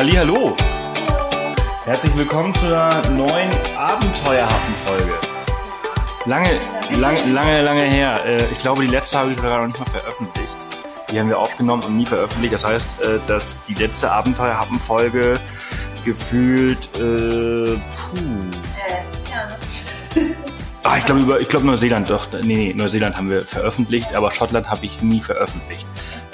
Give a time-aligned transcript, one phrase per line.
[0.00, 0.56] Hallihallo.
[1.84, 5.12] Herzlich willkommen zu einer neuen Abenteuerhappen-Folge.
[6.24, 6.58] Lange,
[6.96, 8.24] lange, lange, lange her.
[8.24, 10.56] Äh, ich glaube, die letzte habe ich sogar noch nicht mal veröffentlicht.
[11.12, 12.54] Die haben wir aufgenommen und nie veröffentlicht.
[12.54, 15.38] Das heißt, äh, dass die letzte Abenteuerhappen-Folge
[16.06, 18.16] gefühlt, äh, puh.
[18.78, 20.34] Ja, letztes Jahr, ne?
[20.82, 22.26] Ah, ich glaube über, ich glaube Neuseeland doch.
[22.32, 25.86] Nee, nee, Neuseeland haben wir veröffentlicht, aber Schottland habe ich nie veröffentlicht.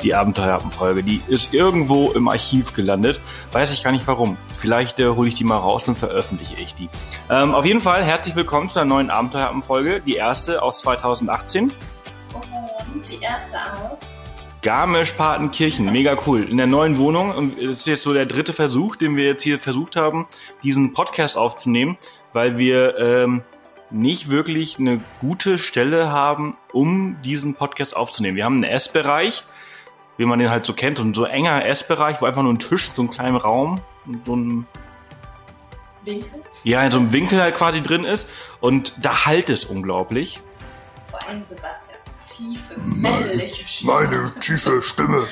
[0.02, 3.20] Die Abenteuerhappen-Folge, die ist irgendwo im Archiv gelandet.
[3.52, 4.37] Weiß ich gar nicht warum.
[4.56, 6.88] Vielleicht äh, hole ich die mal raus und veröffentliche ich die.
[7.30, 10.02] Ähm, auf jeden Fall herzlich willkommen zu einer neuen Abenteuerhappen-Folge.
[10.04, 11.73] Die erste aus 2018.
[12.34, 14.01] Und die erste aus.
[14.62, 16.42] Garmisch-Partenkirchen, mega cool.
[16.42, 17.30] In der neuen Wohnung.
[17.30, 20.26] Und es ist jetzt so der dritte Versuch, den wir jetzt hier versucht haben,
[20.62, 21.96] diesen Podcast aufzunehmen,
[22.32, 23.42] weil wir ähm,
[23.90, 28.37] nicht wirklich eine gute Stelle haben, um diesen Podcast aufzunehmen.
[28.37, 29.45] Wir haben einen Essbereich,
[30.16, 32.59] wie man den halt so kennt, und so ein enger Essbereich, wo einfach nur ein
[32.59, 34.66] Tisch, so ein kleiner Raum und so ein
[36.04, 36.42] Winkel.
[36.64, 38.28] ja, in so einem Winkel halt quasi drin ist.
[38.60, 40.40] Und da halt es unglaublich.
[41.10, 43.92] Vor allem Sebastians tiefe, männliche Stimme.
[43.92, 45.26] Meine tiefe Stimme.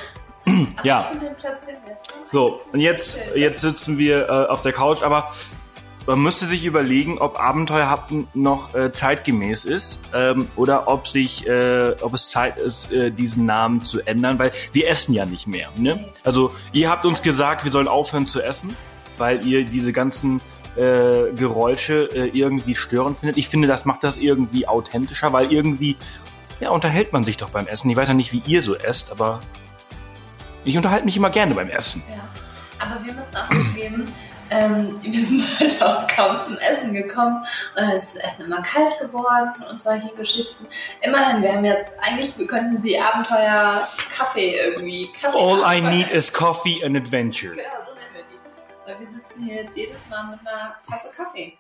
[0.47, 1.11] Aber ja.
[1.15, 1.77] Den Platz, den
[2.33, 5.33] So, und jetzt, jetzt sitzen wir äh, auf der Couch, aber
[6.07, 11.95] man müsste sich überlegen, ob Abenteuerhappen noch äh, zeitgemäß ist ähm, oder ob sich, äh,
[12.01, 15.69] ob es Zeit ist, äh, diesen Namen zu ändern, weil wir essen ja nicht mehr.
[15.77, 16.05] Ne?
[16.23, 18.77] Also ihr habt uns gesagt, wir sollen aufhören zu essen,
[19.19, 20.41] weil ihr diese ganzen
[20.77, 23.37] äh, Geräusche äh, irgendwie störend findet.
[23.37, 25.97] Ich finde, das macht das irgendwie authentischer, weil irgendwie
[26.61, 27.91] ja unterhält man sich doch beim Essen.
[27.91, 29.41] Ich weiß ja nicht, wie ihr so esst, aber
[30.65, 32.03] ich unterhalte mich immer gerne beim Essen.
[32.09, 32.29] Ja.
[32.79, 34.09] Aber wir müssen auch zugeben,
[34.51, 37.39] ähm, wir sind halt auch kaum zum Essen gekommen
[37.77, 40.67] und dann ist das Essen immer kalt geworden und solche Geschichten.
[41.03, 45.11] Immerhin, wir haben jetzt, eigentlich, wir könnten sie Abenteuer Kaffee irgendwie.
[45.21, 47.55] Kaffee All I need is coffee and adventure.
[47.55, 48.87] Genau, so nennen wir die.
[48.87, 51.57] Weil wir sitzen hier jetzt jedes Mal mit einer Tasse Kaffee.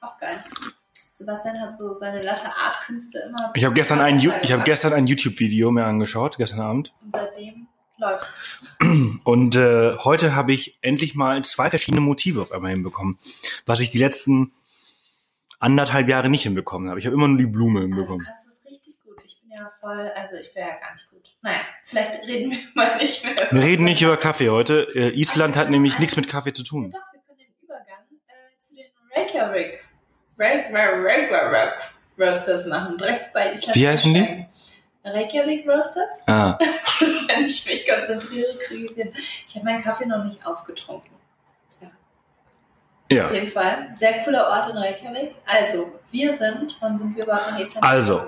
[0.00, 0.42] Auch geil.
[1.14, 3.52] Sebastian hat so seine Latte Art Künste immer.
[3.54, 4.64] Ich habe gestern ein, ich gemacht.
[4.64, 6.92] gestern ein YouTube-Video mir angeschaut, gestern Abend.
[7.02, 7.68] Und seitdem
[8.02, 8.58] läuft's.
[9.24, 13.18] Und äh, heute habe ich endlich mal zwei verschiedene Motive auf einmal hinbekommen,
[13.66, 14.52] was ich die letzten
[15.60, 16.98] anderthalb Jahre nicht hinbekommen habe.
[17.00, 18.26] Ich habe immer nur die Blume hinbekommen.
[18.26, 19.16] kannst es richtig gut.
[19.24, 21.22] Ich bin ja voll, also ich bin ja gar nicht gut.
[21.42, 23.48] Naja, vielleicht reden wir mal nicht mehr.
[23.50, 24.88] Wir reden nicht über Kaffee heute.
[24.94, 26.90] Äh, Island hat nämlich nichts mit Kaffee zu Ja, tun.
[26.90, 29.84] doch, wir können den Übergang äh, zu den Reykjavik.
[30.38, 31.72] Reykjavik Reykjavik
[32.18, 32.98] Roasters machen.
[32.98, 33.76] Direkt bei Island.
[33.76, 34.46] Wie heißen die?
[35.04, 36.24] Reykjavik Roasters?
[36.26, 36.58] Ah,
[37.26, 39.12] Wenn ich mich konzentriere, kriege ich den.
[39.14, 41.12] Ich habe meinen Kaffee noch nicht aufgetrunken.
[41.82, 43.32] Auf ja.
[43.32, 43.90] jeden Fall.
[43.94, 45.34] Sehr cooler Ort in Reykjavik.
[45.44, 47.86] Also, wir sind, wann sind wir überhaupt nach Island?
[47.86, 48.22] Also.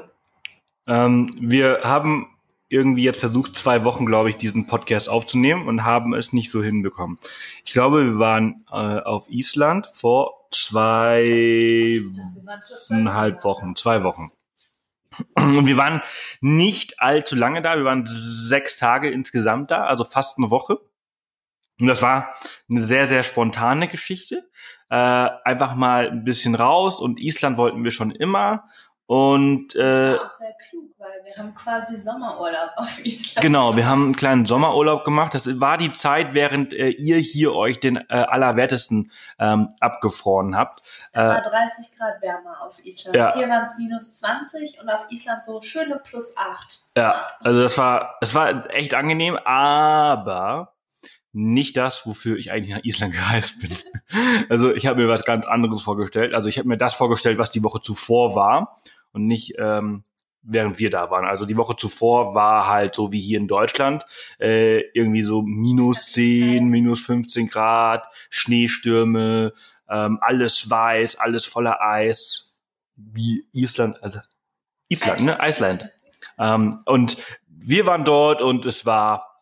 [0.86, 2.34] Ähm, wir haben
[2.68, 6.62] irgendwie jetzt versucht, zwei Wochen, glaube ich, diesen Podcast aufzunehmen und haben es nicht so
[6.62, 7.18] hinbekommen.
[7.64, 13.76] Ich glaube, wir waren äh, auf Island vor zwei Wir waren vor zwei eineinhalb Wochen,
[13.76, 14.30] zwei Wochen.
[15.36, 16.00] Und wir waren
[16.40, 20.78] nicht allzu lange da, wir waren sechs Tage insgesamt da, also fast eine Woche.
[21.80, 22.32] Und das war
[22.70, 24.48] eine sehr, sehr spontane Geschichte.
[24.90, 28.68] Äh, einfach mal ein bisschen raus und Island wollten wir schon immer.
[29.06, 29.78] Und äh,
[30.12, 33.42] Das war auch sehr klug, weil wir haben quasi Sommerurlaub auf Island.
[33.42, 35.34] Genau, wir haben einen kleinen Sommerurlaub gemacht.
[35.34, 40.82] Das war die Zeit, während äh, ihr hier euch den äh, Allerwertesten ähm, abgefroren habt.
[41.12, 43.14] Es war Äh, 30 Grad wärmer auf Island.
[43.16, 43.34] Ja.
[43.34, 46.84] Hier waren es minus 20 und auf Island so schöne plus 8.
[46.96, 50.73] ja, also das war, es war echt angenehm, aber
[51.34, 53.70] nicht das, wofür ich eigentlich nach Island gereist bin.
[54.48, 56.34] Also ich habe mir was ganz anderes vorgestellt.
[56.34, 58.76] Also ich habe mir das vorgestellt, was die Woche zuvor war
[59.12, 60.04] und nicht ähm,
[60.44, 61.24] während wir da waren.
[61.24, 64.04] Also die Woche zuvor war halt so wie hier in Deutschland,
[64.38, 69.52] äh, irgendwie so minus 10, minus 15 Grad, Schneestürme,
[69.88, 72.56] ähm, alles weiß, alles voller Eis,
[72.96, 74.20] wie Island, also
[74.88, 75.38] Island, ne?
[75.42, 75.88] Island.
[76.38, 77.16] Ähm, und
[77.48, 79.33] wir waren dort und es war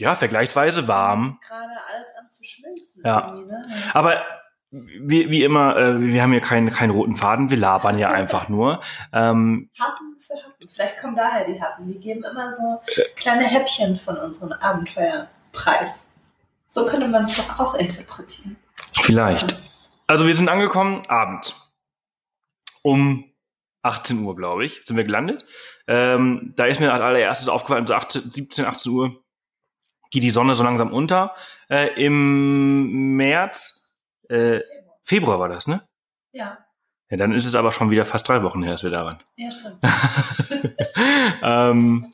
[0.00, 1.38] ja vergleichsweise warm.
[1.46, 3.02] Gerade alles an zu schmilzen.
[3.04, 3.32] Ja.
[3.32, 3.84] Ne?
[3.92, 4.22] Aber
[4.70, 8.48] wie, wie immer, äh, wir haben hier keinen, keinen roten Faden, wir labern ja einfach
[8.48, 8.80] nur.
[9.12, 10.68] Ähm, Happen für Happen.
[10.68, 11.86] Vielleicht kommen daher die Happen.
[11.88, 12.80] Die geben immer so
[13.16, 16.10] kleine Häppchen von unseren Abenteuerpreis.
[16.68, 18.56] So könnte man es doch auch interpretieren.
[19.02, 19.60] vielleicht.
[20.06, 21.54] Also wir sind angekommen abends.
[22.82, 23.24] Um
[23.82, 25.44] 18 Uhr, glaube ich, sind wir gelandet.
[25.86, 29.24] Ähm, da ist mir als allererstes aufgefallen, so 18, 17, 18 Uhr
[30.10, 31.34] geht die Sonne so langsam unter.
[31.68, 33.92] Äh, Im März,
[34.28, 34.64] äh, Februar.
[35.04, 35.82] Februar war das, ne?
[36.32, 36.58] Ja,
[37.10, 39.20] Ja, dann ist es aber schon wieder fast drei Wochen her, dass wir da waren.
[39.36, 39.78] ja, stimmt.
[41.42, 42.10] ähm,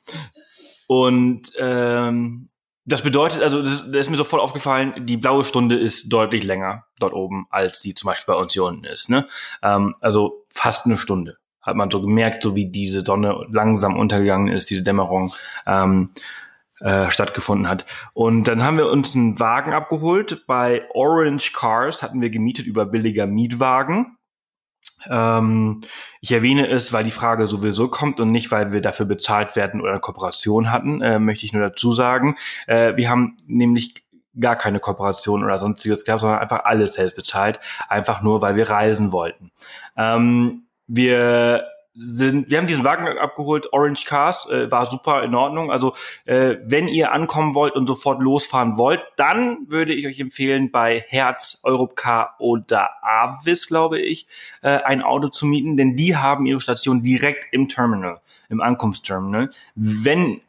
[0.87, 2.49] und ähm,
[2.87, 6.85] das bedeutet, also das, das ist mir sofort aufgefallen, die blaue Stunde ist deutlich länger
[7.01, 9.11] dort oben, als die zum Beispiel bei uns hier unten ist.
[9.11, 9.27] Ne?
[9.63, 14.55] Ähm, also fast eine Stunde hat man so gemerkt, so wie diese Sonne langsam untergegangen
[14.55, 15.33] ist, diese Dämmerung
[15.67, 16.11] ähm,
[16.81, 17.87] äh, stattgefunden hat.
[18.13, 20.45] Und dann haben wir uns einen Wagen abgeholt.
[20.47, 24.19] Bei Orange Cars hatten wir gemietet über billiger Mietwagen.
[25.09, 25.83] Ähm,
[26.21, 29.81] ich erwähne es, weil die Frage sowieso kommt und nicht, weil wir dafür bezahlt werden
[29.81, 32.37] oder eine Kooperation hatten, äh, möchte ich nur dazu sagen.
[32.67, 34.07] Äh, wir haben nämlich
[34.39, 37.59] gar keine Kooperation oder sonstiges gehabt, sondern einfach alles selbst bezahlt,
[37.89, 39.51] einfach nur, weil wir reisen wollten.
[39.97, 41.65] Ähm, wir
[41.97, 45.71] sind, wir haben diesen Wagen abgeholt, Orange Cars, äh, war super in Ordnung.
[45.71, 45.95] Also
[46.25, 51.05] äh, wenn ihr ankommen wollt und sofort losfahren wollt, dann würde ich euch empfehlen, bei
[51.09, 54.27] Herz, Europcar oder Avis, glaube ich,
[54.63, 59.51] äh, ein Auto zu mieten, denn die haben ihre Station direkt im Terminal, im Ankunftsterminal.
[59.75, 60.41] Wenn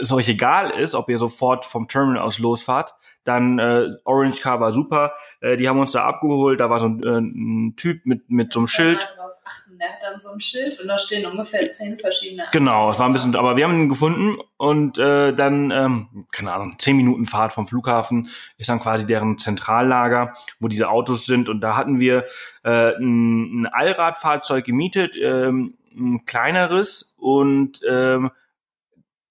[0.00, 2.94] es euch egal ist, ob ihr sofort vom Terminal aus losfahrt,
[3.24, 5.12] dann äh, Orange Car war super.
[5.40, 6.58] Äh, die haben uns da abgeholt.
[6.58, 8.98] Da war so ein, äh, ein Typ mit mit so einem Schild.
[8.98, 9.39] Achten.
[9.80, 12.44] Der hat dann so ein Schild und da stehen ungefähr zehn verschiedene.
[12.52, 16.52] Genau, es war ein bisschen, aber wir haben ihn gefunden und äh, dann, ähm, keine
[16.52, 18.28] Ahnung, zehn Minuten Fahrt vom Flughafen
[18.58, 21.48] ist dann quasi deren Zentrallager, wo diese Autos sind.
[21.48, 22.26] Und da hatten wir
[22.62, 28.30] äh, ein, ein Allradfahrzeug gemietet, ähm, ein kleineres und ähm,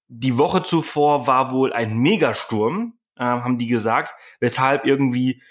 [0.08, 5.42] die Woche zuvor war wohl ein Megasturm äh, haben die gesagt, weshalb irgendwie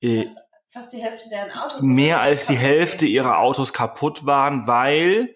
[0.00, 0.24] äh,
[0.70, 5.34] fast, die Hälfte deren Autos mehr als die Hälfte ihrer Autos kaputt waren, weil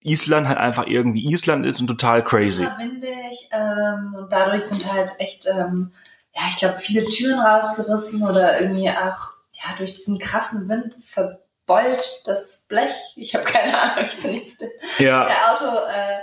[0.00, 2.64] Island halt einfach irgendwie Island ist und total crazy.
[2.64, 5.92] Super windig ähm, und dadurch sind halt echt, ähm,
[6.34, 12.22] ja, ich glaube, viele Türen rausgerissen oder irgendwie auch, ja, durch diesen krassen Wind verbeult
[12.26, 13.14] das Blech.
[13.16, 15.24] Ich habe keine Ahnung, ich bin nicht so der, ja.
[15.24, 15.86] der Auto.
[15.88, 16.22] Äh,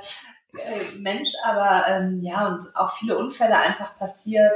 [0.57, 4.55] äh, Mensch, aber ähm, ja, und auch viele Unfälle einfach passiert,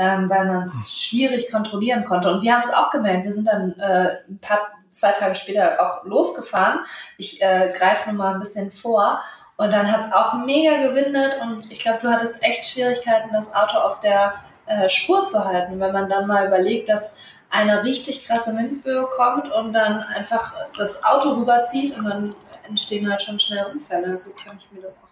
[0.00, 0.82] ähm, weil man es hm.
[0.96, 2.32] schwierig kontrollieren konnte.
[2.32, 3.24] Und wir haben es auch gemerkt.
[3.24, 6.80] Wir sind dann äh, ein paar, zwei Tage später auch losgefahren.
[7.18, 9.20] Ich äh, greife nur mal ein bisschen vor.
[9.58, 13.54] Und dann hat es auch mega gewindet und ich glaube, du hattest echt Schwierigkeiten, das
[13.54, 14.32] Auto auf der
[14.64, 15.78] äh, Spur zu halten.
[15.78, 17.18] Wenn man dann mal überlegt, dass
[17.50, 22.34] eine richtig krasse Windböe kommt und dann einfach das Auto rüberzieht und dann
[22.66, 24.16] entstehen halt schon schnell Unfälle.
[24.16, 25.09] So kann ich mir das auch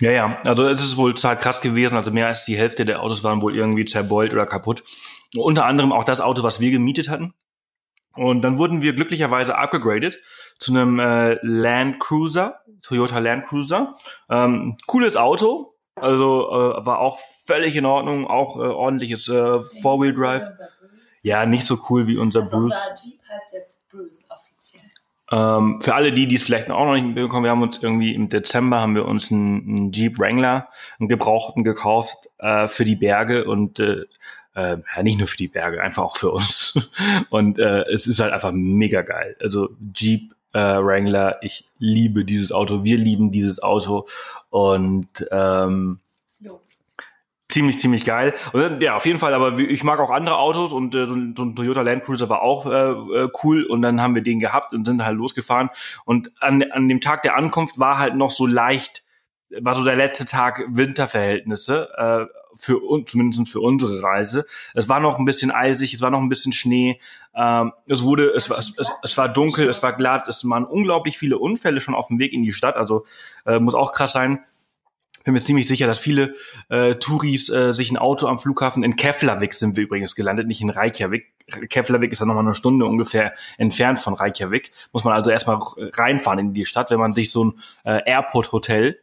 [0.00, 1.96] ja, ja, also es ist wohl total krass gewesen.
[1.96, 4.82] Also mehr als die Hälfte der Autos waren wohl irgendwie zerbeult oder kaputt.
[5.36, 7.34] Unter anderem auch das Auto, was wir gemietet hatten.
[8.14, 10.18] Und dann wurden wir glücklicherweise abgegradet
[10.58, 13.94] zu einem äh, Land Cruiser, Toyota Land Cruiser.
[14.28, 20.14] Ähm, cooles Auto, also äh, war auch völlig in Ordnung, auch äh, ordentliches äh, Four-Wheel
[20.14, 20.48] Drive.
[21.22, 22.88] Ja, nicht so cool wie unser also Bruce.
[22.90, 24.28] Unser Jeep heißt jetzt Bruce
[25.32, 28.14] ähm, für alle die, die es vielleicht auch noch nicht mitbekommen, wir haben uns irgendwie
[28.14, 30.68] im Dezember haben wir uns einen, einen Jeep Wrangler,
[31.00, 34.04] einen gebrauchten gekauft äh, für die Berge und äh,
[34.54, 36.74] äh, ja, nicht nur für die Berge, einfach auch für uns.
[37.30, 39.34] Und äh, es ist halt einfach mega geil.
[39.40, 44.06] Also Jeep äh, Wrangler, ich liebe dieses Auto, wir lieben dieses Auto
[44.50, 46.00] und ähm,
[47.52, 48.34] ziemlich, ziemlich geil.
[48.52, 51.34] Und ja, auf jeden Fall, aber ich mag auch andere Autos und äh, so, ein,
[51.36, 54.38] so ein Toyota Land Cruiser war auch äh, äh, cool und dann haben wir den
[54.38, 55.70] gehabt und sind halt losgefahren.
[56.04, 59.04] Und an, an dem Tag der Ankunft war halt noch so leicht,
[59.60, 64.44] war so der letzte Tag Winterverhältnisse, äh, für uns, zumindest für unsere Reise.
[64.74, 67.00] Es war noch ein bisschen eisig, es war noch ein bisschen Schnee,
[67.34, 71.18] ähm, es wurde, es war, es, es war dunkel, es war glatt, es waren unglaublich
[71.18, 73.04] viele Unfälle schon auf dem Weg in die Stadt, also
[73.46, 74.40] äh, muss auch krass sein
[75.24, 76.34] bin mir ziemlich sicher, dass viele
[76.68, 80.60] äh, Touris äh, sich ein Auto am Flughafen in Keflavik sind wir übrigens gelandet, nicht
[80.60, 81.26] in Reykjavik.
[81.68, 84.72] Keflavik ist ja nochmal eine Stunde ungefähr entfernt von Reykjavik.
[84.92, 85.58] Muss man also erstmal
[85.94, 87.52] reinfahren in die Stadt, wenn man sich so ein
[87.84, 88.98] äh, Airport-Hotel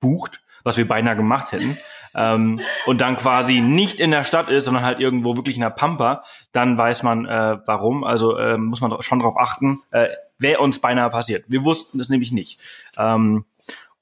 [0.00, 1.78] bucht, was wir beinahe gemacht hätten,
[2.14, 5.70] ähm, und dann quasi nicht in der Stadt ist, sondern halt irgendwo wirklich in der
[5.70, 6.22] Pampa,
[6.52, 8.04] dann weiß man äh, warum.
[8.04, 11.44] Also äh, muss man schon darauf achten, äh, wer uns beinahe passiert.
[11.48, 12.60] Wir wussten es nämlich nicht.
[12.96, 13.44] Ähm,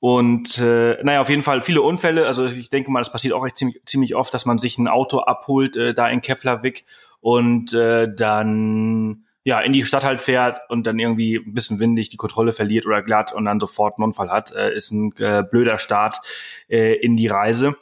[0.03, 2.27] und äh, naja, auf jeden Fall viele Unfälle.
[2.27, 4.89] Also ich denke mal, das passiert auch echt ziemlich, ziemlich oft, dass man sich ein
[4.89, 6.87] Auto abholt, äh, da in Keflavik
[7.21, 12.09] und äh, dann ja in die Stadt halt fährt und dann irgendwie ein bisschen windig
[12.09, 14.51] die Kontrolle verliert oder glatt und dann sofort einen Unfall hat.
[14.51, 16.21] Äh, ist ein äh, blöder Start
[16.67, 17.77] äh, in die Reise.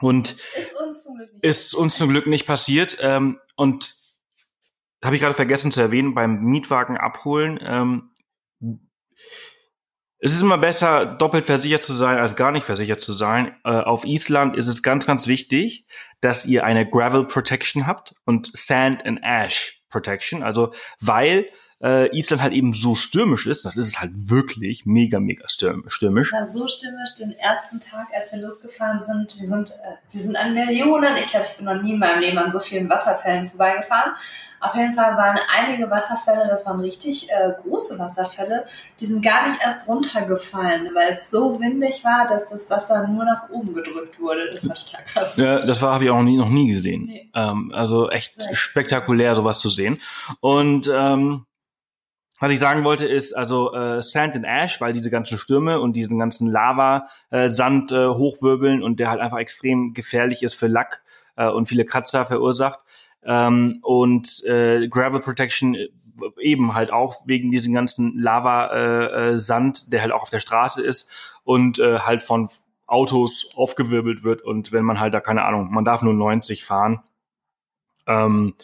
[0.00, 2.98] Und ist uns zum Glück nicht, ist uns zum Glück nicht passiert.
[3.00, 3.94] Ähm, und
[5.02, 7.58] habe ich gerade vergessen zu erwähnen, beim Mietwagen abholen.
[7.62, 8.10] Ähm,
[10.20, 13.56] es ist immer besser, doppelt versichert zu sein, als gar nicht versichert zu sein.
[13.64, 15.86] Äh, auf Island ist es ganz, ganz wichtig,
[16.20, 20.42] dass ihr eine Gravel Protection habt und Sand and Ash Protection.
[20.42, 21.48] Also, weil
[21.82, 26.32] äh, Island halt eben so stürmisch ist, das ist es halt wirklich mega, mega stürmisch.
[26.32, 29.40] Es war so stürmisch den ersten Tag, als wir losgefahren sind.
[29.40, 32.20] Wir sind, äh, wir sind an Millionen, ich glaube, ich bin noch nie in meinem
[32.20, 34.14] Leben an so vielen Wasserfällen vorbeigefahren.
[34.60, 38.64] Auf jeden Fall waren einige Wasserfälle, das waren richtig äh, große Wasserfälle,
[38.98, 43.24] die sind gar nicht erst runtergefallen, weil es so windig war, dass das Wasser nur
[43.24, 44.50] nach oben gedrückt wurde.
[44.50, 45.36] Das war total krass.
[45.36, 47.04] Ja, das war habe ich auch noch nie, noch nie gesehen.
[47.06, 47.30] Nee.
[47.36, 49.98] Ähm, also echt spektakulär, sowas zu sehen.
[50.40, 51.44] Und ähm,
[52.40, 55.96] was ich sagen wollte ist, also äh, Sand and Ash, weil diese ganzen Stürme und
[55.96, 61.02] diesen ganzen Lava-Sand äh, äh, hochwirbeln und der halt einfach extrem gefährlich ist für Lack
[61.36, 62.80] äh, und viele Kratzer verursacht.
[63.24, 65.88] Ähm, und äh, Gravel Protection äh,
[66.40, 71.40] eben halt auch wegen diesem ganzen Lava-Sand, äh, der halt auch auf der Straße ist
[71.44, 72.48] und äh, halt von
[72.86, 77.02] Autos aufgewirbelt wird und wenn man halt da keine Ahnung, man darf nur 90 fahren,
[78.06, 78.54] ähm,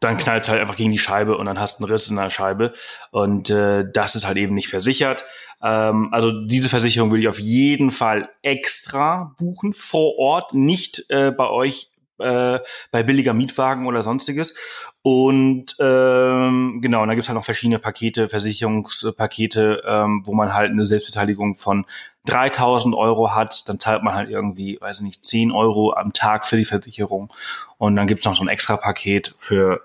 [0.00, 2.30] dann knallt halt einfach gegen die Scheibe und dann hast du einen Riss in der
[2.30, 2.72] Scheibe.
[3.10, 5.24] Und äh, das ist halt eben nicht versichert.
[5.62, 11.30] Ähm, also diese Versicherung würde ich auf jeden Fall extra buchen vor Ort, nicht äh,
[11.30, 14.54] bei euch äh, bei billiger Mietwagen oder sonstiges.
[15.02, 20.70] Und ähm, genau, und da gibt's halt noch verschiedene Pakete, Versicherungspakete, ähm, wo man halt
[20.70, 21.86] eine Selbstbeteiligung von
[22.26, 23.66] 3000 Euro hat.
[23.68, 27.32] Dann zahlt man halt irgendwie, weiß nicht, 10 Euro am Tag für die Versicherung.
[27.78, 29.80] Und dann gibt's noch so ein extra Paket für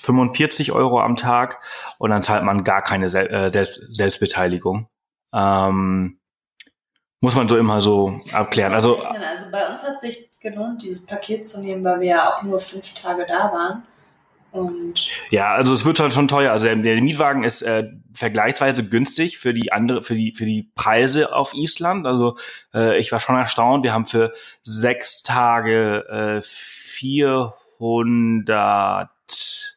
[0.00, 1.60] 45 Euro am Tag
[1.98, 4.88] und dann zahlt man gar keine Sel äh, Selbst Selbstbeteiligung.
[5.32, 6.18] Ähm,
[7.20, 8.72] muss man so immer so abklären.
[8.72, 12.42] Also, also bei uns hat sich gelohnt, dieses Paket zu nehmen, weil wir ja auch
[12.42, 13.82] nur fünf Tage da waren.
[14.52, 16.50] Und ja, also es wird halt schon teuer.
[16.50, 20.72] Also der, der Mietwagen ist äh, vergleichsweise günstig für die andere, für die für die
[20.74, 22.04] Preise auf Island.
[22.06, 22.36] Also
[22.74, 23.84] äh, ich war schon erstaunt.
[23.84, 29.69] Wir haben für sechs Tage äh, 400 ja, ähm,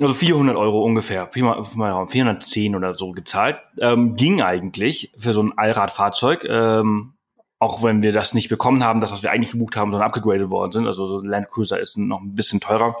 [0.00, 3.58] also 400 Euro ungefähr, 410 oder so gezahlt.
[3.78, 7.12] Ähm, ging eigentlich für so ein Allradfahrzeug, ähm,
[7.58, 10.50] auch wenn wir das nicht bekommen haben, das, was wir eigentlich gebucht haben, sondern abgegradet
[10.50, 10.86] worden sind.
[10.86, 12.96] Also so ein Land Cruiser ist noch ein bisschen teurer.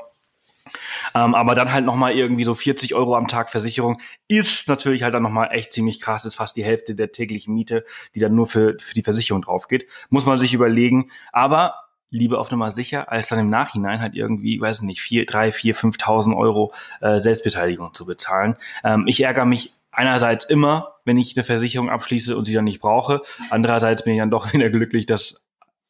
[1.14, 5.14] Ähm, aber dann halt nochmal irgendwie so 40 Euro am Tag Versicherung ist natürlich halt
[5.14, 7.84] dann nochmal echt ziemlich krass, ist fast die Hälfte der täglichen Miete,
[8.14, 9.86] die dann nur für, für die Versicherung drauf geht.
[10.10, 11.10] Muss man sich überlegen.
[11.32, 11.74] Aber
[12.10, 15.74] lieber auf Nummer sicher, als dann im Nachhinein halt irgendwie, weiß nicht, vier, drei, vier,
[15.74, 18.56] fünftausend Euro äh, Selbstbeteiligung zu bezahlen.
[18.84, 22.80] Ähm, ich ärgere mich einerseits immer, wenn ich eine Versicherung abschließe und sie dann nicht
[22.80, 23.22] brauche.
[23.50, 25.42] Andererseits bin ich dann doch wieder glücklich, dass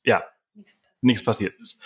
[0.04, 0.22] ja
[1.02, 1.78] nichts passiert ist.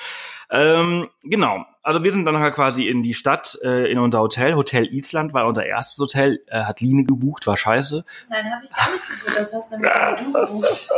[0.50, 1.64] Ähm, genau.
[1.83, 4.55] Also wir sind dann halt quasi in die Stadt, äh, in unser Hotel.
[4.57, 6.43] Hotel Island war unser erstes Hotel.
[6.47, 8.05] Äh, hat Line gebucht, war scheiße.
[8.29, 9.38] Nein, habe ich gar nicht gebucht.
[9.38, 10.91] Das hast nämlich du gebucht.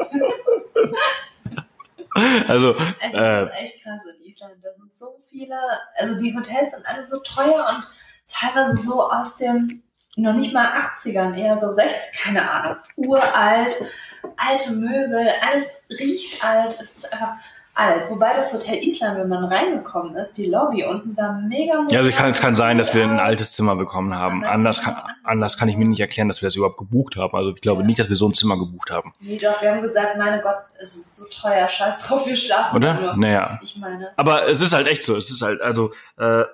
[2.49, 4.55] Also, also das äh, ist echt krass in Island.
[4.63, 5.57] Da sind so viele,
[5.97, 7.87] also die Hotels sind alle so teuer und
[8.27, 9.83] teilweise so aus den
[10.17, 13.77] noch nicht mal 80ern, eher so 60, keine Ahnung, uralt,
[14.39, 17.37] alte Möbel, alles riecht alt, es ist einfach
[17.77, 18.11] alt.
[18.11, 22.11] Wobei das Hotel Island, wenn man reingekommen ist, die Lobby unten sah mega Ja, also
[22.11, 24.45] kann, es kann sein, dass wir ein altes Zimmer bekommen haben.
[24.45, 27.37] Anders kann, anders kann ich mir nicht erklären, dass wir das überhaupt gebucht haben.
[27.37, 27.87] Also ich glaube ja.
[27.87, 29.13] nicht, dass wir so ein Zimmer gebucht haben.
[29.21, 32.77] Nee, doch, wir haben gesagt, meine Gott, es ist so teuer, scheiß drauf, wir schlafen
[32.77, 32.95] Oder?
[32.95, 33.17] Nur.
[33.17, 33.61] Naja.
[33.63, 34.11] Ich meine.
[34.17, 35.17] Aber es ist halt echt so.
[35.17, 36.45] Es ist halt, also, äh,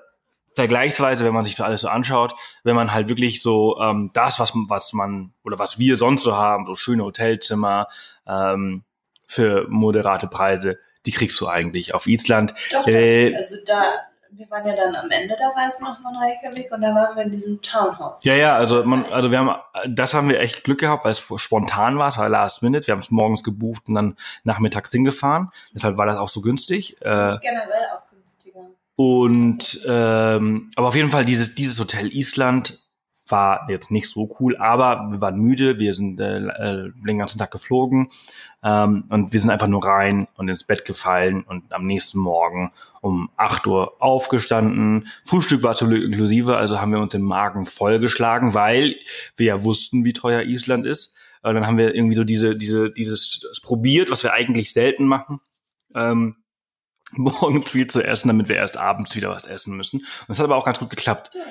[0.54, 4.38] vergleichsweise, wenn man sich so alles so anschaut, wenn man halt wirklich so ähm, das,
[4.38, 7.86] was, was man oder was wir sonst so haben, so schöne Hotelzimmer
[8.26, 8.82] ähm,
[9.26, 12.54] für moderate Preise, die kriegst du eigentlich auf Island.
[12.70, 13.82] Doch, äh, also da,
[14.30, 17.24] wir waren ja dann am Ende der Reise nochmal in Reykjavik und da waren wir
[17.24, 18.24] in diesem Townhouse.
[18.24, 19.54] Ja, ja, also man, also wir haben,
[19.88, 22.86] das haben wir echt Glück gehabt, weil es spontan war, es war last minute.
[22.86, 25.50] Wir haben es morgens gebucht und dann nachmittags hingefahren.
[25.74, 26.96] Deshalb war das auch so günstig.
[27.00, 28.60] Das ist generell auch günstiger.
[28.96, 32.81] Und ähm, aber auf jeden Fall dieses dieses Hotel Island
[33.32, 37.38] war jetzt nicht so cool, aber wir waren müde, wir sind äh, äh, den ganzen
[37.38, 38.08] Tag geflogen
[38.62, 42.72] ähm, und wir sind einfach nur rein und ins Bett gefallen und am nächsten Morgen
[43.00, 45.08] um 8 Uhr aufgestanden.
[45.24, 48.94] Frühstück war zum Glück inklusive, also haben wir uns den Magen vollgeschlagen, weil
[49.36, 51.16] wir ja wussten, wie teuer Island ist.
[51.42, 55.40] Und dann haben wir irgendwie so diese, diese, dieses probiert, was wir eigentlich selten machen.
[55.94, 56.36] Ähm,
[57.16, 60.00] morgens viel zu essen, damit wir erst abends wieder was essen müssen.
[60.00, 61.30] Und das hat aber auch ganz gut geklappt.
[61.34, 61.42] Ja,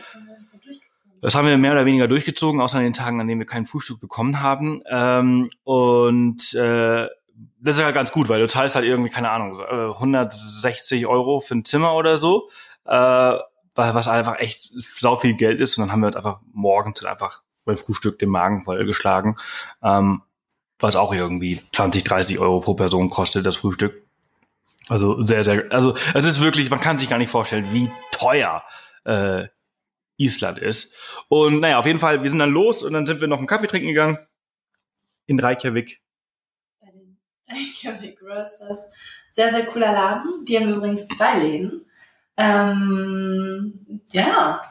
[1.21, 3.65] das haben wir mehr oder weniger durchgezogen, außer an den Tagen, an denen wir kein
[3.65, 4.81] Frühstück bekommen haben.
[4.89, 7.07] Ähm, und äh,
[7.59, 11.55] das ist ja ganz gut, weil du zahlst halt irgendwie, keine Ahnung, 160 Euro für
[11.55, 12.49] ein Zimmer oder so,
[12.85, 13.35] äh,
[13.75, 15.77] was einfach echt sau viel Geld ist.
[15.77, 19.37] Und dann haben wir uns einfach morgens halt einfach beim Frühstück den Magen vollgeschlagen,
[19.83, 20.23] ähm,
[20.79, 24.03] was auch irgendwie 20, 30 Euro pro Person kostet, das Frühstück.
[24.89, 28.63] Also sehr, sehr, also es ist wirklich, man kann sich gar nicht vorstellen, wie teuer
[29.05, 29.45] äh,
[30.21, 30.93] Island ist.
[31.27, 33.47] Und naja, auf jeden Fall, wir sind dann los und dann sind wir noch einen
[33.47, 34.17] Kaffee trinken gegangen
[35.25, 36.01] in Reykjavik.
[36.79, 38.89] Bei den Reykjavik Roasters.
[39.31, 40.45] Sehr, sehr cooler Laden.
[40.45, 41.85] Die haben übrigens zwei Läden.
[42.37, 44.61] Ähm, ja,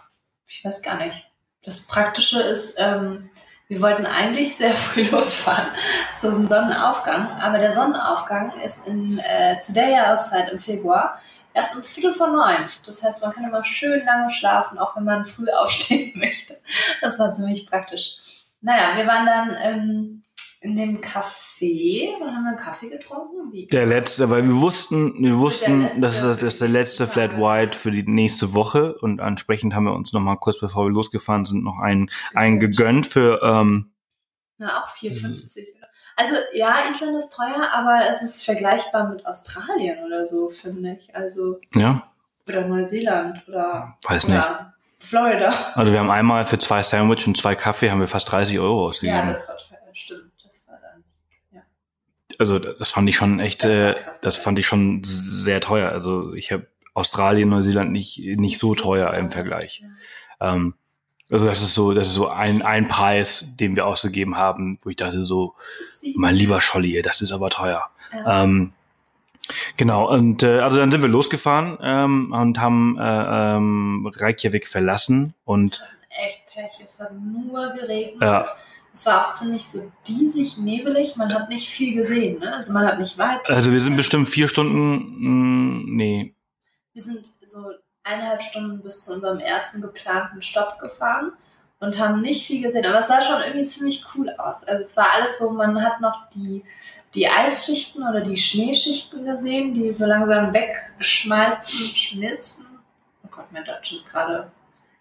[0.47, 1.27] ich weiß gar nicht.
[1.63, 3.31] Das Praktische ist, ähm,
[3.69, 5.69] wir wollten eigentlich sehr früh losfahren
[6.19, 11.21] zum Sonnenaufgang, aber der Sonnenaufgang ist in, äh, der Jahreszeit im Februar
[11.61, 12.57] erst um Viertel vor neun.
[12.87, 16.59] Das heißt, man kann immer schön lange schlafen, auch wenn man früh aufstehen möchte.
[17.01, 18.17] Das war ziemlich praktisch.
[18.61, 20.23] Naja, wir waren dann ähm,
[20.61, 22.11] in dem Café.
[22.19, 23.53] Dann haben wir einen Kaffee getrunken.
[23.53, 23.67] Wie?
[23.67, 27.39] Der letzte, weil wir wussten, wir wussten, letzte das ist, das ist der letzte Flat.
[27.39, 30.93] White für die nächste Woche und entsprechend haben wir uns noch mal kurz bevor wir
[30.93, 33.93] losgefahren sind noch einen, einen gegönnt für ähm,
[34.59, 35.77] Na, auch 4,50.
[35.77, 35.89] oder?
[36.21, 41.15] Also ja, Island ist teuer, aber es ist vergleichbar mit Australien oder so, finde ich.
[41.17, 42.03] Also, ja,
[42.47, 44.39] oder Neuseeland oder, weiß nicht.
[44.39, 45.55] oder Florida.
[45.75, 48.83] Also wir haben einmal für zwei Sandwich und zwei Kaffee haben wir fast 30 Euro
[48.83, 49.29] Ja, ausgegeben.
[49.29, 50.33] das war teuer, stimmt.
[50.45, 51.63] Das war dann.
[52.39, 55.91] also das fand ich schon echt, Das äh, krass das fand ich schon sehr teuer.
[55.91, 59.83] Also ich habe Australien, Neuseeland nicht nicht so teuer im Vergleich.
[60.41, 60.53] Ja.
[60.53, 60.75] Ähm,
[61.31, 64.91] also das ist so, das ist so ein, ein Preis, den wir ausgegeben haben, wo
[64.91, 65.55] ich dachte so,
[66.15, 67.89] mein lieber Scholli, das ist aber teuer.
[68.13, 68.43] Ja.
[68.43, 68.73] Ähm,
[69.77, 75.35] genau, und äh, also dann sind wir losgefahren ähm, und haben äh, ähm, Reykjavik verlassen
[75.45, 76.85] und echt Pech.
[76.85, 78.21] Es hat nur geregnet.
[78.21, 78.45] Ja.
[78.93, 81.17] Es war auch ziemlich so diesig, nebelig.
[81.17, 82.41] Man hat nicht viel gesehen.
[82.41, 82.53] Ne?
[82.53, 83.39] Also man hat nicht weit.
[83.49, 86.35] also wir sind bestimmt vier Stunden, mh, nee,
[86.93, 87.71] Wir sind so
[88.03, 91.33] eineinhalb Stunden bis zu unserem ersten geplanten Stopp gefahren
[91.81, 92.87] und haben nicht viel gesehen.
[92.87, 94.65] Aber es sah schon irgendwie ziemlich cool aus.
[94.65, 96.63] Also es war alles so, man hat noch die,
[97.15, 102.67] die Eisschichten oder die Schneeschichten gesehen, die so langsam wegschmalzen, schmilzen.
[103.25, 104.51] Oh Gott, mein Deutsch ist gerade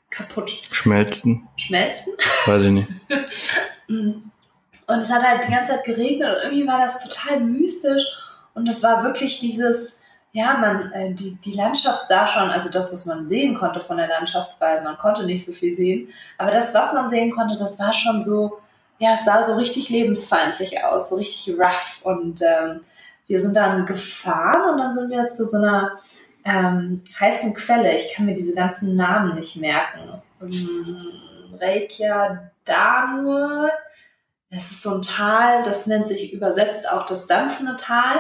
[0.09, 0.49] kaputt.
[0.71, 2.13] schmelzen, Schmelzen?
[2.45, 2.89] weiß ich nicht.
[3.91, 4.29] Mhm.
[4.85, 8.03] Und es hat halt die ganze Zeit geregnet und irgendwie war das total mystisch
[8.53, 9.98] und es war wirklich dieses,
[10.31, 13.97] ja, man, äh, die, die Landschaft sah schon, also das, was man sehen konnte von
[13.97, 17.55] der Landschaft, weil man konnte nicht so viel sehen, aber das, was man sehen konnte,
[17.55, 18.59] das war schon so,
[18.99, 22.81] ja, es sah so richtig lebensfeindlich aus, so richtig rough und ähm,
[23.27, 25.99] wir sind dann gefahren und dann sind wir zu so einer
[26.43, 27.95] ähm, heißen Quelle.
[27.95, 30.21] Ich kann mir diese ganzen Namen nicht merken.
[30.41, 33.69] Ähm, Reykja Danur.
[34.51, 38.17] Das ist so ein Tal, das nennt sich übersetzt auch das dampfende Tal.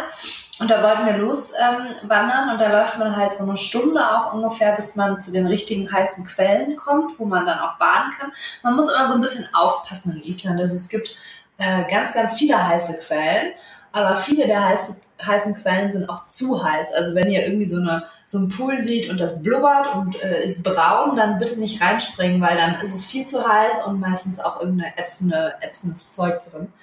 [0.59, 4.33] Und da wollten wir los ähm, und da läuft man halt so eine Stunde auch
[4.33, 8.33] ungefähr, bis man zu den richtigen heißen Quellen kommt, wo man dann auch baden kann.
[8.61, 10.59] Man muss immer so ein bisschen aufpassen in Island.
[10.59, 11.17] Also es gibt
[11.57, 13.53] äh, ganz, ganz viele heiße Quellen,
[13.93, 16.93] aber viele der heiße, heißen Quellen sind auch zu heiß.
[16.93, 20.43] Also wenn ihr irgendwie so, eine, so einen Pool seht und das blubbert und äh,
[20.43, 24.39] ist braun, dann bitte nicht reinspringen, weil dann ist es viel zu heiß und meistens
[24.41, 26.73] auch irgendein ätzende, ätzendes Zeug drin.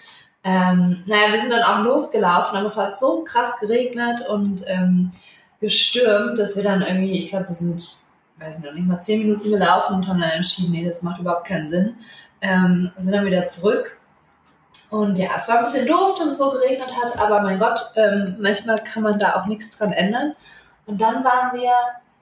[0.48, 5.10] Ähm, naja, wir sind dann auch losgelaufen, aber es hat so krass geregnet und ähm,
[5.60, 7.96] gestürmt, dass wir dann irgendwie, ich glaube, wir sind,
[8.38, 11.20] weiß nicht, noch nicht mal zehn Minuten gelaufen und haben dann entschieden, nee, das macht
[11.20, 11.96] überhaupt keinen Sinn.
[12.40, 13.98] Ähm, sind dann wieder zurück.
[14.88, 17.80] Und ja, es war ein bisschen doof, dass es so geregnet hat, aber mein Gott,
[17.96, 20.36] ähm, manchmal kann man da auch nichts dran ändern.
[20.86, 21.72] Und dann waren wir,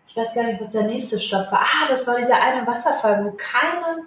[0.09, 1.61] ich weiß gar nicht, was der nächste Stopp war.
[1.61, 4.07] Ah, das war dieser eine Wasserfall, wo keine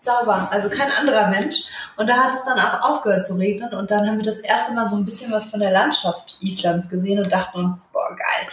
[0.00, 1.64] sauber, also kein anderer Mensch.
[1.96, 3.72] Und da hat es dann auch aufgehört zu regnen.
[3.74, 6.88] Und dann haben wir das erste Mal so ein bisschen was von der Landschaft Islands
[6.88, 8.48] gesehen und dachten uns, boah, geil.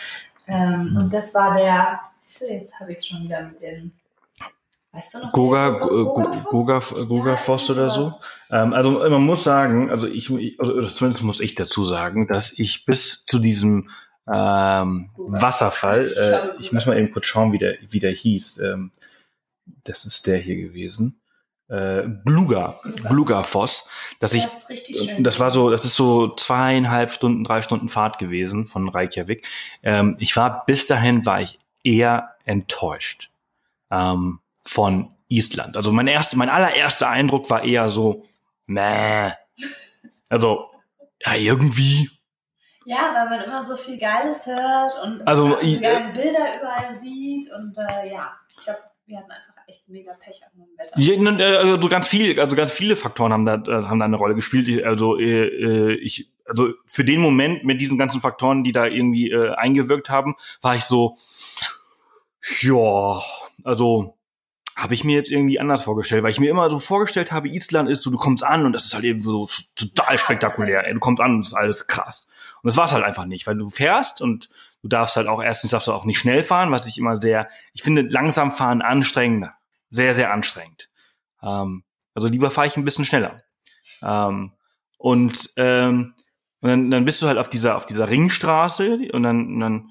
[0.47, 1.99] Ähm, und das war der,
[2.49, 3.91] jetzt habe ich es schon wieder mit den,
[4.91, 5.31] weißt du noch?
[5.31, 8.11] Goga, Goga, Goga, Gogafoss oder so.
[8.51, 12.51] Ähm, also man muss sagen, also ich, also oder zumindest muss ich dazu sagen, dass
[12.53, 13.89] ich bis zu diesem
[14.31, 15.11] ähm.
[15.17, 18.59] Wasserfall, äh, ich muss mal eben kurz schauen, wie der, wie der hieß.
[18.59, 18.91] Ähm,
[19.83, 21.19] das ist der hier gewesen.
[21.67, 23.87] Äh, Gluga, Glugafoss,
[24.19, 25.23] dass ich Das ist richtig schön.
[25.23, 29.47] das war so, das ist so zweieinhalb Stunden, drei Stunden Fahrt gewesen von Reykjavik.
[29.81, 33.31] Ähm, ich war bis dahin war ich eher enttäuscht
[33.89, 35.75] ähm, von Island.
[35.75, 38.23] Also mein erster, mein allererster Eindruck war eher so,
[38.67, 39.31] meh.
[40.29, 40.69] Also
[41.23, 42.09] ja irgendwie.
[42.85, 47.51] Ja, weil man immer so viel Geiles hört und Also, i- geilen Bilder überall sieht
[47.53, 50.99] und äh, ja, ich glaube, wir hatten einfach echt mega Pech an dem Wetter.
[50.99, 54.17] Ja, äh, Also ganz viel, also ganz viele Faktoren haben da, äh, haben da eine
[54.17, 54.67] Rolle gespielt.
[54.67, 58.85] Ich, also äh, äh, ich, also für den Moment mit diesen ganzen Faktoren, die da
[58.85, 61.17] irgendwie äh, eingewirkt haben, war ich so,
[62.61, 63.21] ja,
[63.63, 64.15] also
[64.75, 67.89] habe ich mir jetzt irgendwie anders vorgestellt, weil ich mir immer so vorgestellt habe, Island
[67.89, 70.85] ist so, du kommst an und das ist halt eben so total spektakulär.
[70.85, 72.27] Ey, du kommst an und das ist alles krass.
[72.61, 74.49] Und das war es halt einfach nicht, weil du fährst und
[74.85, 77.49] du darfst halt auch, erstens darfst du auch nicht schnell fahren, was ich immer sehr,
[77.73, 79.55] ich finde langsam fahren anstrengender.
[79.89, 80.89] Sehr, sehr anstrengend.
[81.41, 83.41] Ähm, also lieber fahre ich ein bisschen schneller.
[84.03, 84.53] Ähm,
[84.97, 86.13] und ähm,
[86.61, 89.89] und dann, dann bist du halt auf dieser, auf dieser Ringstraße und dann, und dann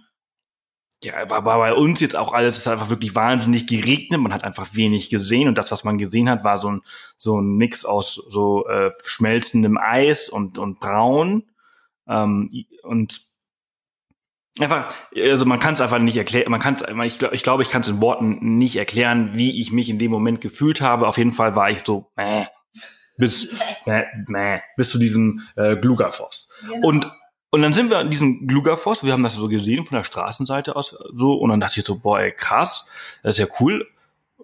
[1.02, 4.33] ja, war, war bei uns jetzt auch alles, es ist einfach wirklich wahnsinnig geregnet, man
[4.33, 6.83] hat einfach wenig gesehen und das, was man gesehen hat, war so ein,
[7.18, 11.44] so ein Mix aus so äh, schmelzendem Eis und, und Braun
[12.09, 12.48] ähm,
[12.83, 13.20] und
[14.61, 17.71] einfach, also man kann es einfach nicht erklären, man kann ich glaube, ich, glaub, ich
[17.71, 21.09] kann es in Worten nicht erklären, wie ich mich in dem Moment gefühlt habe.
[21.09, 22.45] Auf jeden Fall war ich so, äh,
[23.17, 23.55] bis,
[23.87, 26.49] äh, äh, bis zu diesem äh, Glugafoss.
[26.61, 26.87] Genau.
[26.87, 27.11] Und
[27.51, 30.75] und dann sind wir an diesem Glugafoss, wir haben das so gesehen von der Straßenseite
[30.75, 32.85] aus so und dann dachte ich so, boah, ey, krass,
[33.23, 33.87] das ist ja cool.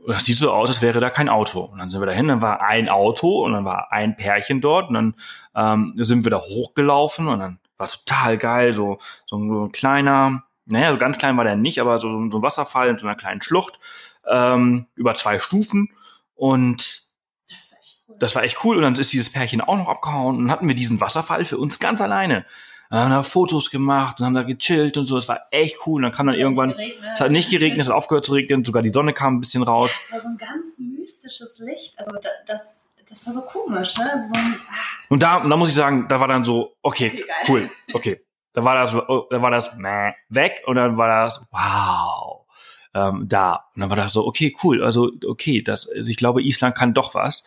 [0.06, 1.62] Das sieht so aus, als wäre da kein Auto.
[1.62, 4.90] Und dann sind wir dahin, dann war ein Auto und dann war ein Pärchen dort
[4.90, 5.14] und dann
[5.56, 10.92] ähm, sind wir da hochgelaufen und dann war total geil, so, so ein kleiner, naja,
[10.92, 13.42] so ganz klein war der nicht, aber so, so ein Wasserfall in so einer kleinen
[13.42, 13.80] Schlucht
[14.26, 15.88] ähm, über zwei Stufen
[16.34, 17.02] und
[18.18, 18.76] das war echt cool.
[18.76, 21.58] Und dann ist dieses Pärchen auch noch abgehauen und dann hatten wir diesen Wasserfall für
[21.58, 22.44] uns ganz alleine
[22.98, 25.14] haben da Fotos gemacht und haben da gechillt und so.
[25.14, 25.96] Das war echt cool.
[25.96, 26.74] Und dann kam dann es irgendwann,
[27.14, 29.62] es hat nicht geregnet, es hat aufgehört zu regnen, sogar die Sonne kam ein bisschen
[29.62, 30.00] raus.
[30.10, 31.98] Das war so ein ganz mystisches Licht.
[31.98, 32.10] Also
[32.46, 34.10] das, das war so komisch, ne?
[34.16, 34.74] So ein, ah.
[35.08, 38.20] Und da, da muss ich sagen, da war dann so, okay, okay cool, okay.
[38.52, 42.46] Da war das, oh, da war das meh, weg und dann war das, wow,
[42.94, 43.66] ähm, da.
[43.74, 44.82] Und dann war das so, okay, cool.
[44.82, 47.44] Also, okay, das, also ich glaube, Island kann doch was.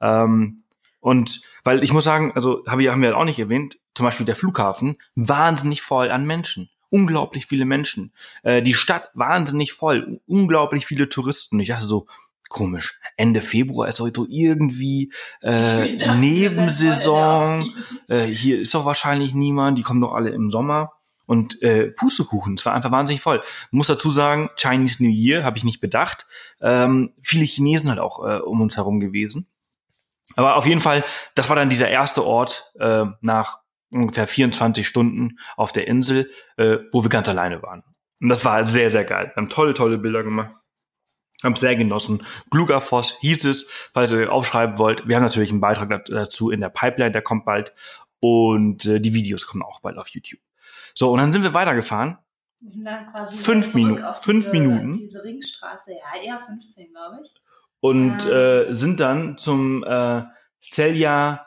[0.00, 0.62] Ähm,
[1.00, 4.26] und weil ich muss sagen, also haben wir, haben wir auch nicht erwähnt, zum Beispiel
[4.26, 6.70] der Flughafen, wahnsinnig voll an Menschen.
[6.90, 8.12] Unglaublich viele Menschen.
[8.42, 10.20] Äh, die Stadt wahnsinnig voll.
[10.26, 11.58] Unglaublich viele Touristen.
[11.60, 12.06] Ich dachte so,
[12.48, 12.98] komisch.
[13.16, 17.72] Ende Februar ist heute irgendwie äh, dachte, Nebensaison.
[18.08, 19.78] Äh, hier ist doch wahrscheinlich niemand.
[19.78, 20.92] Die kommen doch alle im Sommer.
[21.26, 23.42] Und äh, Pustekuchen, es war einfach wahnsinnig voll.
[23.70, 26.26] muss dazu sagen, Chinese New Year habe ich nicht bedacht.
[26.60, 29.46] Ähm, viele Chinesen halt auch äh, um uns herum gewesen.
[30.36, 31.04] Aber auf jeden Fall,
[31.34, 33.58] das war dann dieser erste Ort äh, nach
[33.90, 37.82] ungefähr 24 Stunden auf der Insel, äh, wo wir ganz alleine waren.
[38.20, 39.30] Und das war sehr, sehr geil.
[39.34, 40.54] Wir haben tolle, tolle Bilder gemacht.
[41.44, 42.22] Haben sehr genossen.
[42.50, 45.06] Glugafoss hieß es, falls ihr aufschreiben wollt.
[45.06, 47.74] Wir haben natürlich einen Beitrag dazu in der Pipeline, der kommt bald.
[48.20, 50.40] Und äh, die Videos kommen auch bald auf YouTube.
[50.94, 52.18] So, und dann sind wir weitergefahren.
[52.60, 54.02] Wir sind dann quasi fünf Minuten.
[54.22, 54.92] Fünf diese, Minuten.
[54.92, 57.34] Diese Ringstraße, ja, eher 15, glaube ich.
[57.80, 58.32] Und ähm.
[58.32, 60.22] äh, sind dann zum äh,
[60.60, 61.46] Selja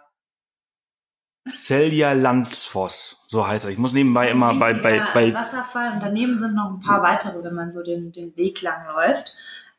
[1.51, 3.71] Selja Landsfoss, so heißt er.
[3.71, 7.43] Ich muss nebenbei immer bei, bei, bei Wasserfall und daneben sind noch ein paar weitere,
[7.43, 9.33] wenn man so den, den Weg lang läuft.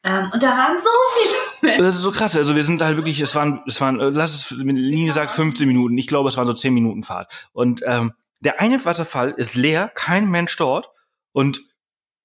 [0.04, 1.84] Ähm, und da waren so viele Menschen.
[1.84, 2.37] Das ist so krass.
[2.37, 5.66] Also wir sind halt wirklich, es waren, es waren, äh, lass es, Linie sagt 15
[5.66, 5.98] Minuten.
[5.98, 7.32] Ich glaube, es waren so 10 Minuten Fahrt.
[7.52, 10.90] Und ähm, der eine Wasserfall ist leer, kein Mensch dort.
[11.32, 11.61] Und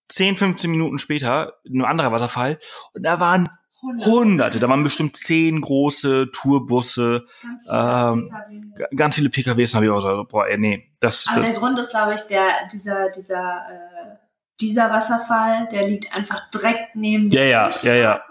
[0.09, 2.59] 10, 15 Minuten später ein anderer Wasserfall.
[2.93, 3.49] Und da waren
[3.83, 4.59] Hunderte.
[4.59, 8.97] Da waren bestimmt zehn große Tourbusse, ganz viele, ähm, PKWs.
[8.97, 9.75] ganz viele PKWs.
[9.75, 11.27] Habe ich auch gesagt, boah, ey, nee, das.
[11.27, 14.22] Aber das, der Grund ist, glaube ich, der dieser dieser äh,
[14.59, 18.21] dieser Wasserfall, der liegt einfach direkt neben der ja, ja, ja, ja.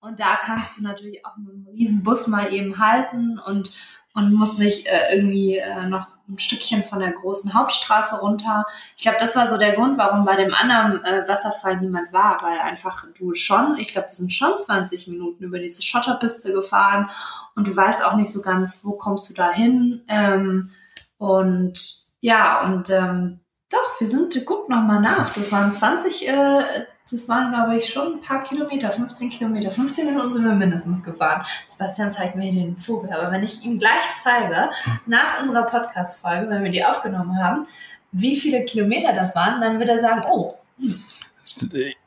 [0.00, 3.74] Und da kannst du natürlich auch mit einem riesen Bus mal eben halten und
[4.14, 8.64] und musst nicht äh, irgendwie äh, noch ein Stückchen von der großen Hauptstraße runter.
[8.96, 12.38] Ich glaube, das war so der Grund, warum bei dem anderen äh, Wasserfall niemand war,
[12.40, 17.10] weil einfach du schon, ich glaube, wir sind schon 20 Minuten über diese Schotterpiste gefahren
[17.56, 20.04] und du weißt auch nicht so ganz, wo kommst du da hin.
[20.08, 20.70] Ähm,
[21.18, 25.32] und ja, und ähm, doch, wir sind, guck noch mal nach.
[25.34, 29.70] Das waren 20, äh, das waren, glaube ich, schon ein paar Kilometer, 15 Kilometer.
[29.72, 31.44] 15 Minuten sind wir mindestens gefahren.
[31.68, 33.12] Sebastian zeigt mir den Vogel.
[33.12, 34.70] Aber wenn ich ihm gleich zeige,
[35.06, 37.66] nach unserer Podcast-Folge, wenn wir die aufgenommen haben,
[38.12, 41.02] wie viele Kilometer das waren, dann wird er sagen, oh, hm.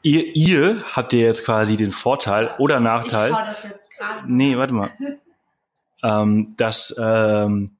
[0.02, 3.30] Ihr, ihr habt ihr jetzt quasi den Vorteil oder Nachteil.
[3.30, 4.22] Ich schau das jetzt gerade.
[4.26, 4.92] Nee, warte mal.
[6.04, 7.78] ähm, dass ähm,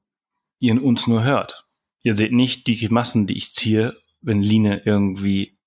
[0.60, 1.66] ihr uns nur hört.
[2.02, 5.58] Ihr seht nicht die Massen, die ich ziehe, wenn Line irgendwie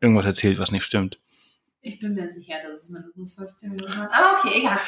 [0.00, 1.20] irgendwas erzählt, was nicht stimmt.
[1.80, 4.10] Ich bin mir sicher, dass es mindestens 15 Minuten hat.
[4.12, 4.78] Aber okay, egal.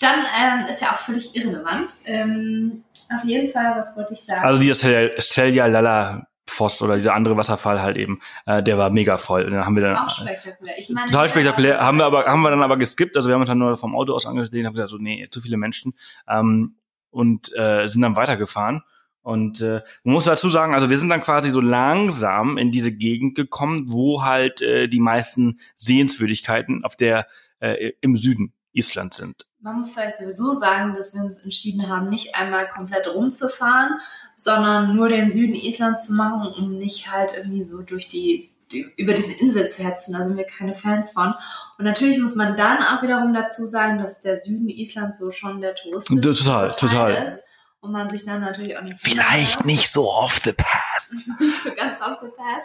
[0.00, 1.92] Dann ähm, ist ja auch völlig irrelevant.
[2.06, 2.82] Ähm,
[3.16, 4.42] auf jeden Fall, was wollte ich sagen?
[4.42, 9.18] Also dieser Celia Lala Pfost oder dieser andere Wasserfall halt eben, äh, der war mega
[9.18, 9.44] voll.
[9.44, 10.78] Und dann haben wir dann, auch spektakulär.
[10.78, 11.80] Ich meine, total spektakulär.
[11.80, 13.16] Haben wir aber, haben wir dann aber geskippt.
[13.16, 15.40] Also wir haben uns dann nur vom Auto aus angesehen, haben gesagt so, nee, zu
[15.40, 15.94] viele Menschen.
[16.28, 16.76] Ähm,
[17.10, 18.82] und äh, sind dann weitergefahren.
[19.28, 22.90] Und äh, man muss dazu sagen, also wir sind dann quasi so langsam in diese
[22.90, 27.26] Gegend gekommen, wo halt äh, die meisten Sehenswürdigkeiten auf der
[27.60, 29.46] äh, im Süden Islands sind.
[29.60, 34.00] Man muss vielleicht sowieso sagen, dass wir uns entschieden haben, nicht einmal komplett rumzufahren,
[34.38, 38.48] sondern nur den Süden Islands zu machen, um nicht halt irgendwie so durch die
[38.96, 40.14] über diese Insel zu hetzen.
[40.14, 41.34] Da sind wir keine Fans von.
[41.76, 45.60] Und natürlich muss man dann auch wiederum dazu sagen, dass der Süden Islands so schon
[45.60, 47.26] der touristische Total, total.
[47.26, 47.44] ist.
[47.80, 51.08] Und man sich dann natürlich auch nicht Vielleicht nicht so off the path.
[51.40, 52.62] nicht so ganz off the path.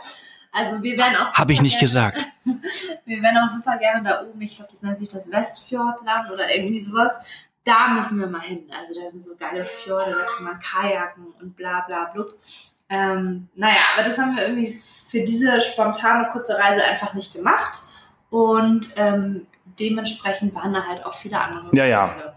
[0.51, 2.25] Also wir werden auch Habe ich super nicht gerne- gesagt.
[3.05, 6.53] Wir werden auch super gerne da oben, ich glaube, das nennt sich das Westfjordland oder
[6.55, 7.13] irgendwie sowas.
[7.63, 8.69] Da müssen wir mal hin.
[8.77, 12.37] Also da sind so geile Fjorde, da kann man kajaken und bla bla blub.
[12.89, 14.75] Ähm, naja, aber das haben wir irgendwie
[15.09, 17.79] für diese spontane kurze Reise einfach nicht gemacht.
[18.29, 19.47] Und ähm,
[19.79, 21.71] dementsprechend waren da halt auch viele andere.
[21.73, 22.32] Ja, ja.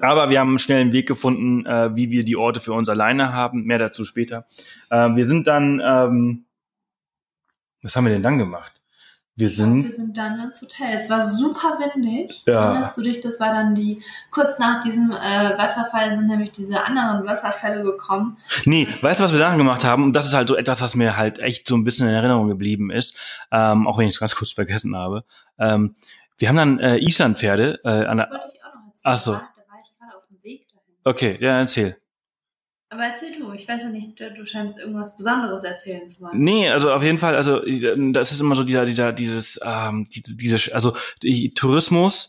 [0.00, 3.32] Aber wir haben schnell einen Weg gefunden, äh, wie wir die Orte für uns alleine
[3.32, 3.64] haben.
[3.64, 4.46] Mehr dazu später.
[4.90, 6.44] Äh, wir sind dann, ähm,
[7.82, 8.80] was haben wir denn dann gemacht?
[9.40, 10.94] Wir sind, wir sind dann ins Hotel.
[10.94, 12.42] Es war super windig.
[12.46, 12.66] Ja.
[12.66, 13.20] Erinnerst du dich?
[13.22, 18.36] Das war dann die, kurz nach diesem äh, Wasserfall sind nämlich diese anderen Wasserfälle gekommen.
[18.66, 20.04] nee, weißt du, was wir dann gemacht haben?
[20.04, 22.48] Und das ist halt so etwas, was mir halt echt so ein bisschen in Erinnerung
[22.48, 23.16] geblieben ist,
[23.50, 25.24] ähm, auch wenn ich es ganz kurz vergessen habe.
[25.58, 25.94] Ähm,
[26.36, 29.00] wir haben dann äh, Islandpferde äh, an Das der, wollte ich auch noch erzählen.
[29.04, 29.32] Ach so.
[29.32, 30.89] Da, da war ich gerade auf dem Weg dahin.
[31.04, 31.96] Okay, ja, erzähl.
[32.92, 36.38] Aber erzähl du, ich weiß ja nicht, du, scheinst irgendwas Besonderes erzählen zu wollen.
[36.38, 40.08] Nee, also auf jeden Fall, also äh, das ist immer so dieser, dieser, dieses, ähm,
[40.12, 42.28] die, diese, also die Tourismus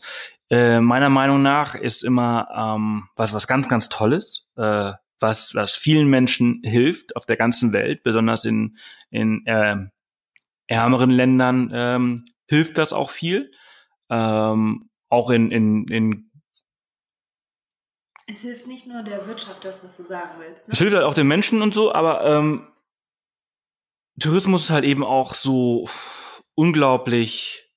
[0.50, 5.74] äh, meiner Meinung nach ist immer ähm, was, was ganz, ganz Tolles, äh, was, was
[5.74, 8.76] vielen Menschen hilft auf der ganzen Welt, besonders in,
[9.10, 9.90] in ähm,
[10.68, 13.50] ärmeren Ländern ähm, hilft das auch viel.
[14.10, 16.30] Ähm, auch in, in, in
[18.32, 20.66] Es hilft nicht nur der Wirtschaft, das, was du sagen willst.
[20.66, 20.72] Ne?
[20.72, 22.66] Es hilft halt auch den Menschen und so, aber ähm,
[24.18, 25.86] Tourismus ist halt eben auch so
[26.54, 27.68] unglaublich.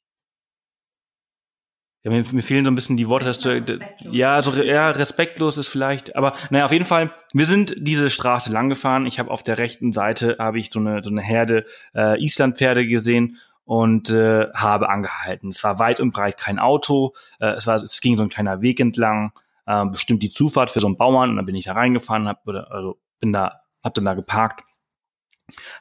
[2.03, 4.15] Ja, mir, mir fehlen so ein bisschen die Worte, dass du, Respektlos.
[4.15, 8.49] ja, so ja, respektlos ist vielleicht, aber naja, auf jeden Fall, wir sind diese Straße
[8.49, 9.05] lang gefahren.
[9.07, 12.87] Ich habe auf der rechten Seite habe ich so eine so eine Herde äh, Islandpferde
[12.87, 15.49] gesehen und äh, habe angehalten.
[15.49, 18.61] Es war weit und breit kein Auto, äh, es war es ging so ein kleiner
[18.61, 19.33] Weg entlang,
[19.65, 22.47] äh, bestimmt die Zufahrt für so einen Bauern und dann bin ich da reingefahren, hab,
[22.47, 24.63] oder, also bin da, hab dann da geparkt,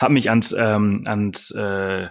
[0.01, 2.09] hab mich ans ähm, ans äh,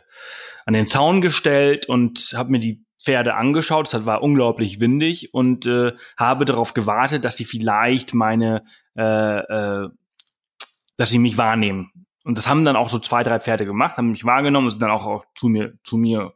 [0.65, 3.93] an den Zaun gestellt und habe mir die Pferde angeschaut.
[3.93, 8.63] Es war unglaublich windig und äh, habe darauf gewartet, dass sie vielleicht meine,
[8.97, 9.89] äh, äh,
[10.95, 11.91] dass sie mich wahrnehmen.
[12.23, 14.81] Und das haben dann auch so zwei, drei Pferde gemacht, haben mich wahrgenommen und sind
[14.81, 16.33] dann auch, auch zu mir zu mir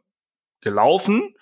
[0.60, 1.34] gelaufen.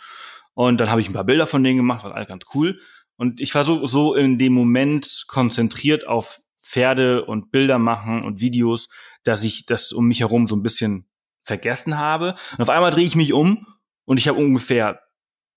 [0.55, 2.81] Und dann habe ich ein paar Bilder von denen gemacht, war alles ganz cool.
[3.17, 8.41] Und ich war so, so in dem Moment konzentriert auf Pferde und Bilder machen und
[8.41, 8.89] Videos,
[9.23, 11.09] dass ich das um mich herum so ein bisschen
[11.45, 12.35] vergessen habe.
[12.53, 13.67] Und auf einmal drehe ich mich um
[14.05, 15.01] und ich habe ungefähr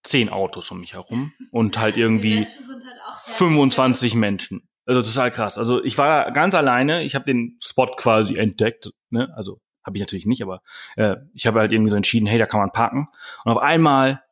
[0.03, 4.69] zehn Autos um mich herum und halt irgendwie Menschen halt auch sehr 25 Menschen.
[4.85, 5.57] Also total krass.
[5.57, 7.03] Also ich war ganz alleine.
[7.03, 8.89] Ich habe den Spot quasi entdeckt.
[9.09, 9.31] Ne?
[9.35, 10.61] Also habe ich natürlich nicht, aber
[10.95, 13.07] äh, ich habe halt irgendwie so entschieden, hey, da kann man parken.
[13.43, 14.23] Und auf einmal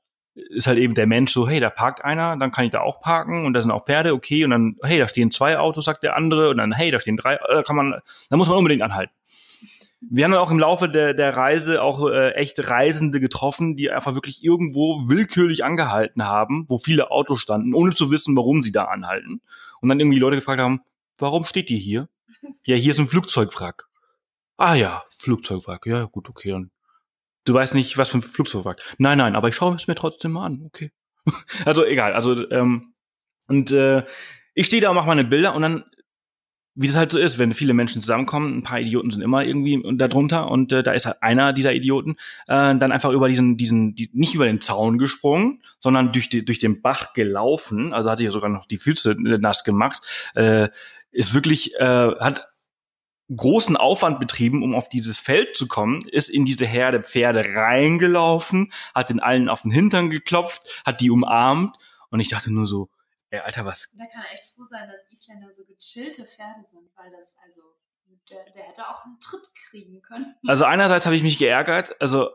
[0.50, 3.02] ist halt eben der Mensch so, hey, da parkt einer, dann kann ich da auch
[3.02, 4.44] parken und da sind auch Pferde, okay.
[4.44, 6.50] Und dann, hey, da stehen zwei Autos, sagt der andere.
[6.50, 7.38] Und dann, hey, da stehen drei.
[7.38, 7.96] Da kann man,
[8.30, 9.12] da muss man unbedingt anhalten.
[10.00, 13.90] Wir haben dann auch im Laufe der, der Reise auch äh, echte Reisende getroffen, die
[13.90, 18.72] einfach wirklich irgendwo willkürlich angehalten haben, wo viele Autos standen, ohne zu wissen, warum sie
[18.72, 19.42] da anhalten.
[19.82, 20.82] Und dann irgendwie Leute gefragt haben,
[21.18, 22.10] warum steht ihr hier?
[22.64, 23.88] Ja, hier ist ein Flugzeugwrack.
[24.58, 25.88] Ah ja, Flugzeugwrack.
[25.88, 26.52] Ja, gut, okay.
[26.52, 26.70] Dann.
[27.48, 28.82] Du weißt nicht, was für ein Flugzeugwrack.
[28.98, 30.64] Nein, nein, aber ich schaue es mir trotzdem mal an.
[30.66, 30.92] Okay.
[31.66, 32.14] also egal.
[32.14, 32.94] Also ähm,
[33.48, 34.04] und äh,
[34.54, 35.86] ich stehe da und mache meine Bilder und dann
[36.80, 39.82] wie das halt so ist, wenn viele Menschen zusammenkommen, ein paar Idioten sind immer irgendwie
[39.98, 43.96] darunter und äh, da ist halt einer dieser Idioten äh, dann einfach über diesen, diesen,
[43.96, 48.24] die, nicht über den Zaun gesprungen, sondern durch, die, durch den Bach gelaufen, also hatte
[48.24, 50.04] ja sogar noch die Füße nass gemacht,
[50.36, 50.70] äh,
[51.10, 52.48] ist wirklich, äh, hat
[53.36, 58.72] großen Aufwand betrieben, um auf dieses Feld zu kommen, ist in diese Herde Pferde reingelaufen,
[58.96, 61.78] hat den allen auf den Hintern geklopft, hat die umarmt
[62.10, 62.90] und ich dachte nur so,
[63.30, 66.90] ey, Alter, was Da kann er echt froh sein, dass Isländer so gechillte Pferde sind,
[66.96, 67.62] weil das, also,
[68.30, 70.36] der, der hätte auch einen Tritt kriegen können.
[70.46, 72.30] Also einerseits habe ich mich geärgert, also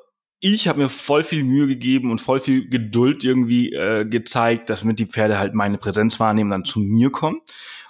[0.44, 4.82] ich habe mir voll viel Mühe gegeben und voll viel Geduld irgendwie äh, gezeigt, dass
[4.82, 7.40] mit die Pferde halt meine Präsenz wahrnehmen, dann zu mir kommen.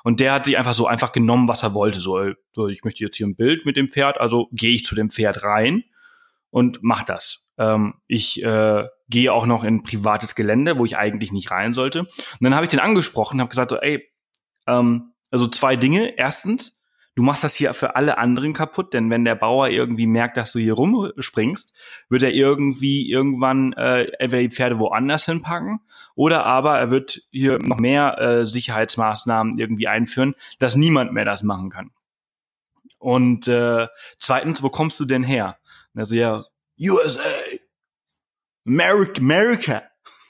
[0.04, 2.00] Und der hat sich einfach so einfach genommen, was er wollte.
[2.00, 4.84] So, ey, so ich möchte jetzt hier ein Bild mit dem Pferd, also gehe ich
[4.84, 5.84] zu dem Pferd rein
[6.50, 7.44] und mach das.
[7.58, 12.00] Ähm, ich äh, gehe auch noch in privates Gelände, wo ich eigentlich nicht rein sollte.
[12.00, 12.08] Und
[12.40, 14.08] dann habe ich den angesprochen, habe gesagt, so, ey,
[14.66, 16.18] ähm, also zwei Dinge.
[16.18, 16.81] Erstens,
[17.14, 20.52] du machst das hier für alle anderen kaputt, denn wenn der Bauer irgendwie merkt, dass
[20.52, 21.72] du hier rumspringst,
[22.08, 25.80] wird er irgendwie irgendwann äh, entweder die Pferde woanders hinpacken
[26.14, 31.42] oder aber er wird hier noch mehr äh, Sicherheitsmaßnahmen irgendwie einführen, dass niemand mehr das
[31.42, 31.90] machen kann.
[32.98, 35.58] Und äh, zweitens, wo kommst du denn her?
[35.94, 36.44] Also ja,
[36.80, 37.20] USA,
[38.64, 39.82] America, America,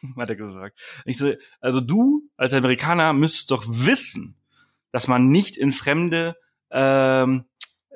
[0.17, 0.79] hat er gesagt.
[1.05, 4.37] Ich so, also du als Amerikaner müsstest doch wissen,
[4.91, 6.37] dass man nicht in fremde
[6.73, 7.45] ähm,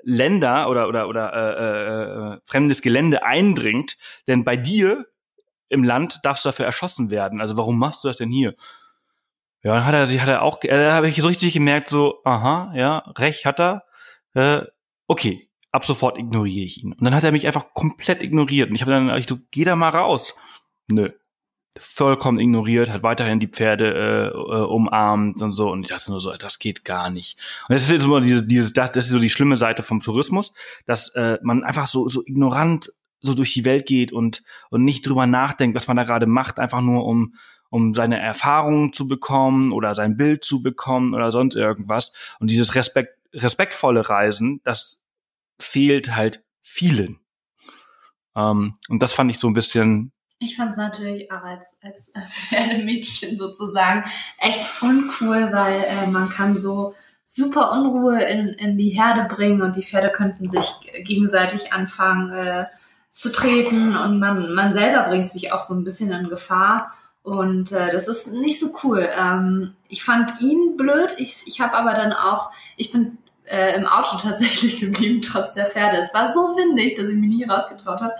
[0.02, 3.96] Länder oder oder oder äh, äh, fremdes Gelände eindringt,
[4.28, 5.06] denn bei dir
[5.68, 7.40] im Land darfst du dafür erschossen werden.
[7.40, 8.54] Also warum machst du das denn hier?
[9.62, 12.72] Ja, dann hat er, hat er auch, äh, habe ich so richtig gemerkt, so, aha,
[12.76, 13.84] ja, recht hat er.
[14.34, 14.62] Äh,
[15.08, 16.92] okay, ab sofort ignoriere ich ihn.
[16.92, 18.70] Und dann hat er mich einfach komplett ignoriert.
[18.70, 20.38] Und ich habe dann, ich so, geh da mal raus.
[20.88, 21.10] Nö,
[21.78, 25.70] vollkommen ignoriert, hat weiterhin die Pferde äh, äh, umarmt und so.
[25.70, 27.38] Und ich dachte nur so, das geht gar nicht.
[27.68, 30.52] Und das ist immer dieses, dieses, das ist so die schlimme Seite vom Tourismus,
[30.86, 35.06] dass äh, man einfach so so ignorant so durch die Welt geht und und nicht
[35.06, 37.34] drüber nachdenkt, was man da gerade macht, einfach nur um
[37.68, 42.12] um seine Erfahrungen zu bekommen oder sein Bild zu bekommen oder sonst irgendwas.
[42.38, 45.00] Und dieses Respekt, respektvolle Reisen, das
[45.58, 47.20] fehlt halt vielen.
[48.36, 52.12] Ähm, und das fand ich so ein bisschen ich fand es natürlich auch als, als
[52.28, 54.04] Pferdemädchen sozusagen
[54.38, 56.94] echt uncool, weil äh, man kann so
[57.26, 60.66] super Unruhe in, in die Herde bringen und die Pferde könnten sich
[61.04, 62.66] gegenseitig anfangen äh,
[63.10, 66.92] zu treten und man, man selber bringt sich auch so ein bisschen in Gefahr.
[67.22, 69.08] Und äh, das ist nicht so cool.
[69.12, 71.14] Ähm, ich fand ihn blöd.
[71.18, 75.66] Ich, ich habe aber dann auch, ich bin äh, im Auto tatsächlich geblieben, trotz der
[75.66, 75.98] Pferde.
[75.98, 78.14] Es war so windig, dass ich mich nie rausgetraut habe.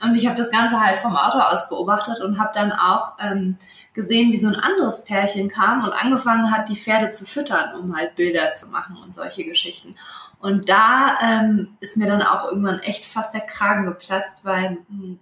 [0.00, 3.56] Und ich habe das Ganze halt vom Auto aus beobachtet und habe dann auch ähm,
[3.94, 7.96] gesehen, wie so ein anderes Pärchen kam und angefangen hat, die Pferde zu füttern, um
[7.96, 9.96] halt Bilder zu machen und solche Geschichten.
[10.38, 15.20] Und da ähm, ist mir dann auch irgendwann echt fast der Kragen geplatzt, weil hm,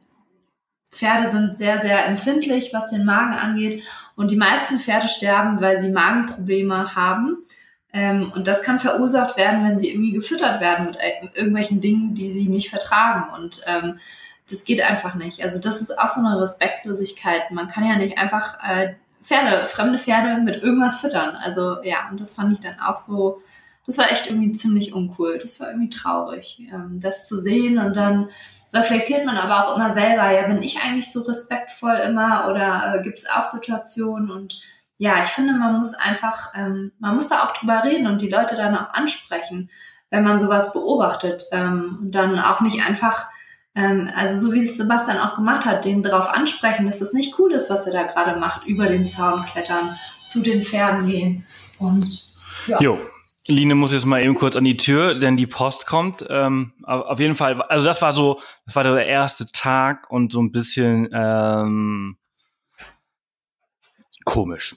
[0.91, 3.83] Pferde sind sehr, sehr empfindlich, was den Magen angeht.
[4.17, 7.39] Und die meisten Pferde sterben, weil sie Magenprobleme haben.
[7.93, 10.97] Ähm, und das kann verursacht werden, wenn sie irgendwie gefüttert werden mit
[11.35, 13.35] irgendwelchen Dingen, die sie nicht vertragen.
[13.35, 13.99] Und ähm,
[14.49, 15.43] das geht einfach nicht.
[15.43, 17.51] Also das ist auch so eine Respektlosigkeit.
[17.51, 21.37] Man kann ja nicht einfach äh, Pferde, fremde Pferde mit irgendwas füttern.
[21.37, 23.43] Also ja, und das fand ich dann auch so,
[23.87, 25.39] das war echt irgendwie ziemlich uncool.
[25.39, 28.29] Das war irgendwie traurig, ähm, das zu sehen und dann
[28.73, 33.03] reflektiert man aber auch immer selber, ja, bin ich eigentlich so respektvoll immer oder äh,
[33.03, 34.61] gibt es auch Situationen und
[35.01, 38.29] ja, ich finde, man muss einfach, ähm, man muss da auch drüber reden und die
[38.29, 39.71] Leute dann auch ansprechen,
[40.11, 41.45] wenn man sowas beobachtet.
[41.53, 43.31] Ähm, und dann auch nicht einfach,
[43.75, 47.39] ähm, also so wie es Sebastian auch gemacht hat, den darauf ansprechen, dass es nicht
[47.39, 51.47] cool ist, was er da gerade macht, über den Zaun klettern, zu den Pferden gehen.
[51.79, 52.07] Und
[52.67, 52.79] ja.
[52.83, 53.01] Jo.
[53.49, 56.27] Line muss jetzt mal eben kurz an die Tür, denn die Post kommt.
[56.29, 60.43] Ähm, auf jeden Fall, also das war so, das war der erste Tag und so
[60.43, 62.19] ein bisschen ähm,
[64.27, 64.77] komisch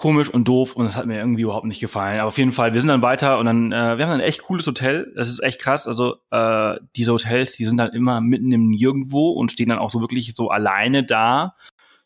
[0.00, 2.20] komisch und doof und das hat mir irgendwie überhaupt nicht gefallen.
[2.20, 4.42] Aber auf jeden Fall, wir sind dann weiter und dann, äh, wir haben ein echt
[4.42, 5.12] cooles Hotel.
[5.14, 5.86] Das ist echt krass.
[5.86, 9.90] Also äh, diese Hotels, die sind dann immer mitten im Nirgendwo und stehen dann auch
[9.90, 11.54] so wirklich so alleine da.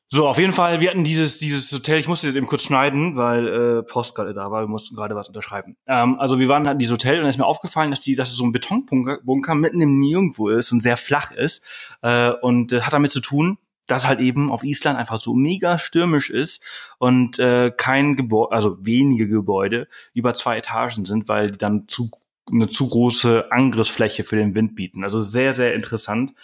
[0.08, 3.48] So, auf jeden Fall, wir hatten dieses, dieses Hotel, ich musste eben kurz schneiden, weil
[3.48, 5.76] äh, Post gerade da war, wir mussten gerade was unterschreiben.
[5.86, 8.16] Ähm, also wir waren halt in dieses Hotel und dann ist mir aufgefallen, dass die,
[8.16, 11.62] dass es so ein Betonbunker mitten im Nirgendwo ist und sehr flach ist.
[12.02, 15.78] Äh, und äh, hat damit zu tun, das halt eben auf Island einfach so mega
[15.78, 16.62] stürmisch ist
[16.98, 22.10] und äh, kein Gebäude, also wenige Gebäude über zwei Etagen sind, weil die dann zu
[22.52, 25.02] eine zu große Angriffsfläche für den Wind bieten.
[25.02, 26.34] Also sehr, sehr interessant.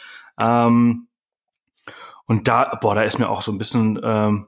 [0.40, 1.08] Ähm,
[2.26, 4.46] und da, boah, da ist mir auch so ein bisschen ähm,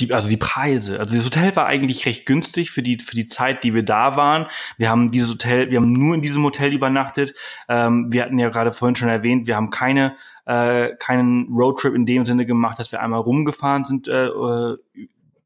[0.00, 0.98] die, also die Preise.
[0.98, 4.16] Also das Hotel war eigentlich recht günstig für die für die Zeit, die wir da
[4.16, 4.46] waren.
[4.76, 7.34] Wir haben dieses Hotel, wir haben nur in diesem Hotel übernachtet.
[7.68, 12.06] Ähm, wir hatten ja gerade vorhin schon erwähnt, wir haben keine äh, keinen Roadtrip in
[12.06, 14.76] dem Sinne gemacht, dass wir einmal rumgefahren sind äh, äh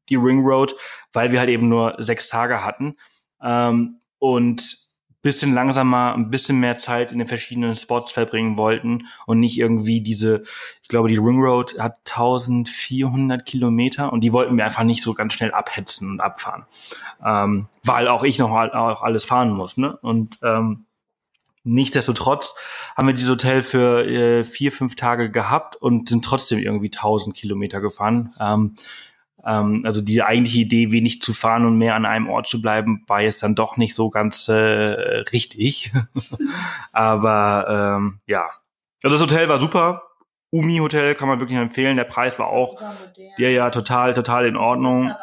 [0.09, 0.75] die Ring Road,
[1.13, 2.95] weil wir halt eben nur sechs Tage hatten.
[3.43, 4.89] Ähm, und
[5.21, 10.01] bisschen langsamer, ein bisschen mehr Zeit in den verschiedenen Spots verbringen wollten und nicht irgendwie
[10.01, 10.43] diese,
[10.81, 15.13] ich glaube, die Ring Road hat 1400 Kilometer und die wollten wir einfach nicht so
[15.13, 16.65] ganz schnell abhetzen und abfahren,
[17.25, 19.97] ähm, weil auch ich noch auch alles fahren muss, ne?
[19.97, 20.85] Und ähm,
[21.63, 22.55] nichtsdestotrotz
[22.95, 27.35] haben wir dieses Hotel für äh, vier, fünf Tage gehabt und sind trotzdem irgendwie 1000
[27.35, 28.29] Kilometer gefahren.
[28.39, 28.75] Ähm,
[29.45, 33.03] ähm, also die eigentliche Idee, wenig zu fahren und mehr an einem Ort zu bleiben,
[33.07, 35.91] war jetzt dann doch nicht so ganz äh, richtig.
[36.93, 38.49] Aber ähm, ja,
[39.03, 40.03] also das Hotel war super.
[40.51, 41.95] Umi Hotel kann man wirklich empfehlen.
[41.95, 42.81] Der Preis war auch,
[43.37, 45.13] ja, ja, total, total in Ordnung.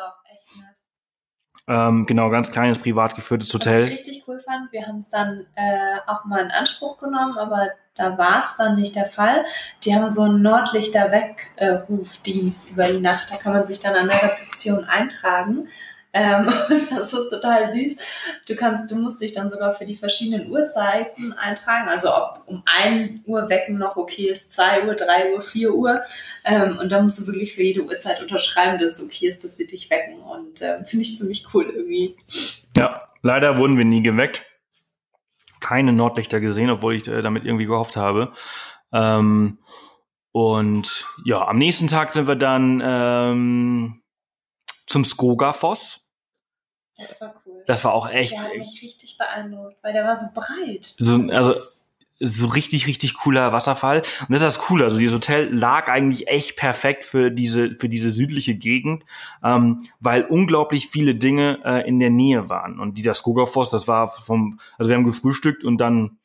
[1.68, 3.84] Ähm, genau, ganz kleines, privat geführtes Hotel.
[3.84, 7.36] Was ich richtig cool fand, wir haben es dann äh, auch mal in Anspruch genommen,
[7.36, 9.44] aber da war es dann nicht der Fall.
[9.82, 13.32] Die haben so einen Nordlichter-Weckrufdienst über die Nacht.
[13.32, 15.66] Da kann man sich dann an der Rezeption eintragen.
[16.16, 16.48] Ähm,
[16.90, 17.96] das ist total süß.
[18.48, 21.88] Du kannst, du musst dich dann sogar für die verschiedenen Uhrzeiten eintragen.
[21.88, 26.00] Also ob um 1 Uhr wecken noch okay ist, 2 Uhr, 3 Uhr, 4 Uhr.
[26.44, 29.58] Ähm, und da musst du wirklich für jede Uhrzeit unterschreiben, dass es okay ist, dass
[29.58, 30.20] sie dich wecken.
[30.20, 32.16] Und äh, finde ich ziemlich cool irgendwie.
[32.74, 34.42] Ja, leider wurden wir nie geweckt.
[35.60, 38.32] Keine Nordlichter gesehen, obwohl ich äh, damit irgendwie gehofft habe.
[38.90, 39.58] Ähm,
[40.32, 44.02] und ja, am nächsten Tag sind wir dann ähm,
[44.86, 46.05] zum Skogafoss.
[46.98, 47.62] Das war cool.
[47.66, 48.32] Das war auch echt.
[48.32, 50.94] Der hat mich richtig beeindruckt, weil der war so breit.
[50.98, 51.82] So, also das-
[52.18, 53.98] so richtig, richtig cooler Wasserfall.
[53.98, 54.84] Und das ist das Coole.
[54.84, 59.04] Also dieses Hotel lag eigentlich echt perfekt für diese, für diese südliche Gegend,
[59.44, 62.80] ähm, weil unglaublich viele Dinge äh, in der Nähe waren.
[62.80, 66.16] Und dieser Skogafoss, das war vom, also wir haben gefrühstückt und dann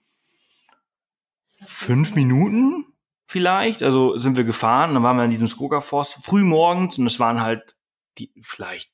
[1.66, 2.86] fünf Minuten
[3.28, 7.20] vielleicht, also sind wir gefahren, dann waren wir in diesem Skogafoss früh morgens und es
[7.20, 7.76] waren halt
[8.18, 8.92] die, vielleicht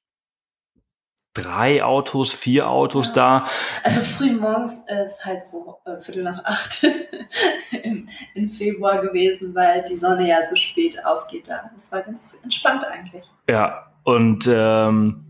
[1.42, 3.14] drei Autos, vier Autos Ja.
[3.14, 3.48] da.
[3.84, 6.86] Also früh morgens ist halt so äh, Viertel nach acht
[7.84, 11.70] im, im Februar gewesen, weil die Sonne ja so spät aufgeht da.
[11.76, 13.26] Das war ganz entspannt eigentlich.
[13.50, 15.24] Ja, und ähm,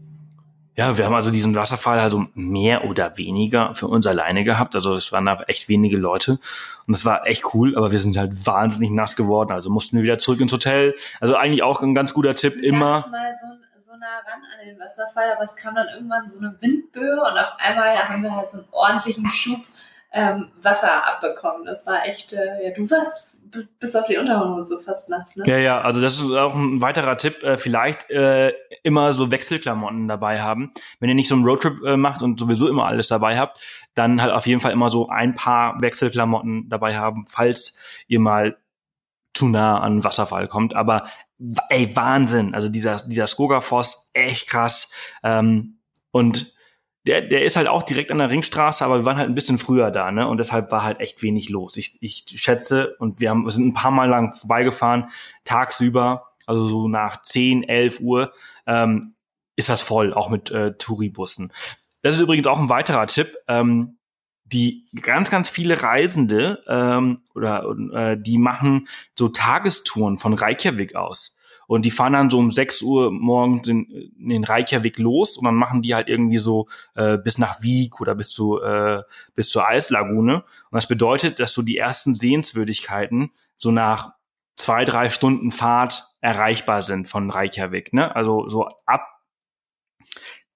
[0.76, 4.76] ja, wir haben also diesen Wasserfall also mehr oder weniger für uns alleine gehabt.
[4.76, 6.34] Also es waren da echt wenige Leute
[6.86, 9.52] und das war echt cool, aber wir sind halt wahnsinnig nass geworden.
[9.52, 10.94] Also mussten wir wieder zurück ins Hotel.
[11.20, 12.98] Also eigentlich auch ein ganz guter Tipp, immer.
[12.98, 13.67] nicht mal so, so
[14.00, 17.54] nah ran an den Wasserfall, aber es kam dann irgendwann so eine Windböe und auf
[17.58, 19.60] einmal haben wir halt so einen ordentlichen Schub
[20.12, 21.66] ähm, Wasser abbekommen.
[21.66, 23.38] Das war echt, äh, ja, du warst
[23.80, 25.44] bis auf die Unterhose fast nass, ne?
[25.48, 27.44] Ja, ja, also das ist auch ein weiterer Tipp.
[27.44, 30.74] Äh, vielleicht äh, immer so Wechselklamotten dabei haben.
[31.00, 33.62] Wenn ihr nicht so einen Roadtrip äh, macht und sowieso immer alles dabei habt,
[33.96, 37.74] dann halt auf jeden Fall immer so ein paar Wechselklamotten dabei haben, falls
[38.08, 38.58] ihr mal
[39.38, 40.76] zu nah an Wasserfall kommt.
[40.76, 41.08] Aber
[41.70, 42.56] ey, Wahnsinn.
[42.56, 44.92] Also dieser, dieser Skogafoss, echt krass.
[45.24, 45.80] Ähm,
[46.12, 46.54] und
[47.06, 49.58] der, der ist halt auch direkt an der Ringstraße, aber wir waren halt ein bisschen
[49.58, 50.28] früher da, ne?
[50.28, 51.78] Und deshalb war halt echt wenig los.
[51.78, 55.10] Ich, ich schätze, und wir haben, wir sind ein paar Mal lang vorbeigefahren,
[55.46, 58.34] tagsüber, also so nach 10, 11 Uhr,
[58.66, 59.14] ähm,
[59.56, 61.54] ist das voll, auch mit äh, Touribussen.
[62.02, 63.38] Das ist übrigens auch ein weiterer Tipp.
[63.48, 63.97] Ähm,
[64.52, 71.36] die ganz, ganz viele Reisende ähm, oder äh, die machen so Tagestouren von Reykjavik aus.
[71.68, 73.86] Und die fahren dann so um 6 Uhr morgens in,
[74.18, 78.00] in den Reykjavik los und dann machen die halt irgendwie so äh, bis nach Wieg
[78.00, 79.04] oder bis zu äh,
[79.36, 80.38] bis zur Eislagune.
[80.38, 84.14] Und das bedeutet, dass so die ersten Sehenswürdigkeiten so nach
[84.56, 87.92] zwei, drei Stunden Fahrt erreichbar sind von Reykjavik.
[87.92, 88.16] Ne?
[88.16, 89.17] Also so ab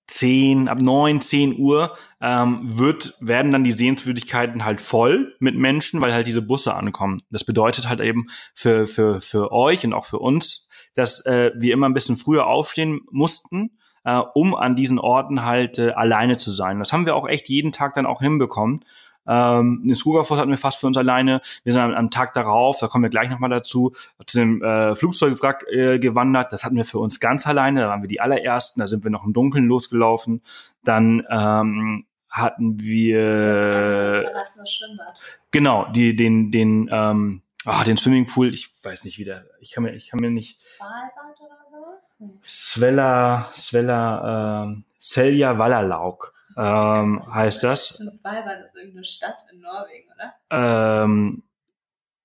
[0.08, 6.02] 10, ab 9, 10 Uhr ähm, wird, werden dann die Sehenswürdigkeiten halt voll mit Menschen,
[6.02, 7.22] weil halt diese Busse ankommen.
[7.30, 11.74] Das bedeutet halt eben für, für, für euch und auch für uns, dass äh, wir
[11.74, 16.52] immer ein bisschen früher aufstehen mussten, äh, um an diesen Orten halt äh, alleine zu
[16.52, 16.80] sein.
[16.80, 18.84] Das haben wir auch echt jeden Tag dann auch hinbekommen.
[19.28, 21.42] Ähm, den Skogafoss hatten wir fast für uns alleine.
[21.64, 23.94] Wir sind am, am Tag darauf, da kommen wir gleich nochmal dazu,
[24.26, 26.52] zu dem äh, Flugzeugwrack äh, gewandert.
[26.52, 27.82] Das hatten wir für uns ganz alleine.
[27.82, 28.80] Da waren wir die allerersten.
[28.80, 30.42] Da sind wir noch im Dunkeln losgelaufen.
[30.84, 35.20] Dann ähm, hatten Das wir verlassene Schwimmbad.
[35.52, 38.54] genau die den den ähm, ah, den Swimmingpool.
[38.54, 39.46] Ich weiß nicht wie der.
[39.60, 42.40] Ich kann mir ich kann mir nicht Svalbard oder sowas?
[42.44, 47.96] Svella Svella ähm, Selja Wallerlaug ähm, heißt das.
[47.96, 51.04] Stimmt, Svalbard ist irgendeine Stadt in Norwegen, oder?
[51.04, 51.44] Ähm,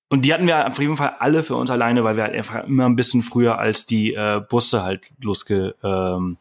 [0.09, 2.65] und die hatten wir auf jeden Fall alle für uns alleine, weil wir halt einfach
[2.65, 6.39] immer ein bisschen früher als die äh, Busse halt losge, ähm,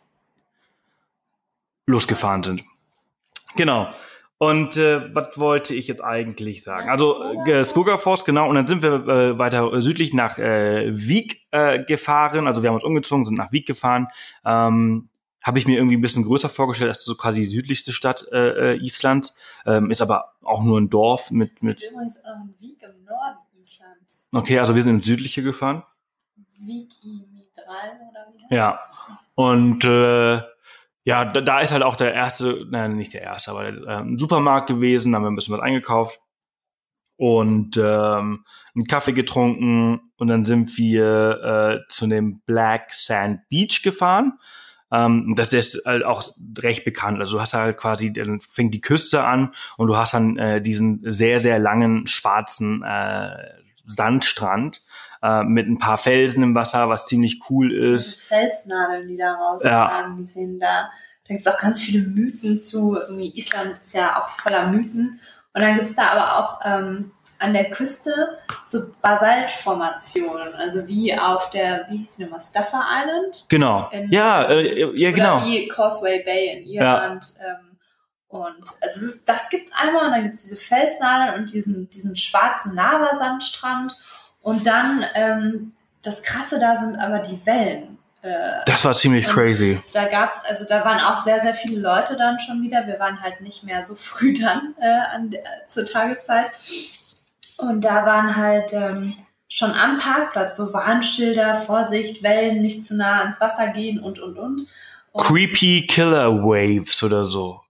[1.87, 2.63] losgefahren sind.
[3.55, 3.89] Genau.
[4.37, 6.89] Und äh, was wollte ich jetzt eigentlich sagen?
[6.89, 8.49] Also äh, Skogafoss, genau.
[8.49, 12.45] Und dann sind wir äh, weiter südlich nach äh, Wieg äh, gefahren.
[12.45, 14.09] Also wir haben uns umgezogen, sind nach Wieg gefahren.
[14.43, 15.05] Ähm,
[15.45, 16.89] Habe ich mir irgendwie ein bisschen größer vorgestellt.
[16.89, 19.35] Das ist so quasi die südlichste Stadt äh, äh, Islands.
[19.67, 23.37] Ähm, ist aber auch nur ein Dorf mit mit übrigens auch einen Wieg im Norden
[23.61, 24.27] Islands.
[24.31, 25.83] Okay, also wir sind ins Südliche gefahren.
[26.59, 28.79] Wieg i Midral oder wie Ja.
[29.35, 30.41] Und äh,
[31.03, 34.01] ja, da, da ist halt auch der erste, nein, nicht der erste, aber der, äh,
[34.01, 36.19] ein Supermarkt gewesen, da haben wir ein bisschen was eingekauft
[37.17, 43.83] und ähm, einen Kaffee getrunken und dann sind wir äh, zu dem Black Sand Beach
[43.83, 44.39] gefahren.
[44.91, 46.23] Ähm, das ist halt auch
[46.59, 47.19] recht bekannt.
[47.19, 50.61] Also du hast halt quasi, dann fängt die Küste an und du hast dann äh,
[50.61, 53.35] diesen sehr, sehr langen schwarzen äh,
[53.83, 54.83] Sandstrand
[55.21, 58.21] äh, mit ein paar Felsen im Wasser, was ziemlich cool ist.
[58.21, 60.89] Felsnadeln, die da rausragen, die sehen da
[61.27, 62.95] Da gibt es auch ganz viele Mythen zu.
[62.95, 65.19] Irgendwie Island ist ja auch voller Mythen.
[65.53, 71.17] Und dann gibt es da aber auch ähm, an der Küste so Basaltformationen, also wie
[71.17, 73.45] auf der, wie hieß die nochmal, Staffer Island?
[73.49, 73.89] Genau.
[73.91, 75.43] In, ja, äh, ja, genau.
[75.45, 77.33] Wie Causeway Bay in Irland.
[77.39, 77.47] Ja.
[77.47, 77.77] Ähm,
[78.27, 82.73] und also ist, das gibt's einmal und dann gibt's diese Felsnadeln und diesen, diesen schwarzen
[82.75, 83.95] Lavasandstrand.
[84.41, 85.73] Und dann ähm,
[86.05, 87.97] das Krasse da sind aber die Wellen.
[88.21, 89.81] Äh, das war ziemlich crazy.
[89.93, 92.87] Da gab's, also da waren auch sehr, sehr viele Leute dann schon wieder.
[92.87, 96.51] Wir waren halt nicht mehr so früh dann äh, an, äh, zur Tageszeit.
[97.57, 99.13] Und da waren halt ähm,
[99.47, 104.37] schon am Parkplatz so Warnschilder, Vorsicht, Wellen, nicht zu nah ans Wasser gehen und, und,
[104.37, 104.61] und.
[105.11, 107.61] und Creepy Killer Waves oder so.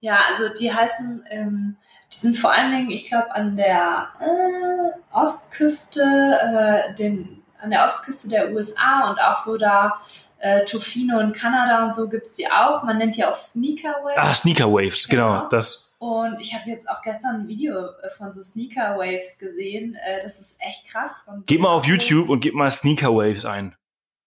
[0.00, 1.76] Ja, also die heißen, ähm,
[2.12, 7.84] die sind vor allen Dingen, ich glaube, an der äh, Ostküste, äh, den, an der
[7.84, 9.98] Ostküste der USA und auch so da
[10.38, 12.82] äh, Tofino in Kanada und so gibt's die auch.
[12.82, 14.18] Man nennt die auch Sneaker Waves.
[14.18, 15.32] Ah, Sneaker Waves, genau.
[15.32, 15.83] genau das.
[16.04, 19.94] Und ich habe jetzt auch gestern ein Video äh, von so Sneaker Waves gesehen.
[19.94, 21.24] Äh, das ist echt krass.
[21.26, 23.74] Und Geht mal auf YouTube und gib mal Sneaker Waves ein.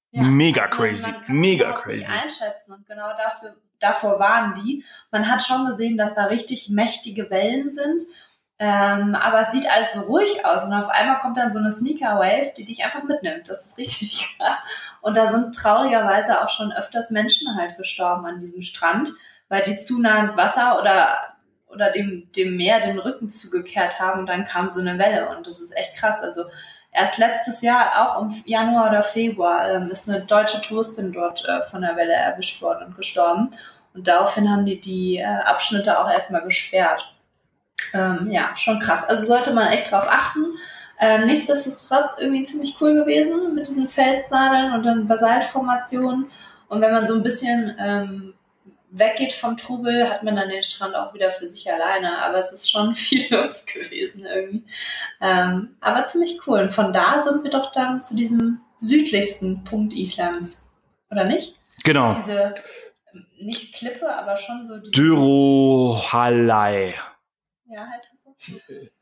[0.09, 1.11] Ja, Mega also crazy.
[1.11, 1.99] Man kann Mega crazy.
[1.99, 4.83] Nicht einschätzen und genau dafür davor waren die.
[5.11, 8.01] Man hat schon gesehen, dass da richtig mächtige Wellen sind.
[8.57, 11.71] Ähm, aber es sieht alles so ruhig aus und auf einmal kommt dann so eine
[11.71, 13.51] Sneaker Wave, die dich einfach mitnimmt.
[13.51, 14.57] Das ist richtig krass.
[15.01, 19.11] Und da sind traurigerweise auch schon öfters Menschen halt gestorben an diesem Strand,
[19.47, 21.36] weil die zu nah ins Wasser oder,
[21.77, 25.45] oder dem, dem Meer den Rücken zugekehrt haben und dann kam so eine Welle und
[25.45, 26.23] das ist echt krass.
[26.23, 26.41] Also
[26.91, 31.63] erst letztes Jahr, auch im Januar oder Februar, ähm, ist eine deutsche Touristin dort äh,
[31.69, 33.51] von der Welle erwischt worden und gestorben.
[33.93, 37.13] Und daraufhin haben die die äh, Abschnitte auch erstmal gesperrt.
[37.93, 39.05] Ähm, ja, schon krass.
[39.07, 40.45] Also sollte man echt drauf achten.
[40.99, 46.31] Ähm, nichtsdestotrotz irgendwie ziemlich cool gewesen mit diesen Felsnadeln und dann Basaltformationen.
[46.69, 48.33] Und wenn man so ein bisschen ähm,
[48.97, 52.19] weggeht vom Trubel, hat man dann den Strand auch wieder für sich alleine.
[52.19, 54.63] Aber es ist schon viel los gewesen irgendwie.
[55.21, 56.59] Ähm, aber ziemlich cool.
[56.59, 60.63] Und von da sind wir doch dann zu diesem südlichsten Punkt Islands.
[61.09, 61.59] Oder nicht?
[61.83, 62.13] Genau.
[62.13, 62.55] Diese,
[63.39, 64.91] nicht Klippe, aber schon so diese...
[64.91, 66.93] Dyrohallei.
[67.65, 68.73] Ja, heißt es so?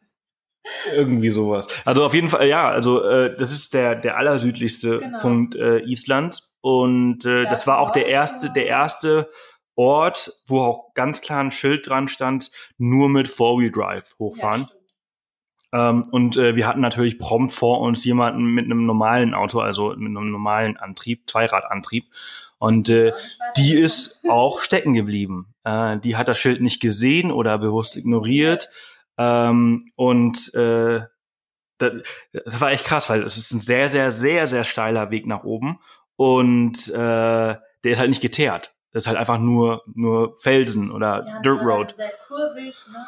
[0.91, 1.67] Irgendwie sowas.
[1.85, 5.19] Also auf jeden Fall, ja, also äh, das ist der, der allersüdlichste genau.
[5.19, 6.51] Punkt äh, Islands.
[6.61, 9.29] Und äh, das war auch der erste, der erste
[9.75, 14.67] Ort, wo auch ganz klar ein Schild dran stand, nur mit Four-Wheel-Drive hochfahren.
[14.69, 14.75] Ja,
[15.75, 19.89] ähm, und äh, wir hatten natürlich prompt vor uns jemanden mit einem normalen Auto, also
[19.89, 22.05] mit einem normalen Antrieb, Zweiradantrieb.
[22.57, 23.11] Und äh,
[23.57, 25.53] die ist auch stecken geblieben.
[25.65, 28.69] Äh, die hat das Schild nicht gesehen oder bewusst ignoriert.
[29.17, 31.01] Ähm, und äh,
[31.77, 31.93] das,
[32.31, 35.43] das war echt krass, weil es ist ein sehr, sehr, sehr, sehr steiler Weg nach
[35.43, 35.79] oben.
[36.15, 38.74] Und äh, der ist halt nicht geteert.
[38.95, 41.93] Das ist halt einfach nur, nur Felsen oder ja, Dirt Road.
[41.93, 43.05] Sehr kurvig, ne?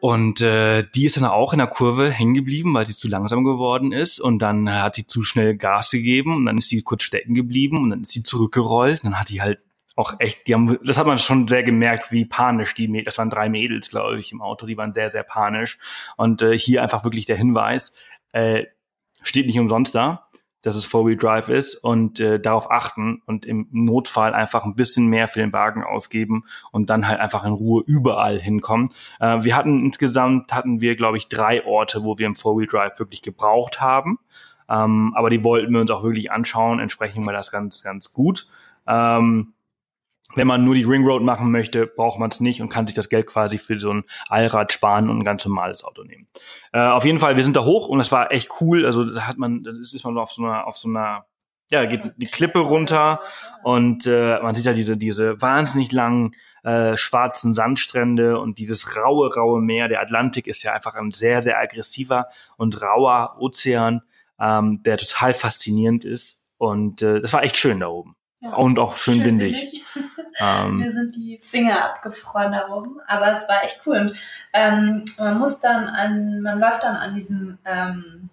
[0.00, 2.84] Und, dann, äh, und äh, die ist dann auch in der Kurve hängen geblieben, weil
[2.84, 4.18] sie zu langsam geworden ist.
[4.20, 7.80] Und dann hat die zu schnell Gas gegeben und dann ist sie kurz stecken geblieben
[7.80, 9.04] und dann ist sie zurückgerollt.
[9.04, 9.60] Und dann hat die halt
[9.94, 13.30] auch echt, die haben, das hat man schon sehr gemerkt, wie panisch die, das waren
[13.30, 15.78] drei Mädels, glaube ich, im Auto, die waren sehr, sehr panisch.
[16.16, 17.94] Und äh, hier einfach wirklich der Hinweis,
[18.32, 18.64] äh,
[19.22, 20.24] steht nicht umsonst da
[20.62, 25.28] dass es Four-Wheel-Drive ist und äh, darauf achten und im Notfall einfach ein bisschen mehr
[25.28, 28.90] für den Wagen ausgeben und dann halt einfach in Ruhe überall hinkommen.
[29.20, 33.22] Äh, wir hatten insgesamt, hatten wir, glaube ich, drei Orte, wo wir im Four-Wheel-Drive wirklich
[33.22, 34.18] gebraucht haben.
[34.68, 36.78] Ähm, aber die wollten wir uns auch wirklich anschauen.
[36.78, 38.46] Entsprechend war das ganz, ganz gut.
[38.86, 39.54] Ähm,
[40.34, 42.94] wenn man nur die Ring Road machen möchte, braucht man es nicht und kann sich
[42.94, 46.28] das Geld quasi für so ein Allrad sparen und ein ganz normales Auto nehmen.
[46.72, 48.86] Äh, auf jeden Fall, wir sind da hoch und das war echt cool.
[48.86, 51.26] Also da hat man, das ist man auf so einer, auf so einer,
[51.70, 53.20] ja, geht die Klippe runter
[53.62, 59.32] und äh, man sieht ja diese, diese wahnsinnig langen äh, schwarzen Sandstrände und dieses raue,
[59.34, 59.88] raue Meer.
[59.88, 62.26] Der Atlantik ist ja einfach ein sehr, sehr aggressiver
[62.56, 64.02] und rauer Ozean,
[64.38, 66.48] ähm, der total faszinierend ist.
[66.58, 68.16] Und äh, das war echt schön da oben.
[68.40, 69.84] Ja, und auch schön, schön windig.
[70.38, 73.98] Ähm, Mir sind die Finger abgefroren da oben, aber es war echt cool.
[73.98, 74.14] Und
[74.54, 78.30] ähm, man muss dann an, man läuft dann an diesem ähm,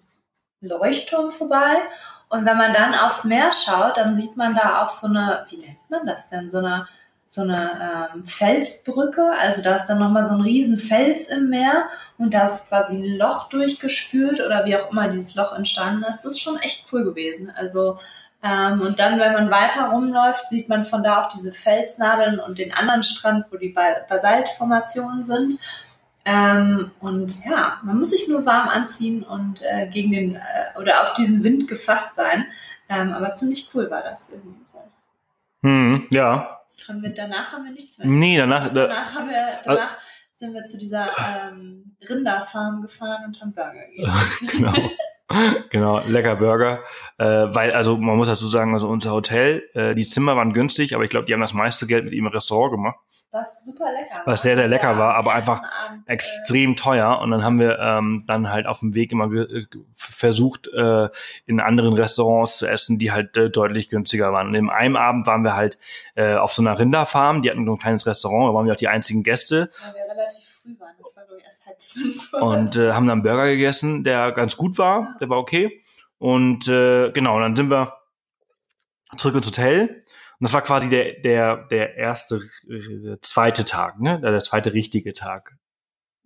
[0.60, 1.76] Leuchtturm vorbei
[2.28, 5.58] und wenn man dann aufs Meer schaut, dann sieht man da auch so eine, wie
[5.58, 6.86] nennt man das denn, so eine
[7.30, 11.86] so eine ähm, Felsbrücke, also da ist dann nochmal so ein riesen Fels im Meer
[12.16, 16.24] und da ist quasi ein Loch durchgespült oder wie auch immer dieses Loch entstanden ist.
[16.24, 17.52] Das ist schon echt cool gewesen.
[17.54, 17.98] Also
[18.42, 22.58] ähm, und dann, wenn man weiter rumläuft, sieht man von da auch diese Felsnadeln und
[22.58, 23.74] den anderen Strand, wo die
[24.08, 25.54] Basaltformationen sind.
[26.24, 31.02] Ähm, und ja, man muss sich nur warm anziehen und äh, gegen den äh, oder
[31.02, 32.46] auf diesen Wind gefasst sein.
[32.88, 34.68] Ähm, aber ziemlich cool war das irgendwie.
[35.62, 36.60] Hm, ja.
[36.86, 38.06] Haben wir, danach haben wir nichts mehr.
[38.06, 39.98] Nee, danach, da, Danach, haben wir, danach
[40.34, 44.46] sind wir zu dieser ähm, Rinderfarm gefahren und haben Burger gegessen.
[44.52, 44.72] genau.
[45.70, 46.82] genau, lecker Burger.
[47.18, 50.94] Äh, weil, also man muss dazu sagen, also unser Hotel, äh, die Zimmer waren günstig,
[50.94, 52.96] aber ich glaube, die haben das meiste Geld mit ihrem Restaurant gemacht.
[53.30, 57.18] Was super lecker Was sehr, sehr lecker Ja, war, aber einfach Abend, äh, extrem teuer
[57.18, 60.66] und dann haben wir ähm, dann halt auf dem Weg immer äh, versucht
[61.44, 64.48] in anderen Restaurants zu essen, die halt äh, deutlich günstiger waren.
[64.48, 65.76] Und in einem Abend waren wir halt
[66.14, 68.78] äh, auf so einer Rinderfarm, die hatten so ein kleines Restaurant, da waren wir auch
[68.78, 70.94] die einzigen Gäste Weil wir relativ früh waren.
[71.02, 72.32] Das war, glaube ich, erst halb fünf.
[72.34, 75.82] und äh, haben dann einen Burger gegessen, der ganz gut war, der war okay.
[76.18, 77.94] Und äh, genau, dann sind wir
[79.16, 80.02] zurück ins Hotel.
[80.40, 82.36] Und das war quasi der, der, der erste,
[82.68, 84.20] äh, der zweite Tag, ne?
[84.20, 85.56] Der zweite richtige Tag.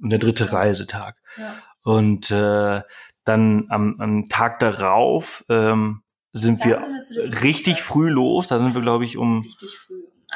[0.01, 0.51] Und der dritte Ja.
[0.53, 1.17] Reisetag.
[1.37, 1.55] ja.
[1.85, 2.83] Und äh,
[3.25, 8.49] dann am, am Tag darauf ähm, sind wir sind wir richtig früh los.
[8.49, 9.47] Da sind wir, glaube ich, um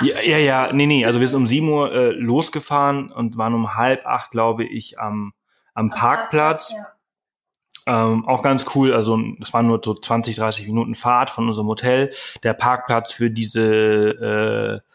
[0.02, 3.54] Ja, ja, ja, nee, nee, also wir sind um 7 Uhr äh, losgefahren und waren
[3.54, 5.32] um halb acht, glaube ich, am,
[5.74, 6.72] am Am Parkplatz.
[6.72, 6.86] Ja.
[7.88, 11.68] Ähm, auch ganz cool, also es waren nur so 20, 30 Minuten Fahrt von unserem
[11.68, 12.12] Hotel.
[12.42, 14.90] Der Parkplatz für diese äh,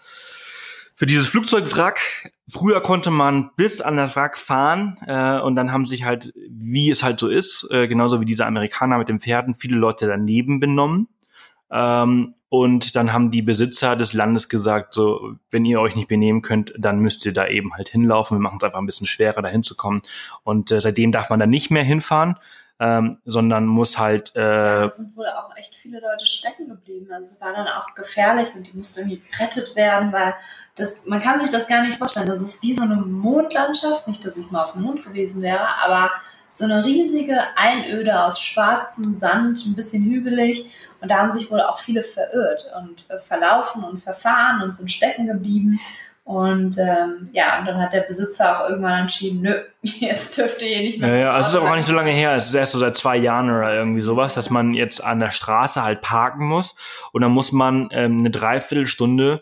[1.02, 2.32] für dieses Flugzeugwrack.
[2.48, 6.92] Früher konnte man bis an das Wrack fahren äh, und dann haben sich halt, wie
[6.92, 10.60] es halt so ist, äh, genauso wie diese Amerikaner mit den Pferden, viele Leute daneben
[10.60, 11.08] benommen.
[11.72, 16.42] Ähm, und dann haben die Besitzer des Landes gesagt, so, wenn ihr euch nicht benehmen
[16.42, 18.38] könnt, dann müsst ihr da eben halt hinlaufen.
[18.38, 20.02] Wir machen es einfach ein bisschen schwerer, da hinzukommen.
[20.44, 22.36] Und äh, seitdem darf man da nicht mehr hinfahren,
[22.78, 27.08] ähm, sondern muss halt, Ja, äh, es sind wohl auch echt viele Leute stecken geblieben.
[27.14, 30.34] Also es war dann auch gefährlich und die mussten irgendwie gerettet werden, weil
[30.76, 32.28] das, man kann sich das gar nicht vorstellen.
[32.28, 34.10] Das ist wie so eine Mondlandschaft.
[34.10, 36.12] Nicht, dass ich mal auf dem Mond gewesen wäre, aber
[36.50, 40.66] so eine riesige Einöde aus schwarzem Sand, ein bisschen hügelig.
[41.02, 44.92] Und da haben sich wohl auch viele verirrt und äh, verlaufen und verfahren und sind
[44.92, 45.80] stecken geblieben.
[46.24, 50.68] Und ähm, ja, und dann hat der Besitzer auch irgendwann entschieden, nö, jetzt dürft ihr
[50.68, 51.10] hier nicht mehr.
[51.10, 52.34] Ja, ja, also es ist aber gar nicht so lange her.
[52.34, 55.32] Es ist erst so seit zwei Jahren oder irgendwie sowas, dass man jetzt an der
[55.32, 56.76] Straße halt parken muss
[57.12, 59.42] und dann muss man ähm, eine Dreiviertelstunde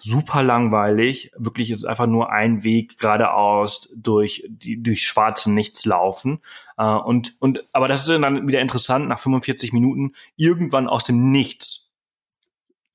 [0.00, 6.40] super langweilig, wirklich ist einfach nur ein Weg geradeaus durch die durch schwarze Nichts laufen.
[6.76, 11.30] Äh, und und aber das ist dann wieder interessant nach 45 Minuten irgendwann aus dem
[11.30, 11.88] Nichts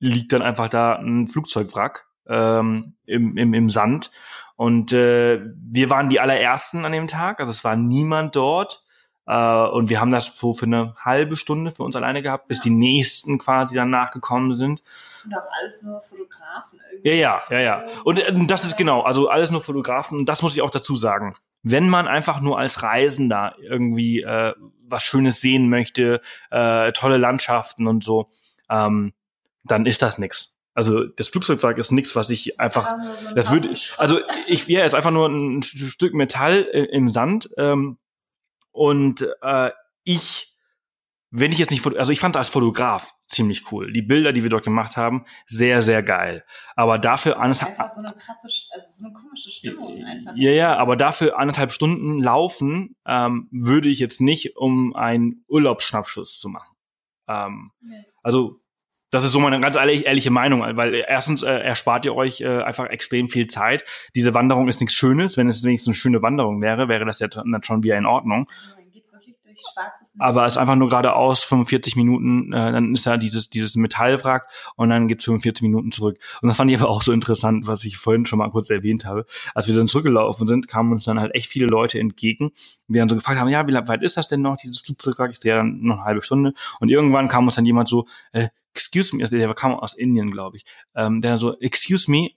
[0.04, 4.10] liegt dann einfach da ein Flugzeugwrack ähm, im, im, im Sand.
[4.56, 8.84] Und äh, wir waren die allerersten an dem Tag, also es war niemand dort.
[9.26, 12.60] Äh, und wir haben das so für eine halbe Stunde für uns alleine gehabt, bis
[12.60, 14.82] die nächsten quasi dann nachgekommen sind.
[15.24, 17.08] Und auch alles nur Fotografen irgendwie.
[17.10, 17.86] Ja, ja, ja, ja.
[18.04, 20.26] Und äh, das ist genau, also alles nur Fotografen.
[20.26, 21.36] Das muss ich auch dazu sagen.
[21.62, 24.54] Wenn man einfach nur als Reisender irgendwie äh,
[24.86, 26.20] was Schönes sehen möchte,
[26.50, 28.28] äh, tolle Landschaften und so,
[28.68, 29.14] ähm,
[29.64, 30.50] dann ist das nix.
[30.74, 32.86] Also das Flugzeugwrack ist nix, was ich einfach
[33.28, 34.00] so das würde, Schrott.
[34.00, 37.48] also ich, ja, ist einfach nur ein St- Stück Metall äh, im Sand.
[37.56, 37.96] Ähm,
[38.72, 39.70] und äh,
[40.02, 40.54] ich,
[41.30, 43.92] wenn ich jetzt nicht, also ich fand als Fotograf ziemlich cool.
[43.92, 46.44] Die Bilder, die wir dort gemacht haben, sehr, sehr geil.
[46.76, 50.32] Aber dafür anderthalb, einfach so eine krasse, also so eine komische Stimmung einfach.
[50.36, 56.38] ja, ja, aber dafür anderthalb Stunden laufen ähm, würde ich jetzt nicht, um einen Urlaubsschnappschuss
[56.38, 56.76] zu machen.
[57.28, 58.04] Ähm, Nee.
[58.22, 58.60] also
[59.10, 62.62] das ist so meine ganz ehrlich, ehrliche Meinung, weil erstens äh, erspart ihr euch äh,
[62.62, 63.84] einfach extrem viel Zeit.
[64.16, 65.36] Diese Wanderung ist nichts Schönes.
[65.36, 68.48] Wenn es wenigstens eine schöne Wanderung wäre, wäre das ja dann schon wieder in Ordnung.
[69.54, 70.20] Wirklich schwarzes Licht.
[70.20, 74.48] Aber es ist einfach nur geradeaus 45 Minuten, äh, dann ist da dieses dieses Metallwrack
[74.76, 76.18] und dann gibt's 45 Minuten zurück.
[76.42, 79.04] Und das fand ich aber auch so interessant, was ich vorhin schon mal kurz erwähnt
[79.04, 79.26] habe.
[79.54, 82.50] Als wir dann zurückgelaufen sind, kamen uns dann halt echt viele Leute entgegen,
[82.88, 85.30] die dann so gefragt haben, ja, wie weit ist das denn noch, dieses Flugzeugwrack?
[85.30, 86.54] Ich sehe ja dann noch eine halbe Stunde.
[86.80, 90.30] Und irgendwann kam uns dann jemand so, äh, excuse me, also der kam aus Indien,
[90.30, 92.30] glaube ich, ähm, der so, excuse me,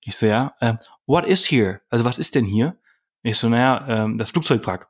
[0.00, 1.80] ich so, ja, ähm, what is here?
[1.90, 2.76] Also was ist denn hier?
[3.22, 4.88] Ich so, naja, ähm, das Flugzeugwrack.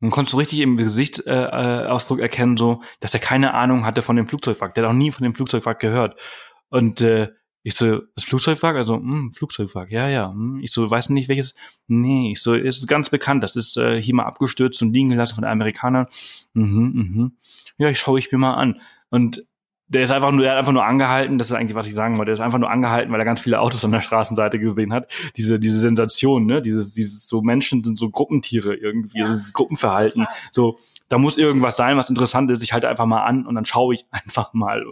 [0.00, 4.02] Und konntest du richtig im Gesichtsausdruck äh, Ausdruck erkennen, so, dass er keine Ahnung hatte
[4.02, 4.74] von dem Flugzeugwrack.
[4.74, 6.20] Der hat auch nie von dem Flugzeugwrack gehört.
[6.68, 7.30] Und äh,
[7.62, 8.76] ich so, das Flugzeugwrack?
[8.76, 10.30] Also, hm, Flugzeugwrack, ja, ja.
[10.30, 10.60] Hm.
[10.62, 11.54] Ich so, weiß nicht welches.
[11.86, 13.42] Nee, ich so, ist ganz bekannt.
[13.42, 16.06] Das ist äh, hier mal abgestürzt und liegen gelassen von den Amerikanern.
[16.52, 17.32] Mhm, mhm.
[17.78, 18.80] Ja, ich schaue ich mir mal an.
[19.08, 19.46] Und
[19.86, 22.16] der ist einfach nur, der hat einfach nur angehalten, das ist eigentlich, was ich sagen
[22.16, 24.92] wollte, der ist einfach nur angehalten, weil er ganz viele Autos an der Straßenseite gesehen
[24.92, 25.12] hat.
[25.36, 26.62] Diese, diese Sensation, ne?
[26.62, 29.26] Dieses, dieses, so Menschen sind so Gruppentiere irgendwie, Ja.
[29.26, 30.22] dieses Gruppenverhalten.
[30.24, 30.36] Total.
[30.52, 30.78] So,
[31.08, 32.62] da muss irgendwas sein, was interessant ist.
[32.62, 34.84] Ich halte einfach mal an und dann schaue ich einfach mal.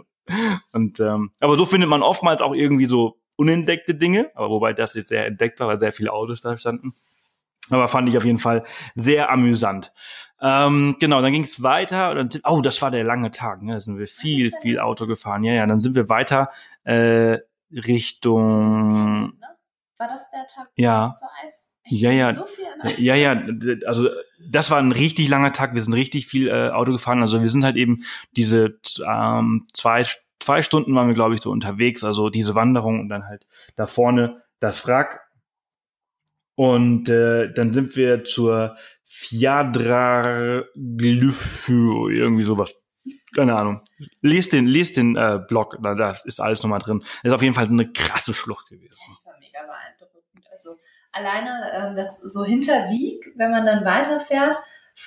[0.71, 4.93] Und ähm, aber so findet man oftmals auch irgendwie so unentdeckte Dinge, aber wobei das
[4.93, 6.93] jetzt sehr entdeckt war, weil sehr viele Autos da standen.
[7.69, 8.63] Aber fand ich auf jeden Fall
[8.93, 9.91] sehr amüsant.
[10.45, 12.13] Ähm, genau, dann ging es weiter.
[12.13, 13.61] Dann, oh, das war der lange Tag.
[13.61, 13.73] Ne?
[13.73, 15.45] Da sind wir viel, viel Auto gefahren.
[15.45, 16.49] Ja, ja, dann sind wir weiter
[16.83, 17.37] äh,
[17.71, 19.29] Richtung.
[19.39, 19.57] Ne?
[19.97, 20.69] War das der Tag?
[20.75, 21.13] Ja.
[21.85, 22.33] Ich Ja, ja.
[22.33, 22.45] So
[22.97, 23.41] Ja, ja,
[23.85, 24.09] also
[24.45, 25.75] das war ein richtig langer Tag.
[25.75, 27.21] Wir sind richtig viel äh, Auto gefahren.
[27.21, 28.03] Also wir sind halt eben
[28.35, 28.77] diese
[29.07, 30.05] ähm, zwei,
[30.41, 32.03] zwei Stunden waren wir, glaube ich, so unterwegs.
[32.03, 33.45] Also diese Wanderung und dann halt
[33.77, 35.21] da vorne das Wrack.
[36.55, 42.75] Und äh, dann sind wir zur Fiadra Glypho, irgendwie sowas.
[43.35, 43.81] Keine Ahnung.
[44.21, 46.99] Lest den, lest den äh, Blog, da da ist alles nochmal drin.
[46.99, 48.95] Das ist auf jeden Fall eine krasse Schlucht gewesen.
[48.95, 50.45] Ich war mega beeindruckend.
[50.51, 50.77] Also
[51.11, 54.55] alleine ähm, das so hinter Wieg, wenn man dann weiterfährt,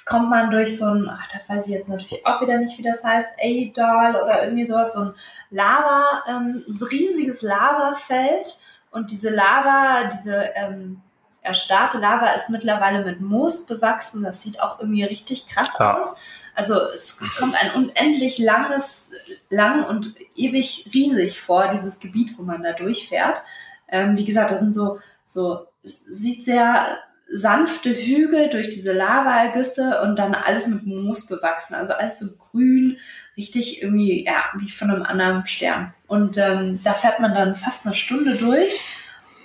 [0.04, 2.82] kommt man durch so ein, ach, das weiß ich jetzt natürlich auch wieder nicht, wie
[2.82, 5.14] das heißt, Eidal oder irgendwie sowas, so ein
[5.50, 8.58] Lava, ähm, so riesiges Lavafeld
[8.90, 11.02] und diese Lava, diese ähm,
[11.46, 14.22] erstarrte Lava ist mittlerweile mit Moos bewachsen.
[14.22, 15.98] Das sieht auch irgendwie richtig krass Ja.
[15.98, 16.16] aus.
[16.54, 19.10] Also es, es kommt ein unendlich langes,
[19.50, 23.42] lang und ewig riesig vor, dieses Gebiet, wo man da durchfährt.
[23.88, 30.00] Ähm, wie gesagt, das sind so, so, es sieht sehr sanfte Hügel durch diese Lavaergüsse
[30.02, 31.74] und dann alles mit Moos bewachsen.
[31.74, 32.98] Also alles so grün,
[33.36, 35.92] richtig irgendwie, ja, wie von einem anderen Stern.
[36.06, 38.96] Und ähm, da fährt man dann fast eine Stunde durch.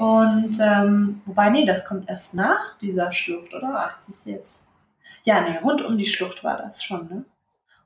[0.01, 3.91] Und ähm, wobei, nee, das kommt erst nach dieser Schlucht, oder?
[3.93, 4.71] Ach, siehst du jetzt.
[5.23, 7.23] Ja, nee, rund um die Schlucht war das schon, ne?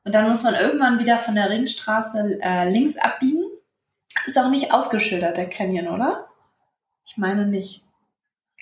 [0.06, 3.44] Und dann muss man irgendwann wieder von der Ringstraße äh, links abbiegen.
[4.26, 6.28] Ist auch nicht ausgeschildert, der Canyon, oder?
[7.06, 7.84] Ich meine nicht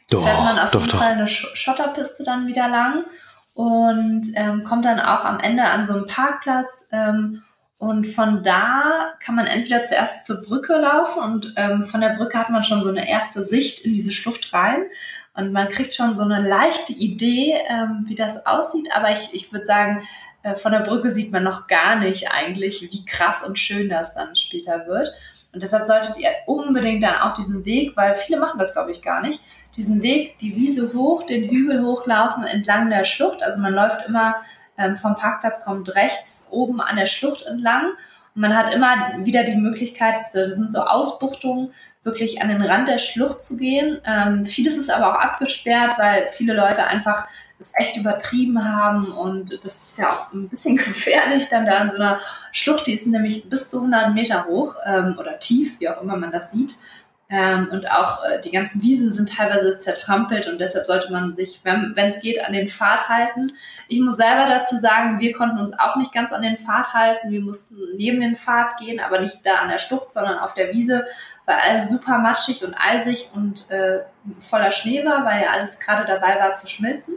[0.09, 0.99] Doch, fährt man auf doch, jeden doch.
[0.99, 3.05] Fall eine Sch- Schotterpiste dann wieder lang
[3.53, 6.87] und ähm, kommt dann auch am Ende an so einen Parkplatz.
[6.91, 7.43] Ähm,
[7.83, 12.39] und von da kann man entweder zuerst zur Brücke laufen und ähm, von der Brücke
[12.39, 14.85] hat man schon so eine erste Sicht in diese Schlucht rein.
[15.35, 18.87] Und man kriegt schon so eine leichte Idee, ähm, wie das aussieht.
[18.95, 20.07] Aber ich, ich würde sagen,
[20.43, 24.13] äh, von der Brücke sieht man noch gar nicht eigentlich, wie krass und schön das
[24.13, 25.13] dann später wird.
[25.51, 29.01] Und deshalb solltet ihr unbedingt dann auch diesen Weg, weil viele machen das, glaube ich,
[29.01, 29.41] gar nicht,
[29.75, 33.43] diesen Weg, die Wiese hoch, den Hügel hochlaufen entlang der Schlucht.
[33.43, 34.35] Also man läuft immer
[34.77, 37.91] ähm, vom Parkplatz, kommt rechts oben an der Schlucht entlang.
[38.35, 41.71] Und man hat immer wieder die Möglichkeit, das sind so Ausbuchtungen,
[42.03, 44.01] wirklich an den Rand der Schlucht zu gehen.
[44.05, 47.27] Ähm, vieles ist aber auch abgesperrt, weil viele Leute einfach
[47.59, 51.91] es echt übertrieben haben und das ist ja auch ein bisschen gefährlich dann da in
[51.91, 52.19] so einer
[52.51, 56.17] Schlucht, die ist nämlich bis zu 100 Meter hoch ähm, oder tief, wie auch immer
[56.17, 56.75] man das sieht.
[57.29, 61.61] Ähm, und auch äh, die ganzen Wiesen sind teilweise zertrampelt und deshalb sollte man sich,
[61.63, 63.53] wenn es geht, an den Pfad halten.
[63.87, 67.31] Ich muss selber dazu sagen, wir konnten uns auch nicht ganz an den Pfad halten.
[67.31, 70.73] Wir mussten neben den Pfad gehen, aber nicht da an der Schlucht, sondern auf der
[70.73, 71.05] Wiese,
[71.45, 74.03] weil alles super matschig und eisig und äh,
[74.39, 77.15] voller Schnee war, weil ja alles gerade dabei war zu schmilzen.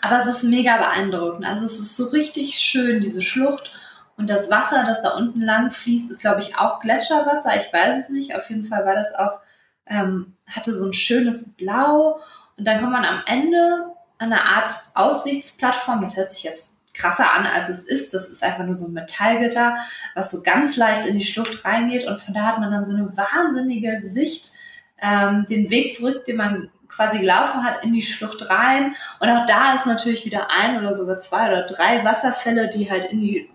[0.00, 1.46] Aber es ist mega beeindruckend.
[1.46, 3.72] Also es ist so richtig schön, diese Schlucht.
[4.16, 7.56] Und das Wasser, das da unten lang fließt, ist, glaube ich, auch Gletscherwasser.
[7.60, 8.34] Ich weiß es nicht.
[8.34, 9.40] Auf jeden Fall war das auch,
[9.86, 12.18] ähm, hatte so ein schönes Blau.
[12.56, 13.84] Und dann kommt man am Ende
[14.18, 16.00] an eine Art Aussichtsplattform.
[16.00, 18.14] Das hört sich jetzt krasser an, als es ist.
[18.14, 19.76] Das ist einfach nur so ein Metallgitter,
[20.14, 22.06] was so ganz leicht in die Schlucht reingeht.
[22.06, 24.52] Und von da hat man dann so eine wahnsinnige Sicht,
[24.98, 28.94] ähm, den Weg zurück, den man quasi gelaufen hat, in die Schlucht rein.
[29.20, 33.06] Und auch da ist natürlich wieder ein oder sogar zwei oder drei Wasserfälle, die halt
[33.06, 33.50] in die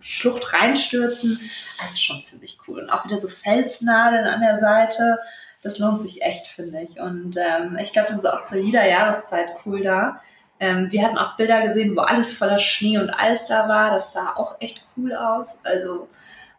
[0.00, 1.30] Schlucht reinstürzen.
[1.32, 2.80] Das ist schon ziemlich cool.
[2.80, 5.18] Und auch wieder so Felsnadeln an der Seite.
[5.62, 7.00] Das lohnt sich echt, finde ich.
[7.00, 10.20] Und ähm, ich glaube, das ist auch zu jeder Jahreszeit cool da.
[10.60, 13.90] Ähm, wir hatten auch Bilder gesehen, wo alles voller Schnee und Eis da war.
[13.94, 15.62] Das sah auch echt cool aus.
[15.64, 16.08] Also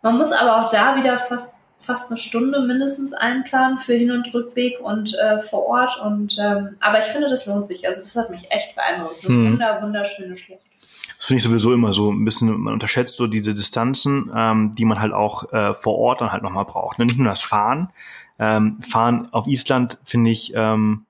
[0.02, 4.34] man muss aber auch da wieder fast fast eine Stunde mindestens einplanen für Hin- und
[4.34, 5.98] Rückweg und äh, vor Ort.
[6.02, 7.88] Und ähm, aber ich finde, das lohnt sich.
[7.88, 9.24] Also das hat mich echt beeindruckt.
[9.24, 9.52] Eine Hm.
[9.54, 10.62] wunder, wunderschöne Schlucht.
[11.20, 14.86] Das finde ich sowieso immer so ein bisschen, man unterschätzt so diese Distanzen, ähm, die
[14.86, 16.98] man halt auch äh, vor Ort dann halt nochmal braucht.
[16.98, 17.06] Ne?
[17.06, 17.90] Nicht nur das Fahren.
[18.40, 21.06] Ähm, fahren auf Island finde ich, ähm,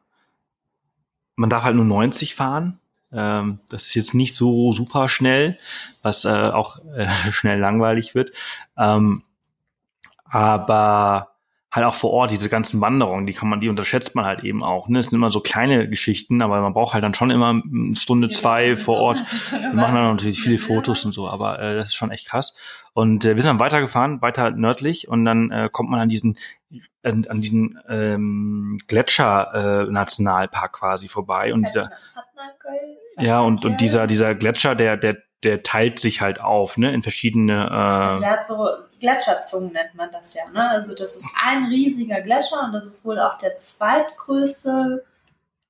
[1.35, 2.79] man darf halt nur 90 fahren.
[3.13, 5.59] Ähm, das ist jetzt nicht so super schnell,
[6.01, 8.31] was äh, auch äh, schnell langweilig wird.
[8.77, 9.21] Ähm,
[10.25, 11.28] aber
[11.71, 14.63] halt auch vor Ort, diese ganzen Wanderungen, die kann man, die unterschätzt man halt eben
[14.63, 14.87] auch.
[14.89, 14.99] Ne?
[14.99, 18.29] Es sind immer so kleine Geschichten, aber man braucht halt dann schon immer eine Stunde,
[18.29, 19.19] zwei vor Ort.
[19.51, 22.53] Wir machen dann natürlich viele Fotos und so, aber äh, das ist schon echt krass.
[22.93, 26.37] Und äh, wir sind dann weitergefahren, weiter nördlich und dann äh, kommt man an diesen
[27.03, 31.89] an, an diesen ähm, Gletscher äh, Nationalpark quasi vorbei und dieser
[33.17, 37.01] ja und und dieser dieser Gletscher, der der der teilt sich halt auf, ne, in
[37.01, 38.67] verschiedene Also äh, der hat so
[38.99, 40.69] Gletscherzungen nennt man das ja, ne?
[40.69, 45.03] Also das ist ein riesiger Gletscher und das ist wohl auch der zweitgrößte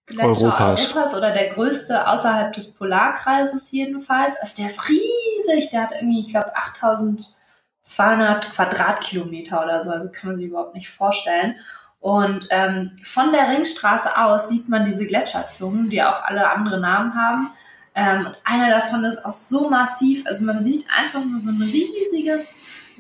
[0.08, 0.92] Gletscher Europas.
[0.92, 4.38] Europas oder der größte außerhalb des Polarkreises jedenfalls.
[4.42, 7.36] Also der ist riesig, der hat irgendwie, ich glaube, 8000
[7.90, 11.56] 200 Quadratkilometer oder so, also kann man sich überhaupt nicht vorstellen.
[12.00, 17.16] Und ähm, von der Ringstraße aus sieht man diese Gletscherzungen, die auch alle andere Namen
[17.16, 17.50] haben.
[17.96, 21.62] Ähm, und einer davon ist auch so massiv, also man sieht einfach nur so ein
[21.62, 22.54] riesiges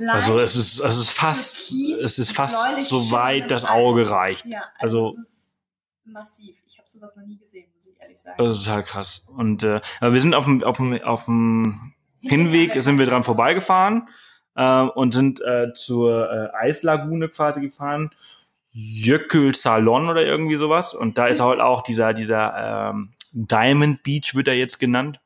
[0.07, 4.45] also es ist, es ist fast, es ist fast so weit das Auge reicht.
[4.45, 5.57] Ja, also, also es ist
[6.05, 6.55] massiv.
[6.67, 8.35] Ich habe sowas noch nie gesehen, muss ich ehrlich sagen.
[8.37, 9.23] Das ist total krass.
[9.27, 14.09] Und äh, wir sind auf dem, auf dem, auf dem Hinweg sind wir dran vorbeigefahren
[14.55, 18.11] äh, und sind äh, zur äh, Eislagune quasi gefahren.
[18.71, 20.93] Jökül Salon oder irgendwie sowas.
[20.93, 25.19] Und da ist halt auch dieser, dieser ähm, Diamond Beach, wird er jetzt genannt.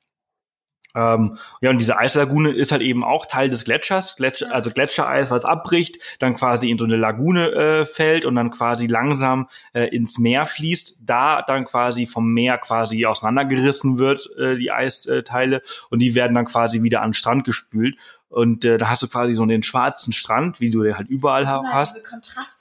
[0.95, 5.31] Ähm, ja, und diese Eislagune ist halt eben auch Teil des Gletschers, Gletscher, also Gletschereis,
[5.31, 9.87] was abbricht, dann quasi in so eine Lagune äh, fällt und dann quasi langsam äh,
[9.87, 15.99] ins Meer fließt, da dann quasi vom Meer quasi auseinandergerissen wird, äh, die Eisteile, und
[15.99, 17.95] die werden dann quasi wieder an den Strand gespült.
[18.29, 21.47] Und äh, da hast du quasi so den schwarzen Strand, wie du den halt überall
[21.47, 22.01] halt hast.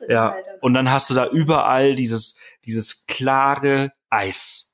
[0.06, 0.32] ja.
[0.32, 4.71] Halt und dann hast du da überall dieses, dieses klare Eis.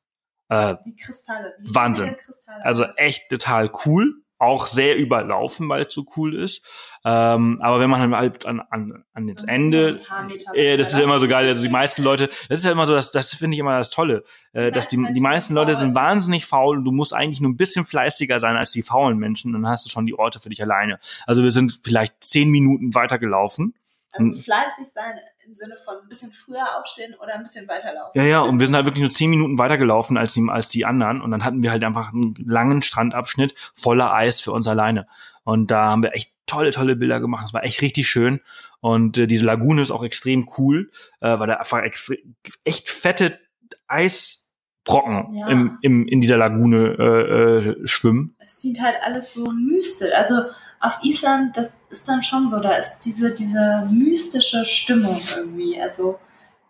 [0.49, 1.55] Äh, die Kristalle.
[1.61, 2.17] Die Wahnsinn.
[2.17, 2.65] Kristalle.
[2.65, 4.23] Also echt total cool.
[4.41, 6.65] Auch sehr überlaufen, weil es so cool ist.
[7.05, 10.01] Ähm, aber wenn man halt an, an, an das Ende,
[10.55, 11.45] äh, das ist ja immer so geil.
[11.49, 13.91] Also die meisten Leute, das ist ja immer so, das, das finde ich immer das
[13.91, 14.23] Tolle,
[14.53, 17.57] äh, dass die, die meisten Leute sind wahnsinnig faul und du musst eigentlich nur ein
[17.57, 20.63] bisschen fleißiger sein als die faulen Menschen, dann hast du schon die Orte für dich
[20.63, 21.01] alleine.
[21.27, 23.75] Also wir sind vielleicht zehn Minuten weitergelaufen.
[24.13, 25.19] Also fleißig sein
[25.49, 28.13] im Sinne von ein bisschen früher aufstehen oder ein bisschen weiterlaufen.
[28.15, 30.85] Ja, ja, und wir sind halt wirklich nur zehn Minuten weitergelaufen als die, als die
[30.85, 31.23] anderen.
[31.23, 35.07] Und dann hatten wir halt einfach einen langen Strandabschnitt voller Eis für uns alleine.
[35.45, 37.45] Und da haben wir echt tolle, tolle Bilder gemacht.
[37.45, 38.41] Das war echt richtig schön.
[38.81, 40.91] Und äh, diese Lagune ist auch extrem cool,
[41.21, 41.83] äh, weil da einfach
[42.65, 43.39] echt fette
[44.89, 45.49] Eisbrocken ja.
[45.49, 48.35] im, im, in dieser Lagune äh, äh, schwimmen.
[48.39, 50.13] Es sieht halt alles so mystisch.
[50.15, 50.43] Also
[50.81, 56.19] auf Island, das ist dann schon so, da ist diese, diese mystische Stimmung irgendwie, also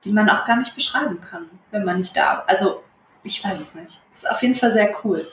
[0.05, 2.83] die man auch gar nicht beschreiben kann, wenn man nicht da, also
[3.23, 4.01] ich weiß es nicht.
[4.13, 5.27] Ist auf jeden Fall sehr cool.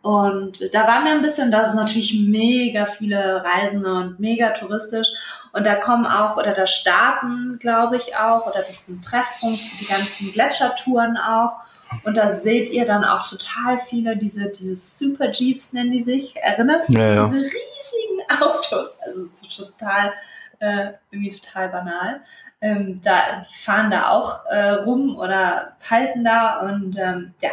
[0.00, 5.08] Und da waren wir ein bisschen, da sind natürlich mega viele Reisende und mega touristisch.
[5.52, 9.60] Und da kommen auch, oder da starten, glaube ich, auch, oder das ist ein Treffpunkt
[9.60, 11.60] für die ganzen Gletschertouren auch.
[12.04, 16.36] Und da seht ihr dann auch total viele, diese, diese Super Jeeps nennen die sich.
[16.36, 17.26] Erinnerst du ja, ja.
[17.26, 18.98] diese riesigen Autos?
[19.04, 20.12] Also es ist total,
[20.58, 22.20] äh, irgendwie total banal.
[22.60, 27.50] Ähm, da, die fahren da auch äh, rum oder halten da und ähm, ja,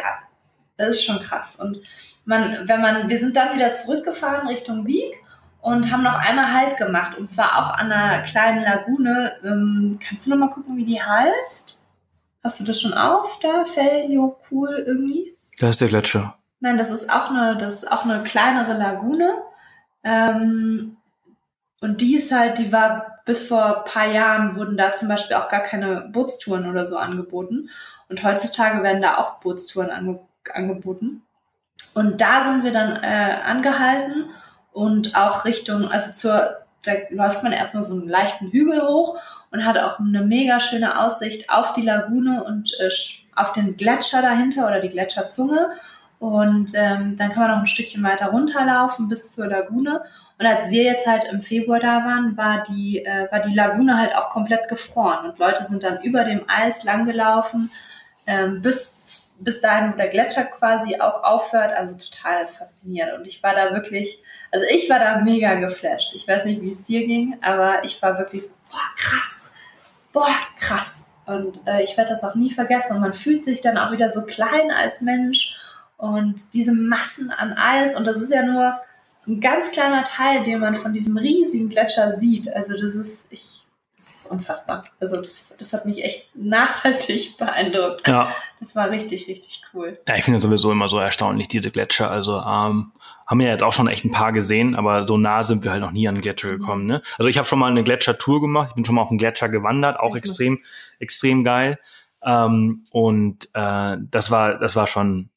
[0.76, 1.56] das ist schon krass.
[1.56, 1.80] Und
[2.24, 5.14] man, wenn man, wir sind dann wieder zurückgefahren Richtung Wieg
[5.60, 9.36] und haben noch einmal Halt gemacht und zwar auch an einer kleinen Lagune.
[9.44, 11.79] Ähm, kannst du noch mal gucken, wie die heißt?
[12.42, 13.64] Hast du das schon auf da?
[13.66, 15.36] Felio cool irgendwie?
[15.58, 16.36] Da ist der Gletscher.
[16.60, 19.34] Nein, das ist auch eine, das ist auch eine kleinere Lagune.
[20.04, 20.96] Ähm,
[21.80, 25.48] und die ist halt, die war bis vor paar Jahren wurden da zum Beispiel auch
[25.48, 27.70] gar keine Bootstouren oder so angeboten.
[28.08, 30.20] Und heutzutage werden da auch Bootstouren ange
[30.52, 31.22] angeboten.
[31.94, 34.30] Und da sind wir dann äh, angehalten
[34.72, 39.18] und auch Richtung, also zur, da läuft man erstmal so einen leichten Hügel hoch
[39.50, 42.90] und hat auch eine mega schöne Aussicht auf die Lagune und äh,
[43.34, 45.70] auf den Gletscher dahinter oder die Gletscherzunge.
[46.18, 50.02] Und ähm, dann kann man noch ein Stückchen weiter runterlaufen bis zur Lagune.
[50.38, 53.98] Und als wir jetzt halt im Februar da waren, war die, äh, war die Lagune
[53.98, 55.30] halt auch komplett gefroren.
[55.30, 57.70] Und Leute sind dann über dem Eis langgelaufen
[58.26, 61.72] ähm, bis, bis dahin, wo der Gletscher quasi auch aufhört.
[61.72, 63.14] Also total faszinierend.
[63.14, 66.14] Und ich war da wirklich, also ich war da mega geflasht.
[66.14, 69.39] Ich weiß nicht, wie es dir ging, aber ich war wirklich boah, krass
[70.12, 71.06] boah, krass.
[71.26, 72.96] Und äh, ich werde das auch nie vergessen.
[72.96, 75.54] Und man fühlt sich dann auch wieder so klein als Mensch.
[75.96, 77.96] Und diese Massen an Eis.
[77.96, 78.74] Und das ist ja nur
[79.26, 82.52] ein ganz kleiner Teil, den man von diesem riesigen Gletscher sieht.
[82.52, 83.60] Also das ist, ich,
[83.96, 84.84] das ist unfassbar.
[84.98, 88.08] Also das, das hat mich echt nachhaltig beeindruckt.
[88.08, 88.34] Ja.
[88.60, 89.98] Das war richtig, richtig cool.
[90.08, 92.10] Ja, ich finde sowieso immer so erstaunlich, diese Gletscher.
[92.10, 92.92] Also ähm,
[93.30, 95.80] haben wir jetzt auch schon echt ein paar gesehen, aber so nah sind wir halt
[95.80, 96.58] noch nie an den Gletscher mhm.
[96.58, 96.86] gekommen.
[96.86, 97.00] Ne?
[97.16, 99.48] Also ich habe schon mal eine Gletschertour gemacht, ich bin schon mal auf den Gletscher
[99.48, 100.58] gewandert, auch extrem,
[100.98, 101.78] extrem geil.
[102.24, 105.30] Ähm, und äh, das war, das war schon,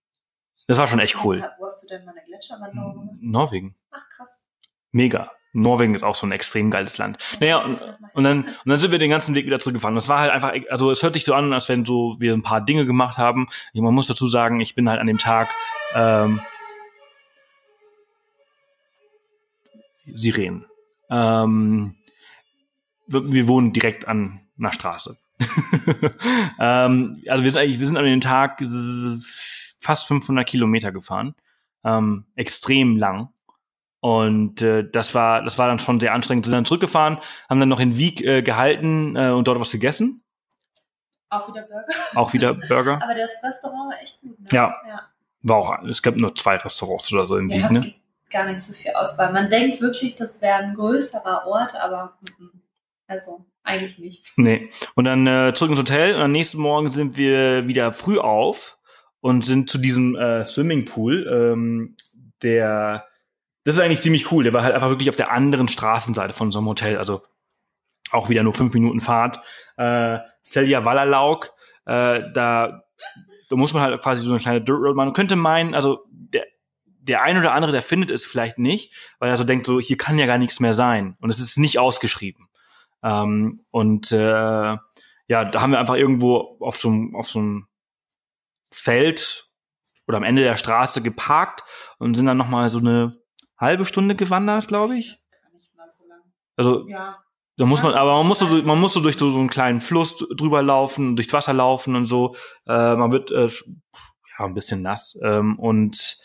[0.66, 1.48] das war schon echt cool.
[1.60, 3.18] Wo hast du denn mal eine Gletscherwanderung gemacht?
[3.22, 3.76] Norwegen.
[3.92, 4.44] Ach krass.
[4.92, 5.32] Mega.
[5.56, 7.20] Norwegen ist auch so ein extrem geiles Land.
[7.40, 7.80] Naja, und,
[8.16, 9.94] und, dann, und dann sind wir den ganzen Weg wieder zurückgefahren.
[9.94, 12.42] Das war halt einfach, also es hört sich so an, als wenn so wir ein
[12.42, 13.50] paar Dinge gemacht haben.
[13.76, 15.50] Man muss dazu sagen, ich bin halt an dem Tag
[15.94, 16.42] ähm,
[20.06, 20.66] Sirenen.
[21.10, 21.96] Ähm,
[23.08, 25.18] wir, wir wohnen direkt an einer Straße.
[26.60, 28.64] ähm, also wir sind eigentlich, wir sind an den Tag
[29.80, 31.36] fast 500 Kilometer gefahren,
[31.84, 33.30] ähm, extrem lang.
[34.00, 36.46] Und äh, das war das war dann schon sehr anstrengend.
[36.46, 40.24] Sind dann zurückgefahren, haben dann noch in Wieg äh, gehalten äh, und dort was gegessen.
[41.30, 41.86] Auch wieder Burger.
[42.16, 43.02] Auch wieder Burger.
[43.02, 44.40] Aber das Restaurant war echt gut.
[44.40, 44.48] Ne?
[44.52, 44.76] Ja.
[44.88, 45.02] ja.
[45.42, 47.94] War auch, es gab nur zwei Restaurants oder so in Ja, Wieg, ne?
[48.34, 49.32] Gar nicht so viel Auswahl.
[49.32, 52.18] Man denkt wirklich, das wäre ein größerer Ort, aber
[53.08, 54.26] also eigentlich nicht.
[54.36, 54.70] Nee.
[54.96, 58.78] Und dann äh, zurück ins Hotel und am nächsten Morgen sind wir wieder früh auf
[59.22, 61.96] und sind zu diesem äh, Swimmingpool, ähm,
[62.42, 63.06] der
[63.64, 64.44] das ist eigentlich ziemlich cool.
[64.44, 67.22] Der war halt einfach wirklich auf der anderen Straßenseite von unserem Hotel, also
[68.12, 69.40] auch wieder nur fünf Minuten Fahrt.
[69.78, 71.52] Äh, Selja Wallerlaug,
[71.86, 72.84] äh, da,
[73.50, 75.08] da muss man halt quasi so eine kleine Dirt Road machen.
[75.08, 76.04] Man könnte meinen, also
[77.04, 79.98] der, ein oder andere, der findet es vielleicht nicht, weil er so denkt, so hier
[79.98, 81.16] kann ja gar nichts mehr sein.
[81.20, 82.48] Und es ist nicht ausgeschrieben.
[83.04, 84.18] Ähm, und äh,
[85.28, 87.68] ja, da haben wir einfach irgendwo auf so einem auf so einem
[88.72, 89.50] Feld
[90.08, 91.64] oder am Ende der Straße geparkt
[92.00, 93.18] und sind dann noch mal so eine
[93.58, 95.20] halbe Stunde gewandert, glaube ich.
[95.96, 96.06] So.
[96.56, 97.18] Also Ja.
[97.58, 98.66] da muss man, 20, aber man muss so, 30.
[98.66, 102.06] man muss so durch so, so einen kleinen Fluss drüber laufen, durchs Wasser laufen und
[102.06, 102.36] so.
[102.68, 106.18] Äh, man wird äh, ja ein bisschen nass ähm, und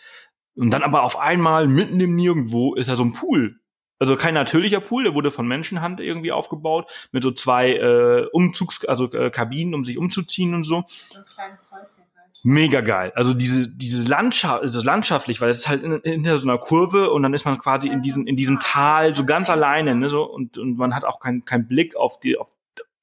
[0.58, 3.60] und dann aber auf einmal mitten im Nirgendwo ist da so ein Pool.
[4.00, 8.84] Also kein natürlicher Pool, der wurde von Menschenhand irgendwie aufgebaut mit so zwei äh, Umzugs,
[8.84, 10.84] also äh, Kabinen, um sich umzuziehen und so.
[10.86, 12.32] So ein kleines Häuschen halt.
[12.44, 13.12] Mega geil.
[13.16, 17.10] Also diese diese Landschaft, also landschaftlich, weil es ist halt in, hinter so einer Kurve
[17.10, 20.22] und dann ist man quasi in diesem in diesem Tal so ganz alleine, ne, so
[20.22, 22.48] und und man hat auch keinen keinen Blick auf die auf,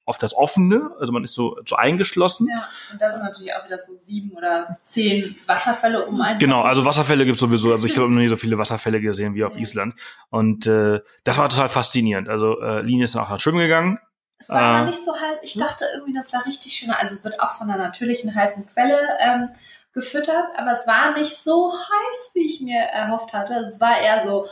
[0.06, 2.48] auf das Offene, also man ist so so eingeschlossen.
[2.50, 6.38] Ja, und da sind natürlich auch wieder so sieben oder zehn Wasserfälle um einen.
[6.38, 7.72] Genau, also Wasserfälle gibt's sowieso.
[7.72, 9.62] Also ich habe noch nie so viele Wasserfälle gesehen wie auf Nee.
[9.62, 9.94] Island.
[10.30, 12.28] Und äh, das war total faszinierend.
[12.28, 13.98] Also äh, Line ist dann auch nach schwimmen gegangen.
[14.38, 15.38] Es war aber Äh, nicht so heiß.
[15.42, 16.90] Ich dachte irgendwie, das war richtig schön.
[16.90, 19.48] Also es wird auch von einer natürlichen heißen Quelle ähm,
[19.92, 23.54] gefüttert, aber es war nicht so heiß, wie ich mir erhofft hatte.
[23.66, 24.46] Es war eher so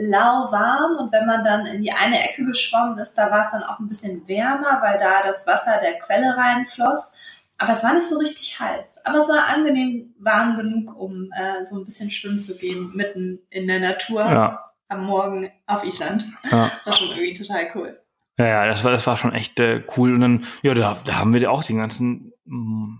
[0.00, 3.62] lauwarm und wenn man dann in die eine Ecke geschwommen ist, da war es dann
[3.62, 7.14] auch ein bisschen wärmer, weil da das Wasser der Quelle reinfloss.
[7.60, 9.00] Aber es war nicht so richtig heiß.
[9.04, 13.40] Aber es war angenehm warm genug, um äh, so ein bisschen schwimmen zu gehen, mitten
[13.50, 16.24] in der Natur Ja, am Morgen auf Island.
[16.50, 16.70] ja.
[16.76, 18.00] Das war schon irgendwie total cool.
[18.38, 20.14] Ja, ja, das war, das war schon echt äh, cool.
[20.14, 22.98] Und dann, ja, da, da haben wir auch den ganzen, mh,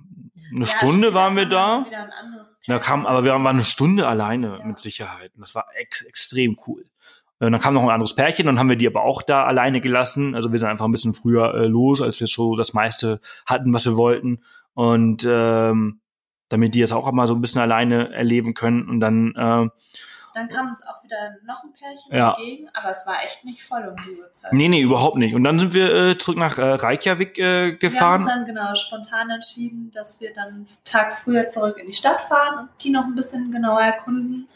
[0.51, 1.85] eine Ja, Stunde waren wir da.
[2.67, 4.65] Da kam, aber wir waren eine Stunde alleine Ja.
[4.67, 5.33] mit Sicherheit.
[5.35, 6.83] Und das war ex extrem cool.
[7.41, 9.81] Äh, Dann kam noch ein anderes Pärchen, dann haben wir die aber auch da alleine
[9.81, 10.35] gelassen.
[10.35, 13.73] Also wir sind einfach ein bisschen früher äh, los, als wir so das meiste hatten,
[13.73, 14.43] was wir wollten.
[14.75, 16.01] Und ähm,
[16.49, 18.89] damit die jetzt auch mal so ein bisschen alleine erleben können.
[18.89, 19.69] Und dann, äh,
[20.35, 22.31] Dann kam uns auch wieder noch ein Pärchen Ja.
[22.35, 24.53] entgegen, aber es war echt nicht voll um die Uhrzeit.
[24.53, 25.35] nee, nee, überhaupt nicht.
[25.35, 28.27] Und dann sind wir äh, zurück nach äh, Reykjavik äh, Wir haben uns gefahren.
[28.27, 32.59] dann genau spontan entschieden, dass wir dann einen Tag früher zurück in die Stadt fahren
[32.61, 34.49] und die noch ein bisschen genauer erkunden,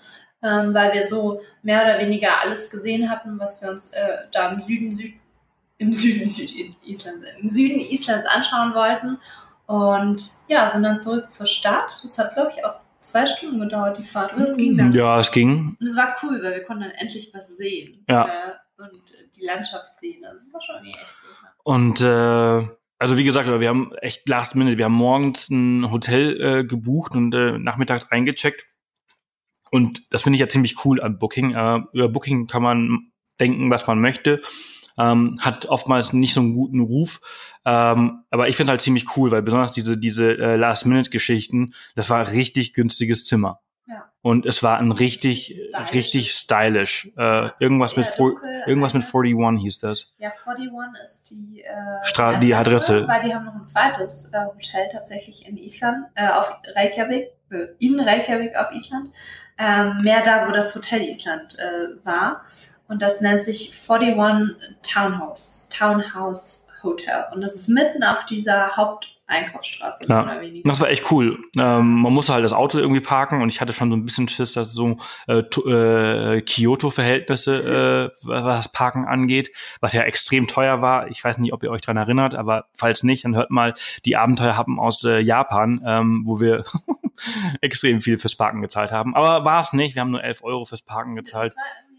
[0.42, 4.48] ähm, weil wir so mehr oder weniger alles gesehen hatten, was wir uns äh, da
[4.50, 5.14] im Süden, Süd,
[5.78, 9.18] im Süden, Süd, Island, im Süden Islands anschauen wollten.
[9.66, 11.86] Und ja, sind dann zurück zur Stadt.
[11.88, 14.34] Das hat, glaube ich, auch zwei Stunden gedauert, die Fahrt.
[14.34, 14.92] Und es ging dann.
[14.92, 15.76] Ja, es ging.
[15.78, 18.04] Und es war cool, weil wir konnten dann endlich was sehen.
[18.08, 18.26] Ja.
[18.26, 19.02] Äh, und
[19.36, 20.24] die Landschaft sehen.
[20.24, 21.48] Also es war schon echt cool.
[21.64, 26.40] Und äh, also wie gesagt, wir haben echt last minute, wir haben morgens ein Hotel
[26.40, 28.66] äh, gebucht und äh, nachmittags eingecheckt.
[29.70, 31.54] Und das finde ich ja ziemlich cool an Booking.
[31.54, 34.40] Äh, über Booking kann man denken, was man möchte.
[34.98, 37.20] Ähm, hat oftmals nicht so einen guten Ruf.
[37.64, 42.30] Ähm, aber ich finde halt ziemlich cool, weil besonders diese, diese äh, Last-Minute-Geschichten, das war
[42.30, 43.60] richtig günstiges Zimmer.
[43.86, 44.10] Ja.
[44.22, 45.94] Und es war ein richtig, Stylisch.
[45.94, 47.10] richtig stylisch.
[47.16, 50.12] Äh, irgendwas, mit Ja, for, dunkel, irgendwas mit äh, 41 hieß das.
[50.18, 53.06] Ja, 41 ist die, äh, Stra- die Adresse.
[53.08, 57.66] Weil die haben noch ein zweites äh, Hotel tatsächlich in Island, äh, auf Reykjavik, äh,
[57.78, 59.10] in Reykjavik auf Island.
[59.58, 62.42] Ähm, mehr da, wo das Hotel Island äh, war.
[62.92, 67.24] Und das nennt sich 41 Townhouse, Townhouse Hotel.
[67.34, 70.24] Und das ist mitten auf dieser Haupteinkaufsstraße, Ja.
[70.24, 70.68] mehr oder weniger.
[70.68, 71.38] Das war echt cool.
[71.56, 74.28] Ähm, man musste halt das Auto irgendwie parken und ich hatte schon so ein bisschen
[74.28, 74.96] Schiss, dass so
[75.28, 81.08] äh, äh, Kyoto-Verhältnisse, äh, was das Parken angeht, was ja extrem teuer war.
[81.08, 83.74] Ich weiß nicht, ob ihr euch dran erinnert, aber falls nicht, dann hört mal
[84.04, 86.64] die Abenteuerhappen aus äh, Japan, ähm, wo wir
[87.60, 89.14] extrem viel fürs Parken gezahlt haben.
[89.14, 89.94] Aber war es nicht.
[89.94, 91.52] Wir haben nur 11 Euro fürs Parken gezahlt.
[91.52, 91.91] Das war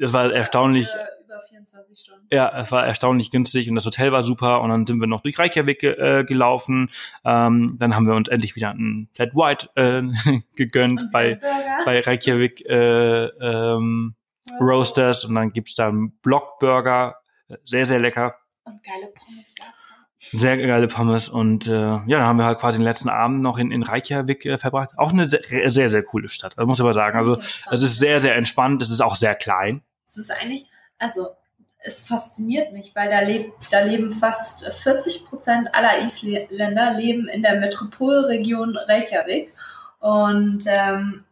[0.00, 2.26] Das war erstaunlich- Für über 24 Stunden.
[2.32, 5.20] Ja, es war erstaunlich günstig und das Hotel war super und dann sind wir noch
[5.20, 6.90] durch Reykjavik äh, gelaufen.
[7.24, 10.02] Ähm, dann haben wir uns endlich wieder ein Flat White äh,
[10.56, 11.38] gegönnt bei,
[11.84, 14.14] bei Reykjavik äh, ähm,
[14.60, 17.16] Roasters und dann gibt's da einen Blockburger,
[17.64, 18.34] sehr, sehr lecker.
[18.64, 19.86] Und geile Pommes gab's.
[20.32, 23.56] Sehr geile Pommes und äh, ja, dann haben wir halt quasi den letzten Abend noch
[23.58, 24.90] in, in Reykjavik äh, verbracht.
[24.98, 27.16] Auch eine sehr, sehr, sehr coole Stadt, das muss ich aber sagen.
[27.16, 27.40] Also
[27.70, 29.82] es ist sehr, sehr entspannt, es ist auch sehr klein.
[30.10, 30.66] Es ist eigentlich,
[30.98, 31.36] also
[31.78, 37.42] es fasziniert mich, weil da, lebt, da leben fast 40 Prozent aller Isländer leben in
[37.42, 39.52] der Metropolregion Reykjavik
[40.00, 41.24] und ähm,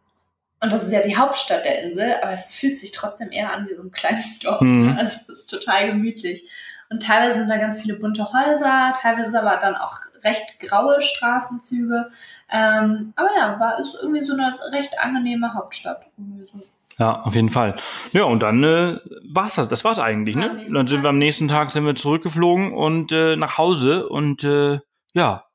[0.61, 3.67] und das ist ja die Hauptstadt der Insel, aber es fühlt sich trotzdem eher an
[3.69, 4.61] wie so ein kleines Dorf.
[4.61, 4.89] Mhm.
[4.97, 6.49] Also es ist total gemütlich.
[6.89, 12.11] Und teilweise sind da ganz viele bunte Häuser, teilweise aber dann auch recht graue Straßenzüge.
[12.49, 16.07] Ähm, aber ja, war ist irgendwie so eine recht angenehme Hauptstadt.
[16.51, 16.61] So.
[16.99, 17.77] Ja, auf jeden Fall.
[18.11, 18.99] Ja, und dann äh,
[19.31, 19.69] war's das.
[19.69, 20.65] Das war's eigentlich, ja, ne?
[20.69, 24.79] Dann sind wir am nächsten Tag sind wir zurückgeflogen und äh, nach Hause und äh,
[25.13, 25.45] ja,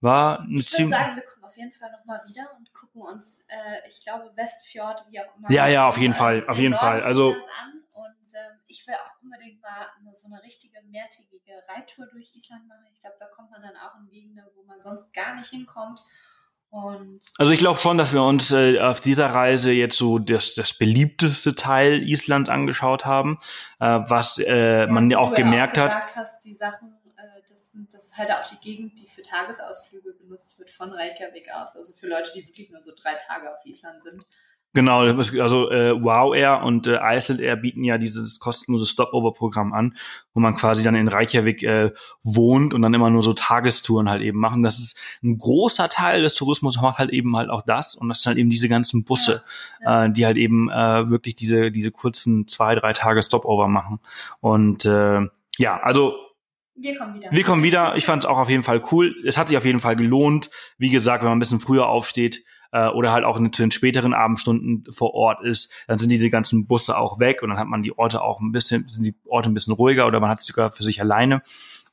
[0.00, 0.94] war eine ich ziemlich.
[0.94, 5.06] sagen, wir kommen auf jeden Fall nochmal wieder und gucken uns, äh, ich glaube, Westfjord,
[5.08, 5.50] wie auch immer.
[5.50, 7.02] Ja, ja, auf jeden Fall, auf jeden Fall.
[7.02, 7.30] Also.
[7.30, 12.34] An und ähm, ich will auch unbedingt mal eine, so eine richtige mehrtägige Reittour durch
[12.34, 12.84] Island machen.
[12.92, 16.00] Ich glaube, da kommt man dann auch in Gegenden, wo man sonst gar nicht hinkommt.
[16.72, 20.54] Und also ich glaube schon, dass wir uns äh, auf dieser Reise jetzt so das,
[20.54, 23.38] das beliebteste Teil Islands angeschaut haben,
[23.78, 26.16] äh, was äh, ja, man ja auch gemerkt auch hat.
[26.16, 30.14] Hast, die Sachen, äh, das, sind, das ist halt auch die Gegend, die für Tagesausflüge
[30.14, 31.76] benutzt wird von Reykjavik aus.
[31.76, 34.24] Also für Leute, die wirklich nur so drei Tage auf Island sind.
[34.74, 39.94] Genau, also äh, Wow Air und äh, Iceland Air bieten ja dieses kostenlose Stopover-Programm an,
[40.32, 41.90] wo man quasi dann in Reykjavik äh,
[42.22, 44.62] wohnt und dann immer nur so Tagestouren halt eben machen.
[44.62, 48.22] Das ist ein großer Teil des Tourismus, macht halt eben halt auch das und das
[48.22, 49.44] sind halt eben diese ganzen Busse,
[49.84, 50.06] ja.
[50.06, 54.00] Äh, die halt eben äh, wirklich diese diese kurzen zwei drei Tage Stopover machen
[54.40, 55.20] und äh,
[55.58, 56.14] ja, also
[56.74, 57.30] wir kommen wieder.
[57.30, 57.96] Wir kommen wieder.
[57.96, 59.14] Ich fand es auch auf jeden Fall cool.
[59.26, 60.48] Es hat sich auf jeden Fall gelohnt.
[60.78, 62.42] Wie gesagt, wenn man ein bisschen früher aufsteht,
[62.72, 66.30] äh, oder halt auch in, zu den späteren Abendstunden vor Ort ist, dann sind diese
[66.30, 69.14] ganzen Busse auch weg und dann hat man die Orte auch ein bisschen, sind die
[69.26, 71.42] Orte ein bisschen ruhiger oder man hat es sogar für sich alleine.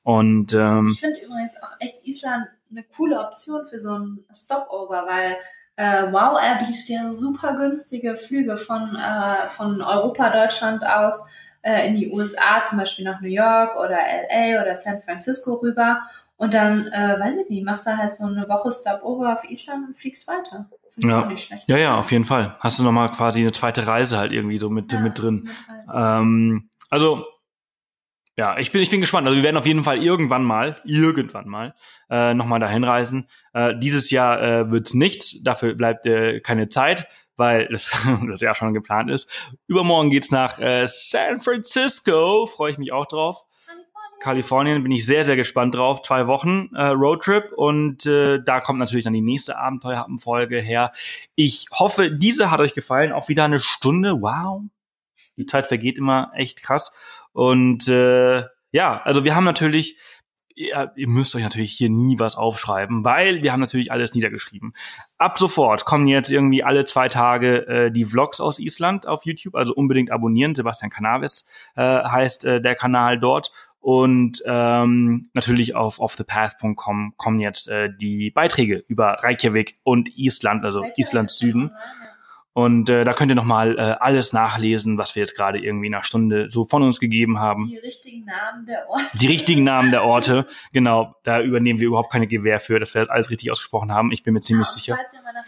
[0.04, 5.06] Und ähm, ich finde übrigens auch echt Island eine coole Option für so ein Stopover,
[5.08, 5.36] weil
[5.76, 11.26] äh, Wow Air bietet ja super günstige Flüge von, äh, von Europa, Deutschland aus
[11.62, 16.02] äh, in die USA, zum Beispiel nach New York oder LA oder San Francisco rüber.
[16.40, 19.90] Und dann, äh, weiß ich nicht, machst du halt so eine Woche Stopover auf Island
[19.90, 20.70] und fliegst weiter.
[20.96, 21.30] Ja.
[21.68, 22.56] ja, ja, auf jeden Fall.
[22.62, 25.50] Hast du nochmal quasi eine zweite Reise halt irgendwie so mit, ja, mit drin.
[25.94, 27.26] Ähm, also,
[28.38, 29.28] ja, ich bin, ich bin gespannt.
[29.28, 31.76] Also wir werden auf jeden Fall irgendwann mal, irgendwann mal,
[32.10, 33.28] äh, nochmal dahin reisen.
[33.54, 37.92] Äh, dieses Jahr äh, wird's nichts, dafür bleibt äh, keine Zeit, weil das,
[38.30, 39.30] das Jahr schon geplant ist.
[39.68, 43.44] Übermorgen geht's nach äh, San Francisco, freue ich mich auch drauf.
[44.20, 46.02] Kalifornien bin ich sehr, sehr gespannt drauf.
[46.02, 50.92] Zwei Wochen äh, Roadtrip und äh, da kommt natürlich dann die nächste Abenteuerfolge her.
[51.36, 53.12] Ich hoffe, diese hat euch gefallen.
[53.12, 54.22] Auch wieder eine Stunde.
[54.22, 54.64] Wow.
[55.38, 56.94] Die Zeit vergeht immer echt krass.
[57.32, 59.98] Und äh, ja, also wir haben natürlich
[60.60, 64.74] ihr, ihr müsst euch natürlich hier nie was aufschreiben, weil wir haben natürlich alles niedergeschrieben.
[65.18, 69.56] Ab sofort kommen jetzt irgendwie alle zwei Tage äh, die Vlogs aus Island auf YouTube,
[69.56, 70.54] also unbedingt abonnieren.
[70.54, 73.52] Sebastian Cannabis äh, heißt äh, der Kanal dort.
[73.80, 80.80] Und ähm, natürlich auf offthepath.com kommen jetzt äh, die Beiträge über Reykjavik und Island, also
[80.80, 81.72] Reykjavik Islands Süden.
[82.54, 85.94] Und äh, da könnt ihr nochmal äh, alles nachlesen, was wir jetzt gerade irgendwie in
[85.94, 87.68] einer Stunde so von uns gegeben haben.
[87.68, 89.06] Die richtigen Namen der Orte.
[89.14, 91.16] Die richtigen Namen der Orte, genau.
[91.24, 94.12] Da übernehmen wir überhaupt keine Gewähr für, dass wir das alles richtig ausgesprochen haben.
[94.12, 94.96] Ich bin mir ziemlich ja, sicher.
[94.98, 95.46] Falls ihr mal nach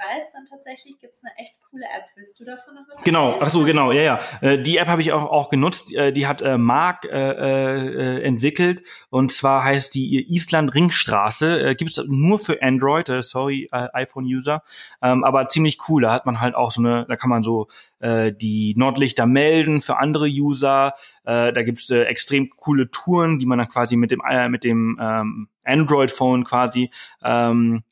[0.00, 2.04] Reist, dann tatsächlich gibt's eine echt coole App.
[2.16, 4.18] Willst du davon noch was Genau, ach so, genau, ja, ja.
[4.40, 5.92] Äh, die App habe ich auch, auch genutzt.
[5.92, 8.82] Äh, die hat äh, Mark äh, äh, entwickelt.
[9.10, 11.60] Und zwar heißt die Island Ringstraße.
[11.60, 14.62] Äh, gibt's nur für Android, sorry, iPhone-User.
[15.02, 16.02] Ähm, aber ziemlich cool.
[16.02, 17.68] Da hat man halt auch so eine, da kann man so
[18.02, 20.94] die Nordlichter melden für andere User.
[21.22, 25.48] Da gibt's äh, extrem coole Touren, die man dann quasi mit dem, mit dem ähm,
[25.64, 26.90] Android-Phone quasi
[27.22, 27.82] ähm,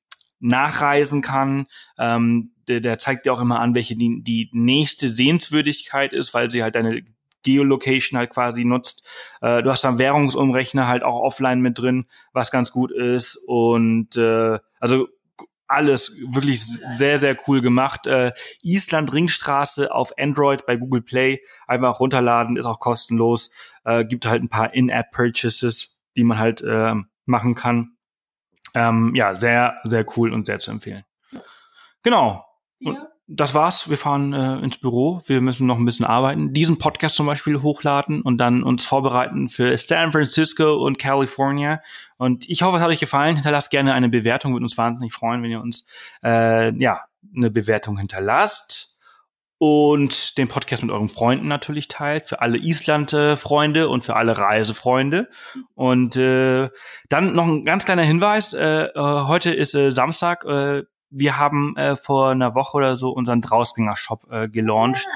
[0.41, 1.67] nachreisen kann.
[1.99, 6.51] Ähm, der, der zeigt dir auch immer an, welche die, die nächste Sehenswürdigkeit ist, weil
[6.51, 7.03] sie halt deine
[7.43, 9.07] Geolocation halt quasi nutzt.
[9.41, 13.37] Äh, du hast dann Währungsumrechner halt auch offline mit drin, was ganz gut ist.
[13.47, 15.09] Und äh, also
[15.69, 18.07] alles wirklich sehr, sehr cool gemacht.
[18.07, 18.33] Äh,
[18.63, 21.43] Island Ringstraße auf Android bei Google Play.
[21.67, 23.51] Einfach runterladen, ist auch kostenlos.
[23.85, 26.95] Äh, gibt halt ein paar In-App-Purchases, die man halt äh,
[27.27, 27.98] machen kann.
[28.75, 31.05] Ähm, ja, sehr, sehr cool und sehr zu empfehlen.
[32.03, 32.45] Genau.
[32.81, 33.09] Ja.
[33.27, 33.91] das war's.
[33.91, 35.21] Wir fahren äh, ins Büro.
[35.27, 36.55] Wir müssen noch ein bisschen arbeiten.
[36.55, 41.83] Diesen Podcast zum Beispiel hochladen und dann uns vorbereiten für San Francisco und California.
[42.17, 43.35] Und ich hoffe, es hat euch gefallen.
[43.37, 44.53] Hinterlasst gerne eine Bewertung.
[44.53, 45.87] Würde uns wahnsinnig freuen, wenn ihr uns
[46.25, 47.01] äh, ja
[47.37, 48.88] eine Bewertung hinterlasst.
[49.59, 55.29] Und den Podcast mit euren Freunden natürlich teilt, für alle Island-Freunde und für alle Reisefreunde.
[55.75, 56.71] Und äh,
[57.09, 61.77] dann noch ein ganz kleiner Hinweis, äh, äh, heute ist äh, Samstag, äh, wir haben
[61.77, 65.07] äh, vor einer Woche oder so unseren Drausgänger-Shop äh, gelauncht,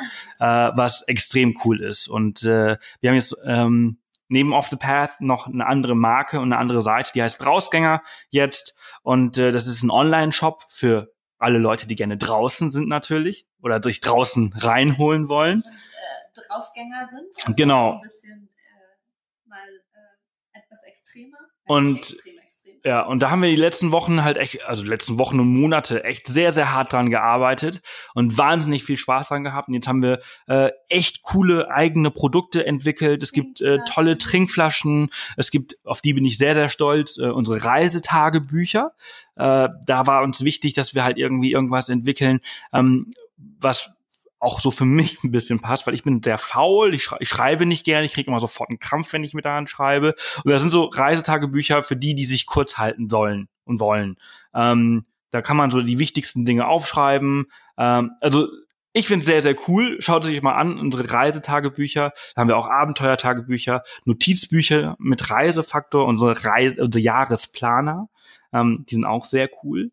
[0.40, 2.08] äh, was extrem cool ist.
[2.08, 3.98] Und äh, wir haben jetzt ähm,
[4.28, 8.02] neben Off the Path noch eine andere Marke und eine andere Seite, die heißt Drausgänger
[8.30, 8.76] jetzt.
[9.02, 11.11] Und äh, das ist ein Online-Shop für
[11.42, 15.62] alle Leute, die gerne draußen sind natürlich oder sich draußen reinholen wollen.
[15.62, 17.28] Und, äh, Draufgänger sind.
[17.36, 17.94] Also genau.
[17.94, 21.38] Ein bisschen äh, mal äh, etwas extremer.
[21.64, 22.41] Und extrem, extrem.
[22.84, 25.54] Ja, und da haben wir die letzten Wochen halt echt, also die letzten Wochen und
[25.54, 27.80] Monate echt sehr, sehr hart dran gearbeitet
[28.14, 29.68] und wahnsinnig viel Spaß dran gehabt.
[29.68, 33.22] Und jetzt haben wir äh, echt coole eigene Produkte entwickelt.
[33.22, 35.10] Es gibt äh, tolle Trinkflaschen.
[35.36, 38.90] Es gibt, auf die bin ich sehr, sehr stolz, äh, unsere Reisetagebücher.
[39.36, 42.40] Äh, da war uns wichtig, dass wir halt irgendwie irgendwas entwickeln,
[42.72, 43.12] ähm,
[43.60, 43.94] was
[44.42, 47.28] auch so für mich ein bisschen passt, weil ich bin sehr faul, ich, schrei ich
[47.28, 50.14] schreibe nicht gerne, ich kriege immer sofort einen Krampf, wenn ich mit daran schreibe.
[50.44, 54.16] Und das sind so Reisetagebücher für die, die sich kurz halten sollen und wollen.
[54.52, 57.46] Ähm, da kann man so die wichtigsten Dinge aufschreiben.
[57.78, 58.48] Ähm, also
[58.92, 59.96] ich finde es sehr, sehr cool.
[60.00, 62.12] Schaut euch mal an, unsere Reisetagebücher.
[62.34, 68.08] Da haben wir auch Abenteuertagebücher, Notizbücher mit Reisefaktor, unsere, Reise, unsere Jahresplaner.
[68.52, 69.92] Ähm, die sind auch sehr cool.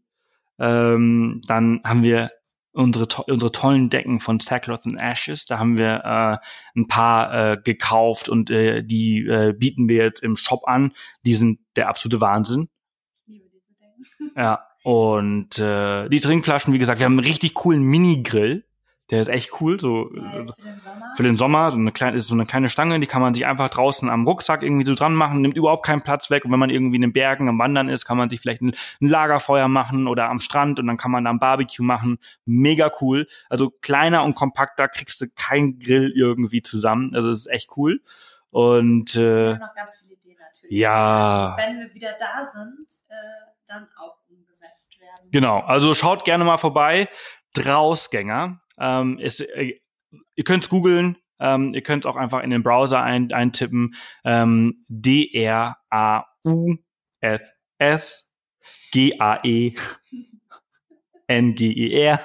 [0.57, 2.31] Ähm, dann haben wir
[2.71, 5.45] unsere, to unsere tollen Decken von Sackcloth and Ashes.
[5.45, 10.23] Da haben wir äh, ein paar äh, gekauft und äh, die äh, bieten wir jetzt
[10.23, 10.93] im Shop an.
[11.25, 12.69] Die sind der absolute Wahnsinn.
[13.25, 14.31] Ich liebe diese Decken.
[14.35, 14.65] Ja.
[14.83, 18.65] Und äh, die Trinkflaschen, wie gesagt, wir haben einen richtig coolen Mini-Grill.
[19.11, 21.13] Der ist echt cool, so Ja, für den Sommer.
[21.15, 23.45] für den Sommer, so eine kleine, ist so eine kleine Stange, die kann man sich
[23.47, 26.45] einfach draußen am Rucksack irgendwie so dran machen, nimmt überhaupt keinen Platz weg.
[26.45, 28.75] Und wenn man irgendwie in den Bergen am Wandern ist, kann man sich vielleicht ein,
[29.01, 32.19] ein Lagerfeuer machen oder am Strand und dann kann man da ein Barbecue machen.
[32.45, 33.25] Mega cool.
[33.49, 37.15] Also kleiner und kompakter kriegst du kein Grill irgendwie zusammen.
[37.15, 38.01] Also es ist echt cool.
[38.51, 40.77] Und äh, noch ganz viele Ideen natürlich.
[40.77, 43.13] ja, Wenn wir wieder da sind, äh,
[43.67, 45.29] dann auch umgesetzt werden.
[45.31, 45.59] genau.
[45.59, 47.07] Also schaut gerne mal vorbei.
[47.53, 48.61] Drausgänger.
[48.79, 49.79] Ähm, ist, äh,
[50.35, 51.17] ihr könnt's googeln.
[51.39, 53.95] Ähm, ihr könnt auch einfach in den Browser ein, eintippen.
[54.23, 55.75] Ähm, D-R-A-U-S-S
[58.91, 59.73] G-A-E
[61.29, 62.19] N-G-E-R.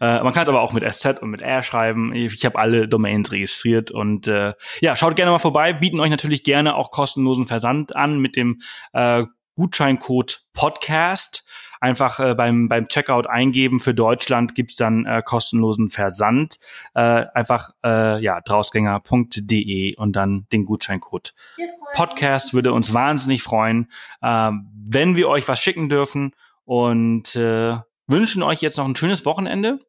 [0.00, 2.14] Äh, man kann es aber auch mit SZ und mit R schreiben.
[2.14, 5.74] Ich, ich habe alle Domains registriert und äh, ja, schaut gerne mal vorbei.
[5.74, 8.62] Bieten euch natürlich gerne auch kostenlosen Versand an mit dem
[8.94, 9.24] äh,
[9.56, 11.44] Gutscheincode Podcast.
[11.80, 13.80] Einfach äh, beim, beim Checkout eingeben.
[13.80, 16.58] Für Deutschland gibt's dann äh, kostenlosen Versand.
[16.94, 21.34] Äh, einfach äh, ja drausgänger.de und dann den Gutscheincode
[21.94, 23.90] Podcast würde uns wahnsinnig freuen,
[24.22, 26.32] ähm, wenn wir euch was schicken dürfen
[26.64, 27.76] und äh,
[28.06, 29.80] wünschen euch jetzt noch ein schönes Wochenende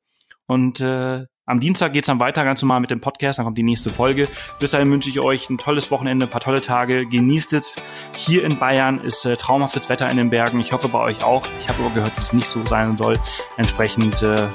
[0.48, 3.64] und äh, am Dienstag geht's dann weiter ganz normal mit dem Podcast, dann kommt die
[3.64, 4.30] nächste Folge.
[4.60, 7.06] Bis dahin wünsche ich euch ein tolles Wochenende, ein paar tolle Tage.
[7.06, 7.76] Genießt es.
[8.14, 10.62] Hier in Bayern ist äh, traumhaftes Wetter in den Bergen.
[10.62, 11.46] Ich hoffe bei euch auch.
[11.60, 13.20] Ich habe aber gehört, dass es nicht so sein soll.
[13.58, 14.48] Entsprechend äh,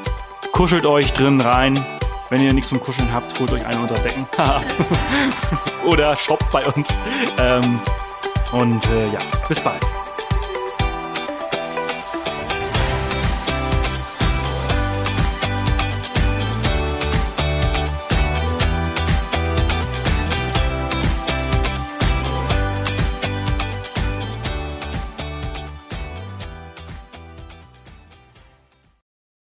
[0.52, 1.85] kuschelt euch drin rein.
[2.31, 4.27] Wenn ihr nichts zum Kuscheln habt, holt euch eine unserer Decken.
[5.86, 6.89] Oder shoppt bei uns.
[7.39, 7.78] Ähm,
[8.52, 9.85] und äh, ja, bis bald.